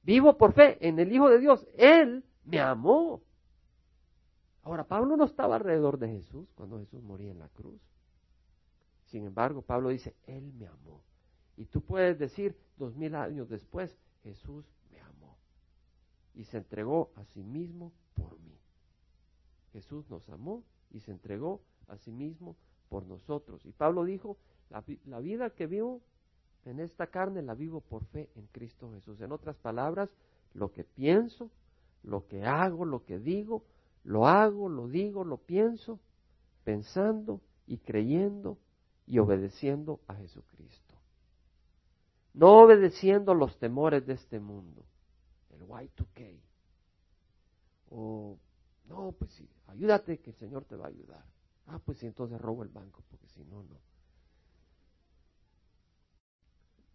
vivo 0.03 0.37
por 0.37 0.51
fe 0.51 0.85
en 0.85 0.99
el 0.99 1.13
Hijo 1.13 1.29
de 1.29 1.39
Dios, 1.39 1.65
Él 1.77 2.25
me 2.43 2.59
amó. 2.59 3.21
Ahora, 4.63 4.83
Pablo 4.83 5.15
no 5.15 5.23
estaba 5.23 5.55
alrededor 5.55 5.97
de 5.97 6.09
Jesús 6.09 6.51
cuando 6.55 6.79
Jesús 6.79 7.01
moría 7.01 7.31
en 7.31 7.39
la 7.39 7.47
cruz. 7.47 7.79
Sin 9.07 9.25
embargo, 9.25 9.61
Pablo 9.61 9.89
dice, 9.89 10.15
Él 10.25 10.53
me 10.53 10.67
amó. 10.67 11.01
Y 11.55 11.65
tú 11.65 11.81
puedes 11.81 12.19
decir, 12.19 12.55
dos 12.77 12.95
mil 12.95 13.15
años 13.15 13.49
después, 13.49 13.97
Jesús 14.23 14.65
me 14.91 14.99
amó. 14.99 15.37
Y 16.35 16.43
se 16.43 16.57
entregó 16.57 17.11
a 17.15 17.25
sí 17.25 17.41
mismo 17.41 17.91
por 18.13 18.39
mí. 18.39 18.59
Jesús 19.73 20.09
nos 20.09 20.27
amó 20.29 20.63
y 20.91 20.99
se 20.99 21.11
entregó 21.11 21.61
a 21.87 21.97
sí 21.97 22.11
mismo 22.11 22.55
por 22.89 23.05
nosotros. 23.05 23.65
Y 23.65 23.71
Pablo 23.71 24.03
dijo, 24.03 24.37
la, 24.69 25.19
vida 25.19 25.49
que 25.51 25.67
vivo 25.67 26.01
en 26.65 26.79
esta 26.79 27.07
carne 27.07 27.41
la 27.41 27.53
vivo 27.53 27.79
por 27.79 28.03
fe 28.05 28.29
en 28.35 28.47
Cristo 28.47 28.91
Jesús. 28.91 29.21
En 29.21 29.31
otras 29.31 29.55
palabras, 29.57 30.09
lo 30.53 30.73
que 30.73 30.83
pienso, 30.83 31.49
lo 32.03 32.27
que 32.27 32.43
hago, 32.43 32.85
lo 32.85 33.05
que 33.05 33.19
digo, 33.19 33.63
lo 34.03 34.27
hago, 34.27 34.67
lo 34.67 34.87
digo, 34.87 35.23
lo 35.23 35.37
pienso, 35.37 35.99
pensando 36.63 37.41
y 37.67 37.77
creyendo 37.77 38.57
y 39.07 39.19
obedeciendo 39.19 40.01
a 40.07 40.15
Jesucristo. 40.15 40.95
No 42.33 42.59
obedeciendo 42.59 43.33
los 43.33 43.57
temores 43.57 44.05
de 44.05 44.13
este 44.13 44.39
mundo, 44.39 44.85
el 45.49 45.61
Y2K. 45.61 46.39
O, 47.89 48.37
no, 48.85 49.13
pues 49.13 49.31
sí, 49.31 49.49
ayúdate 49.67 50.19
que 50.19 50.31
el 50.31 50.35
Señor 50.35 50.65
te 50.65 50.75
va 50.75 50.85
a 50.85 50.89
ayudar. 50.89 51.25
Ah, 51.67 51.79
pues 51.79 51.97
sí, 51.97 52.05
entonces 52.05 52.39
robo 52.39 52.63
el 52.63 52.69
banco, 52.69 53.03
porque 53.09 53.27
si 53.29 53.43
no, 53.45 53.63
no. 53.63 53.79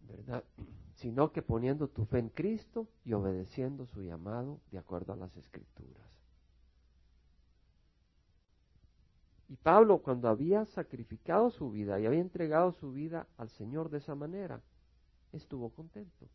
¿Verdad? 0.01 0.43
Sino 0.95 1.31
que 1.31 1.41
poniendo 1.41 1.89
tu 1.89 2.05
fe 2.05 2.19
en 2.19 2.29
Cristo 2.29 2.87
y 3.03 3.13
obedeciendo 3.13 3.87
su 3.87 4.03
llamado 4.03 4.61
de 4.71 4.77
acuerdo 4.77 5.13
a 5.13 5.15
las 5.17 5.35
Escrituras. 5.35 6.22
Y 9.53 9.57
Pablo, 9.57 9.99
cuando 9.99 10.29
había 10.29 10.65
sacrificado 10.65 11.51
su 11.51 11.69
vida 11.69 11.99
y 11.99 12.07
había 12.07 12.21
entregado 12.21 12.71
su 12.71 12.91
vida 12.91 13.27
al 13.37 13.51
Señor 13.51 13.91
de 13.91 13.99
esa 13.99 14.15
manera, 14.15 14.63
estuvo 15.31 15.69
contento. 15.69 16.27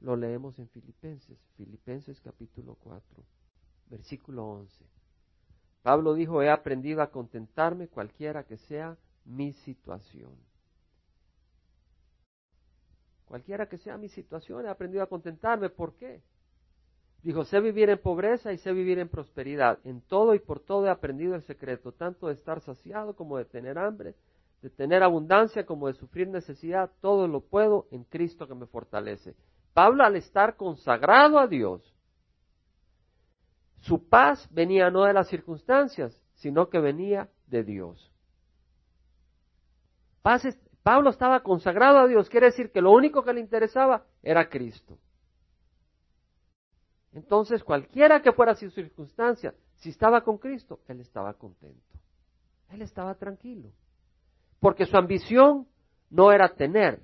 Lo 0.00 0.16
leemos 0.16 0.58
en 0.58 0.68
Filipenses, 0.70 1.38
Filipenses 1.56 2.20
capítulo 2.20 2.76
4, 2.82 3.22
versículo 3.90 4.44
11. 4.44 4.84
Pablo 5.84 6.14
dijo, 6.14 6.42
he 6.42 6.50
aprendido 6.50 7.00
a 7.00 7.12
contentarme 7.12 7.86
cualquiera 7.86 8.42
que 8.42 8.56
sea 8.56 8.98
mi 9.24 9.52
situación. 9.52 10.34
Cualquiera 13.26 13.68
que 13.68 13.78
sea 13.78 13.98
mi 13.98 14.08
situación, 14.08 14.66
he 14.66 14.68
aprendido 14.68 15.04
a 15.04 15.08
contentarme. 15.08 15.70
¿Por 15.70 15.94
qué? 15.94 16.24
Dijo, 17.26 17.44
sé 17.44 17.58
vivir 17.58 17.90
en 17.90 17.98
pobreza 17.98 18.52
y 18.52 18.58
sé 18.58 18.72
vivir 18.72 19.00
en 19.00 19.08
prosperidad. 19.08 19.80
En 19.82 20.00
todo 20.00 20.36
y 20.36 20.38
por 20.38 20.60
todo 20.60 20.86
he 20.86 20.90
aprendido 20.90 21.34
el 21.34 21.42
secreto, 21.42 21.90
tanto 21.90 22.28
de 22.28 22.34
estar 22.34 22.60
saciado 22.60 23.16
como 23.16 23.36
de 23.36 23.44
tener 23.44 23.78
hambre, 23.78 24.14
de 24.62 24.70
tener 24.70 25.02
abundancia 25.02 25.66
como 25.66 25.88
de 25.88 25.94
sufrir 25.94 26.28
necesidad. 26.28 26.88
Todo 27.00 27.26
lo 27.26 27.40
puedo 27.40 27.88
en 27.90 28.04
Cristo 28.04 28.46
que 28.46 28.54
me 28.54 28.66
fortalece. 28.66 29.34
Pablo 29.74 30.04
al 30.04 30.14
estar 30.14 30.54
consagrado 30.54 31.40
a 31.40 31.48
Dios, 31.48 31.92
su 33.80 34.08
paz 34.08 34.48
venía 34.52 34.88
no 34.92 35.02
de 35.02 35.12
las 35.12 35.26
circunstancias, 35.26 36.16
sino 36.34 36.68
que 36.68 36.78
venía 36.78 37.28
de 37.48 37.64
Dios. 37.64 38.08
Pablo 40.84 41.10
estaba 41.10 41.40
consagrado 41.40 41.98
a 41.98 42.06
Dios, 42.06 42.30
quiere 42.30 42.46
decir 42.46 42.70
que 42.70 42.80
lo 42.80 42.92
único 42.92 43.24
que 43.24 43.32
le 43.32 43.40
interesaba 43.40 44.04
era 44.22 44.48
Cristo. 44.48 44.96
Entonces, 47.16 47.64
cualquiera 47.64 48.22
que 48.22 48.32
fuera 48.32 48.54
su 48.54 48.70
circunstancia, 48.70 49.54
si 49.76 49.90
estaba 49.90 50.20
con 50.22 50.38
Cristo, 50.38 50.80
él 50.86 51.00
estaba 51.00 51.34
contento. 51.34 51.98
Él 52.70 52.82
estaba 52.82 53.14
tranquilo. 53.14 53.70
Porque 54.60 54.86
su 54.86 54.96
ambición 54.96 55.66
no 56.10 56.30
era 56.30 56.54
tener. 56.54 57.02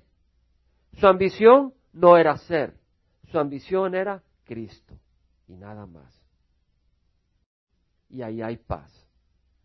Su 0.93 1.07
ambición 1.07 1.73
no 1.91 2.15
era 2.17 2.37
ser. 2.37 2.75
Su 3.31 3.39
ambición 3.39 3.95
era 3.95 4.23
Cristo 4.45 4.93
y 5.47 5.55
nada 5.55 5.85
más 5.85 6.23
y 8.13 8.21
ahí 8.21 8.43
hay 8.43 8.57
paz, 8.57 8.91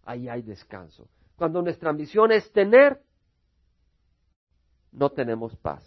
ahí 0.05 0.27
hay 0.29 0.41
descanso. 0.41 1.07
Cuando 1.37 1.61
nuestra 1.61 1.91
ambición 1.91 2.33
es 2.33 2.51
tener, 2.51 3.03
no 4.91 5.11
tenemos 5.11 5.55
paz. 5.57 5.85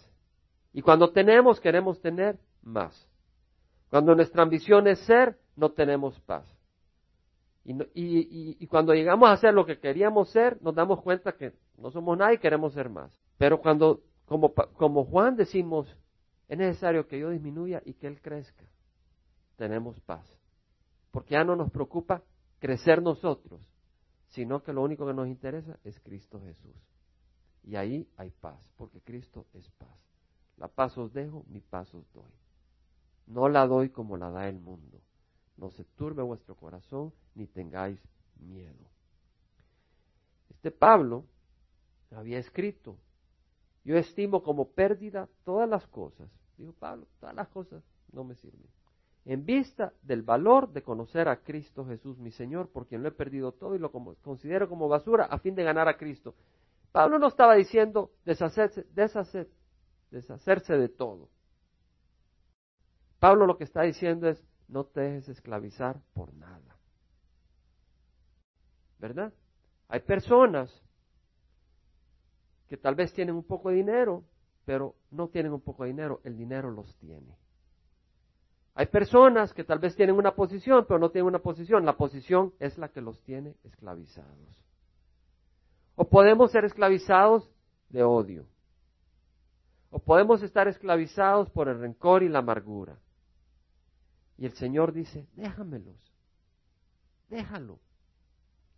Y 0.72 0.80
cuando 0.80 1.10
tenemos, 1.10 1.60
queremos 1.60 2.00
tener 2.00 2.38
más. 2.62 3.08
Cuando 3.92 4.14
nuestra 4.14 4.42
ambición 4.42 4.86
es 4.86 5.00
ser, 5.00 5.38
no 5.54 5.72
tenemos 5.72 6.18
paz. 6.20 6.46
Y, 7.62 8.66
cuando 8.68 8.94
llegamos 8.94 9.28
a 9.28 9.36
ser 9.36 9.52
lo 9.52 9.66
que 9.66 9.80
queríamos 9.80 10.30
ser, 10.30 10.56
nos 10.62 10.74
damos 10.74 11.02
cuenta 11.02 11.32
que 11.32 11.52
no 11.76 11.90
somos 11.90 12.16
nada 12.16 12.32
y 12.32 12.38
queremos 12.38 12.72
ser 12.72 12.88
más. 12.88 13.12
Pero 13.36 13.60
cuando, 13.60 14.00
como, 14.24 14.54
como 14.54 15.04
Juan 15.04 15.36
decimos, 15.36 15.94
es 16.48 16.56
necesario 16.56 17.06
que 17.06 17.18
yo 17.18 17.28
disminuya 17.28 17.82
y 17.84 17.92
que 17.92 18.06
Él 18.06 18.22
crezca, 18.22 18.64
tenemos 19.56 20.00
paz. 20.00 20.26
Porque 21.10 21.34
ya 21.34 21.44
no 21.44 21.54
nos 21.54 21.70
preocupa 21.70 22.22
crecer 22.60 23.02
nosotros, 23.02 23.60
sino 24.28 24.62
que 24.62 24.72
lo 24.72 24.80
único 24.80 25.06
que 25.06 25.12
nos 25.12 25.28
interesa 25.28 25.78
es 25.84 26.00
Cristo 26.00 26.40
Jesús. 26.40 26.76
Y 27.62 27.76
ahí 27.76 28.08
hay 28.16 28.30
paz, 28.30 28.58
porque 28.78 29.02
Cristo 29.02 29.44
es 29.52 29.68
paz. 29.72 30.00
La 30.56 30.68
paz 30.68 30.96
os 30.96 31.12
dejo, 31.12 31.44
mi 31.46 31.60
paz 31.60 31.92
os 31.92 32.10
doy. 32.14 32.32
No 33.26 33.48
la 33.48 33.66
doy 33.66 33.90
como 33.90 34.16
la 34.16 34.30
da 34.30 34.48
el 34.48 34.58
mundo. 34.58 35.00
No 35.56 35.70
se 35.70 35.84
turbe 35.84 36.22
vuestro 36.22 36.54
corazón, 36.54 37.12
ni 37.34 37.46
tengáis 37.46 38.00
miedo. 38.40 38.90
Este 40.50 40.70
Pablo 40.70 41.24
había 42.10 42.38
escrito, 42.38 42.96
yo 43.84 43.96
estimo 43.96 44.42
como 44.42 44.68
pérdida 44.68 45.28
todas 45.44 45.68
las 45.68 45.86
cosas. 45.88 46.28
Dijo 46.56 46.72
Pablo, 46.72 47.06
todas 47.20 47.34
las 47.34 47.48
cosas 47.48 47.82
no 48.12 48.24
me 48.24 48.34
sirven. 48.34 48.68
En 49.24 49.44
vista 49.44 49.92
del 50.02 50.22
valor 50.22 50.72
de 50.72 50.82
conocer 50.82 51.28
a 51.28 51.42
Cristo 51.42 51.84
Jesús, 51.86 52.18
mi 52.18 52.32
Señor, 52.32 52.68
por 52.68 52.86
quien 52.86 53.02
lo 53.02 53.08
he 53.08 53.12
perdido 53.12 53.52
todo 53.52 53.74
y 53.74 53.78
lo 53.78 53.90
considero 53.90 54.68
como 54.68 54.88
basura 54.88 55.26
a 55.26 55.38
fin 55.38 55.54
de 55.54 55.62
ganar 55.62 55.88
a 55.88 55.96
Cristo. 55.96 56.34
Pablo 56.90 57.18
no 57.18 57.28
estaba 57.28 57.54
diciendo 57.54 58.10
deshacerse, 58.24 58.84
deshacerse 60.10 60.76
de 60.76 60.88
todo. 60.88 61.28
Pablo 63.22 63.46
lo 63.46 63.56
que 63.56 63.62
está 63.62 63.82
diciendo 63.82 64.28
es 64.28 64.44
no 64.66 64.82
te 64.82 65.00
dejes 65.00 65.28
esclavizar 65.28 66.00
por 66.12 66.34
nada. 66.34 66.76
¿Verdad? 68.98 69.32
Hay 69.86 70.00
personas 70.00 70.68
que 72.68 72.76
tal 72.76 72.96
vez 72.96 73.12
tienen 73.12 73.36
un 73.36 73.44
poco 73.44 73.68
de 73.68 73.76
dinero, 73.76 74.24
pero 74.64 74.96
no 75.12 75.28
tienen 75.28 75.52
un 75.52 75.60
poco 75.60 75.84
de 75.84 75.90
dinero, 75.90 76.20
el 76.24 76.36
dinero 76.36 76.72
los 76.72 76.96
tiene. 76.96 77.38
Hay 78.74 78.86
personas 78.86 79.54
que 79.54 79.62
tal 79.62 79.78
vez 79.78 79.94
tienen 79.94 80.16
una 80.16 80.34
posición, 80.34 80.84
pero 80.88 80.98
no 80.98 81.12
tienen 81.12 81.28
una 81.28 81.38
posición. 81.38 81.86
La 81.86 81.96
posición 81.96 82.52
es 82.58 82.76
la 82.76 82.88
que 82.88 83.02
los 83.02 83.22
tiene 83.22 83.54
esclavizados. 83.62 84.64
O 85.94 86.08
podemos 86.08 86.50
ser 86.50 86.64
esclavizados 86.64 87.48
de 87.88 88.02
odio. 88.02 88.46
O 89.90 90.00
podemos 90.00 90.42
estar 90.42 90.66
esclavizados 90.66 91.50
por 91.50 91.68
el 91.68 91.78
rencor 91.78 92.24
y 92.24 92.28
la 92.28 92.40
amargura. 92.40 92.98
Y 94.42 94.46
el 94.46 94.54
Señor 94.54 94.92
dice, 94.92 95.28
déjamelos, 95.36 96.12
déjalo. 97.28 97.78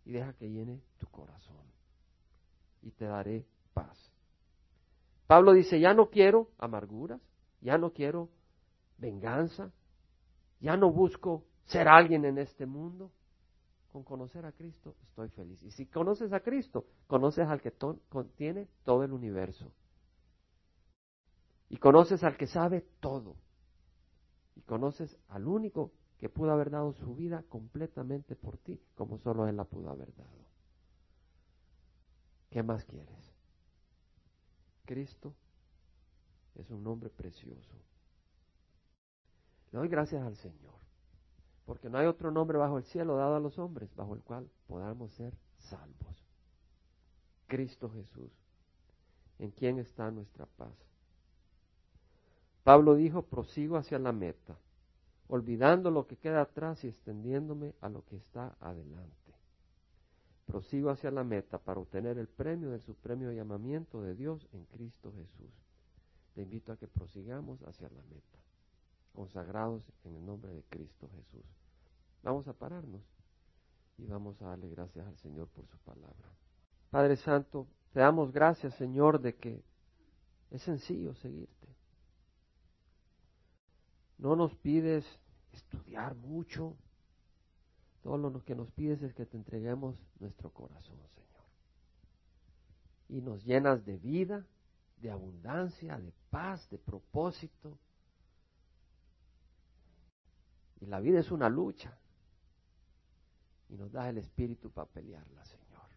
Y 0.05 0.11
deja 0.11 0.31
que 0.33 0.47
llene 0.47 0.83
tu 0.99 1.07
corazón. 1.07 1.65
Y 2.83 2.91
te 2.91 3.05
daré 3.05 3.47
paz. 3.73 3.97
Pablo 5.25 5.53
dice, 5.53 5.79
ya 5.79 5.95
no 5.95 6.11
quiero 6.11 6.51
amarguras, 6.59 7.19
ya 7.61 7.79
no 7.79 7.93
quiero 7.93 8.29
venganza, 8.99 9.71
ya 10.59 10.77
no 10.77 10.91
busco 10.91 11.43
ser 11.65 11.87
alguien 11.87 12.25
en 12.25 12.37
este 12.37 12.67
mundo. 12.67 13.11
Con 13.91 14.03
conocer 14.03 14.45
a 14.45 14.51
Cristo 14.51 14.93
estoy 15.01 15.29
feliz. 15.29 15.63
Y 15.63 15.71
si 15.71 15.87
conoces 15.87 16.31
a 16.31 16.41
Cristo, 16.41 16.85
conoces 17.07 17.47
al 17.47 17.59
que 17.59 17.73
contiene 18.09 18.67
todo 18.83 19.03
el 19.03 19.13
universo. 19.13 19.71
Y 21.69 21.77
conoces 21.77 22.23
al 22.23 22.37
que 22.37 22.45
sabe 22.45 22.85
todo 22.99 23.35
y 24.55 24.61
conoces 24.61 25.17
al 25.27 25.47
único 25.47 25.91
que 26.17 26.29
pudo 26.29 26.51
haber 26.51 26.69
dado 26.69 26.93
su 26.93 27.15
vida 27.15 27.43
completamente 27.49 28.35
por 28.35 28.57
ti, 28.57 28.81
como 28.95 29.17
solo 29.17 29.47
Él 29.47 29.57
la 29.57 29.65
pudo 29.65 29.89
haber 29.89 30.15
dado. 30.15 30.45
¿Qué 32.49 32.63
más 32.63 32.85
quieres? 32.85 33.33
Cristo 34.85 35.35
es 36.55 36.69
un 36.71 36.83
nombre 36.83 37.09
precioso. 37.09 37.75
Le 39.71 39.79
doy 39.79 39.89
gracias 39.89 40.23
al 40.23 40.37
Señor, 40.37 40.79
porque 41.65 41.89
no 41.89 41.97
hay 41.97 42.07
otro 42.07 42.31
nombre 42.31 42.57
bajo 42.57 42.77
el 42.77 42.85
cielo 42.85 43.17
dado 43.17 43.35
a 43.35 43.39
los 43.41 43.59
hombres 43.59 43.93
bajo 43.95 44.13
el 44.13 44.21
cual 44.21 44.49
podamos 44.67 45.11
ser 45.13 45.37
salvos. 45.57 46.25
Cristo 47.47 47.89
Jesús, 47.89 48.31
en 49.37 49.51
quien 49.51 49.79
está 49.79 50.09
nuestra 50.11 50.45
paz. 50.45 50.94
Pablo 52.65 52.95
dijo, 52.95 53.21
prosigo 53.21 53.77
hacia 53.77 53.99
la 53.99 54.11
meta, 54.11 54.57
olvidando 55.27 55.91
lo 55.91 56.07
que 56.07 56.17
queda 56.17 56.41
atrás 56.41 56.83
y 56.83 56.87
extendiéndome 56.87 57.75
a 57.79 57.89
lo 57.89 58.03
que 58.05 58.15
está 58.15 58.57
adelante. 58.59 59.13
Prosigo 60.47 60.89
hacia 60.89 61.11
la 61.11 61.23
meta 61.23 61.59
para 61.59 61.79
obtener 61.79 62.17
el 62.17 62.27
premio 62.27 62.71
del 62.71 62.81
supremo 62.81 63.31
llamamiento 63.31 64.01
de 64.01 64.15
Dios 64.15 64.47
en 64.51 64.65
Cristo 64.65 65.13
Jesús. 65.15 65.51
Te 66.33 66.41
invito 66.41 66.71
a 66.71 66.77
que 66.77 66.87
prosigamos 66.87 67.61
hacia 67.67 67.87
la 67.87 68.01
meta, 68.01 68.39
consagrados 69.13 69.83
en 70.03 70.15
el 70.15 70.25
nombre 70.25 70.51
de 70.51 70.63
Cristo 70.63 71.07
Jesús. 71.15 71.45
Vamos 72.23 72.47
a 72.47 72.53
pararnos 72.53 73.03
y 73.99 74.07
vamos 74.07 74.41
a 74.41 74.47
darle 74.47 74.69
gracias 74.69 75.05
al 75.05 75.17
Señor 75.17 75.49
por 75.49 75.67
su 75.67 75.77
palabra. 75.77 76.33
Padre 76.89 77.15
Santo, 77.15 77.67
te 77.93 77.99
damos 77.99 78.31
gracias, 78.31 78.73
Señor, 78.73 79.21
de 79.21 79.35
que 79.35 79.63
es 80.49 80.63
sencillo 80.63 81.13
seguirte. 81.13 81.54
No 84.17 84.35
nos 84.35 84.55
pides 84.55 85.05
estudiar 85.51 86.15
mucho. 86.15 86.75
Todo 88.01 88.17
lo 88.17 88.43
que 88.43 88.55
nos 88.55 88.71
pides 88.71 89.01
es 89.01 89.13
que 89.13 89.25
te 89.25 89.37
entreguemos 89.37 89.95
nuestro 90.19 90.51
corazón, 90.51 90.97
Señor. 91.09 91.43
Y 93.09 93.21
nos 93.21 93.43
llenas 93.43 93.85
de 93.85 93.97
vida, 93.97 94.45
de 94.97 95.11
abundancia, 95.11 95.97
de 95.97 96.13
paz, 96.29 96.69
de 96.69 96.77
propósito. 96.77 97.77
Y 100.79 100.85
la 100.85 100.99
vida 100.99 101.19
es 101.19 101.31
una 101.31 101.49
lucha. 101.49 101.97
Y 103.69 103.77
nos 103.77 103.91
das 103.91 104.07
el 104.07 104.19
espíritu 104.19 104.69
para 104.69 104.87
pelearla, 104.87 105.43
Señor. 105.45 105.89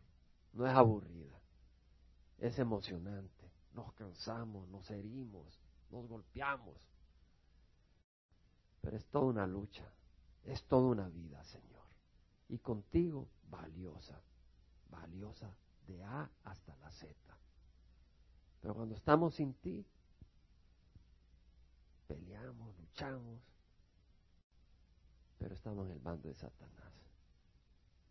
No 0.55 0.67
es 0.67 0.75
aburrida. 0.75 1.39
Es 2.39 2.59
emocionante. 2.59 3.51
Nos 3.75 3.93
cansamos, 3.93 4.67
nos 4.69 4.91
herimos, 4.91 5.61
nos 5.91 6.09
golpeamos 6.09 6.77
pero 8.89 8.97
es 8.97 9.05
toda 9.09 9.27
una 9.27 9.47
lucha, 9.47 9.85
es 10.45 10.65
toda 10.65 10.89
una 10.89 11.11
vida, 11.11 11.45
Señor. 11.45 11.85
Y 12.49 12.57
contigo 12.57 13.29
valiosa, 13.51 14.19
valiosa 14.89 15.55
de 15.87 16.03
A 16.03 16.31
hasta 16.45 16.75
la 16.77 16.91
Z. 16.93 17.15
Pero 18.63 18.75
cuando 18.75 18.95
estamos 18.95 19.35
sin 19.35 19.53
ti, 19.53 19.85
peleamos, 22.07 22.79
luchamos, 22.79 23.43
pero 25.37 25.55
estamos 25.55 25.85
en 25.89 25.93
el 25.93 25.99
bando 25.99 26.27
de 26.31 26.35
Satanás 26.35 26.95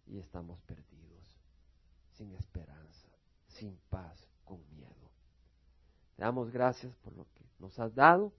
y 0.06 0.20
estamos 0.20 0.62
perdidos, 0.62 1.40
sin 2.12 2.36
esperanza, 2.36 3.10
sin 3.48 3.76
paz, 3.90 4.30
con 4.46 4.60
miedo. 4.76 5.10
Te 6.16 6.22
damos 6.22 6.52
gracias 6.52 6.96
por 6.98 7.14
lo 7.14 7.26
que 7.34 7.50
nos 7.58 7.80
has 7.80 7.96
dado 7.96 8.32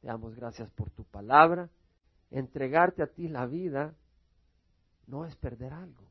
te 0.00 0.06
damos 0.06 0.34
gracias 0.34 0.70
por 0.70 0.90
tu 0.90 1.04
palabra. 1.04 1.68
Entregarte 2.30 3.02
a 3.02 3.06
ti 3.06 3.28
la 3.28 3.46
vida 3.46 3.94
no 5.06 5.24
es 5.24 5.34
perder 5.36 5.72
algo, 5.72 6.06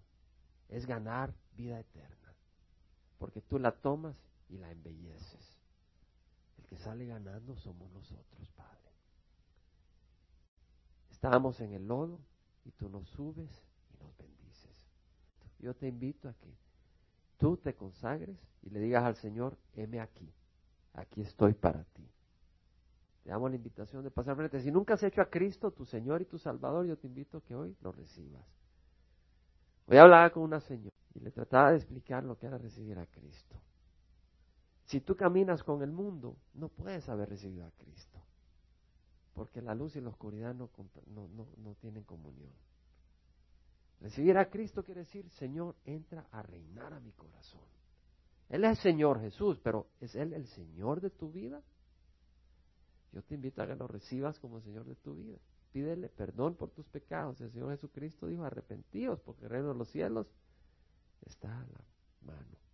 es 0.70 0.86
ganar 0.86 1.34
vida 1.56 1.80
eterna. 1.80 2.34
Porque 3.20 3.42
tú 3.42 3.60
la 3.60 3.72
tomas 3.72 4.16
y 4.50 4.58
la 4.58 4.72
embelleces. 4.72 5.58
El 6.58 6.66
que 6.66 6.78
sale 6.78 7.06
ganando 7.06 7.56
somos 7.56 7.92
nosotros, 7.92 8.50
Padre. 8.56 8.92
Estábamos 11.12 11.60
en 11.62 11.74
el 11.74 11.88
lodo 11.88 12.20
y 12.66 12.72
tú 12.72 12.90
nos 12.90 13.08
subes 13.10 13.50
y 13.94 14.04
nos 14.04 14.16
bendices. 14.18 14.88
Yo 15.60 15.76
te 15.76 15.88
invito 15.88 16.30
a 16.30 16.34
que 16.34 16.54
tú 17.38 17.58
te 17.58 17.76
consagres 17.76 18.38
y 18.62 18.70
le 18.70 18.80
digas 18.80 19.04
al 19.04 19.16
Señor, 19.16 19.58
heme 19.74 20.00
aquí, 20.00 20.32
aquí 20.94 21.22
estoy 21.22 21.54
para 21.54 21.84
ti. 21.84 22.08
Te 23.28 23.32
damos 23.32 23.50
la 23.50 23.58
invitación 23.58 24.06
de 24.06 24.10
pasar 24.10 24.38
frente. 24.38 24.62
Si 24.62 24.72
nunca 24.72 24.94
has 24.94 25.04
hecho 25.04 25.20
a 25.20 25.30
Cristo 25.30 25.72
tu 25.72 25.84
Señor 25.84 26.22
y 26.22 26.26
tu 26.28 26.38
Salvador, 26.40 26.86
yo 26.86 26.96
te 26.96 27.08
invito 27.08 27.40
a 27.40 27.42
que 27.42 27.56
hoy 27.56 27.76
lo 27.82 27.92
recibas. 27.92 28.48
Hoy 29.86 29.98
hablaba 29.98 30.30
con 30.30 30.44
una 30.44 30.62
señora 30.62 30.96
y 31.14 31.20
le 31.20 31.32
trataba 31.32 31.72
de 31.72 31.76
explicar 31.76 32.24
lo 32.24 32.38
que 32.38 32.46
era 32.46 32.58
recibir 32.58 32.98
a 32.98 33.06
Cristo. 33.06 33.60
Si 34.86 35.02
tú 35.02 35.18
caminas 35.18 35.62
con 35.62 35.82
el 35.82 35.92
mundo, 35.92 36.38
no 36.54 36.70
puedes 36.70 37.10
haber 37.10 37.28
recibido 37.28 37.66
a 37.66 37.72
Cristo. 37.72 38.18
Porque 39.34 39.62
la 39.62 39.76
luz 39.76 39.98
y 39.98 40.00
la 40.00 40.08
oscuridad 40.08 40.56
no, 40.56 40.70
no, 41.08 41.48
no 41.58 41.76
tienen 41.82 42.06
comunión. 42.06 42.54
Recibir 44.00 44.38
a 44.38 44.50
Cristo 44.50 44.86
quiere 44.86 45.02
decir, 45.02 45.30
Señor, 45.32 45.76
entra 45.84 46.26
a 46.32 46.44
reinar 46.44 46.94
a 46.94 47.02
mi 47.02 47.12
corazón. 47.12 47.66
Él 48.48 48.64
es 48.64 48.70
el 48.70 48.78
Señor 48.78 49.20
Jesús, 49.20 49.60
pero 49.62 49.88
¿es 50.00 50.16
Él 50.16 50.32
el 50.32 50.48
Señor 50.48 51.02
de 51.02 51.10
tu 51.10 51.30
vida? 51.30 51.62
Yo 53.14 53.22
te 53.24 53.36
invito 53.36 53.62
a 53.62 53.68
que 53.68 53.76
lo 53.76 53.88
recibas 53.88 54.40
como 54.40 54.62
Señor 54.62 54.86
de 54.86 54.96
tu 54.96 55.16
vida. 55.16 55.38
pídele 55.72 56.10
perdón 56.10 56.56
por 56.56 56.70
tus 56.72 56.88
pecados. 56.88 57.40
El 57.42 57.52
Señor 57.52 57.72
Jesucristo 57.72 58.28
dijo, 58.28 58.44
arrepentíos, 58.44 59.20
porque 59.22 59.46
el 59.46 59.52
reino 59.52 59.70
de 59.70 59.76
los 59.76 59.90
cielos 59.90 60.28
está 61.26 61.60
a 61.60 61.66
la 61.66 61.84
mano. 62.22 62.67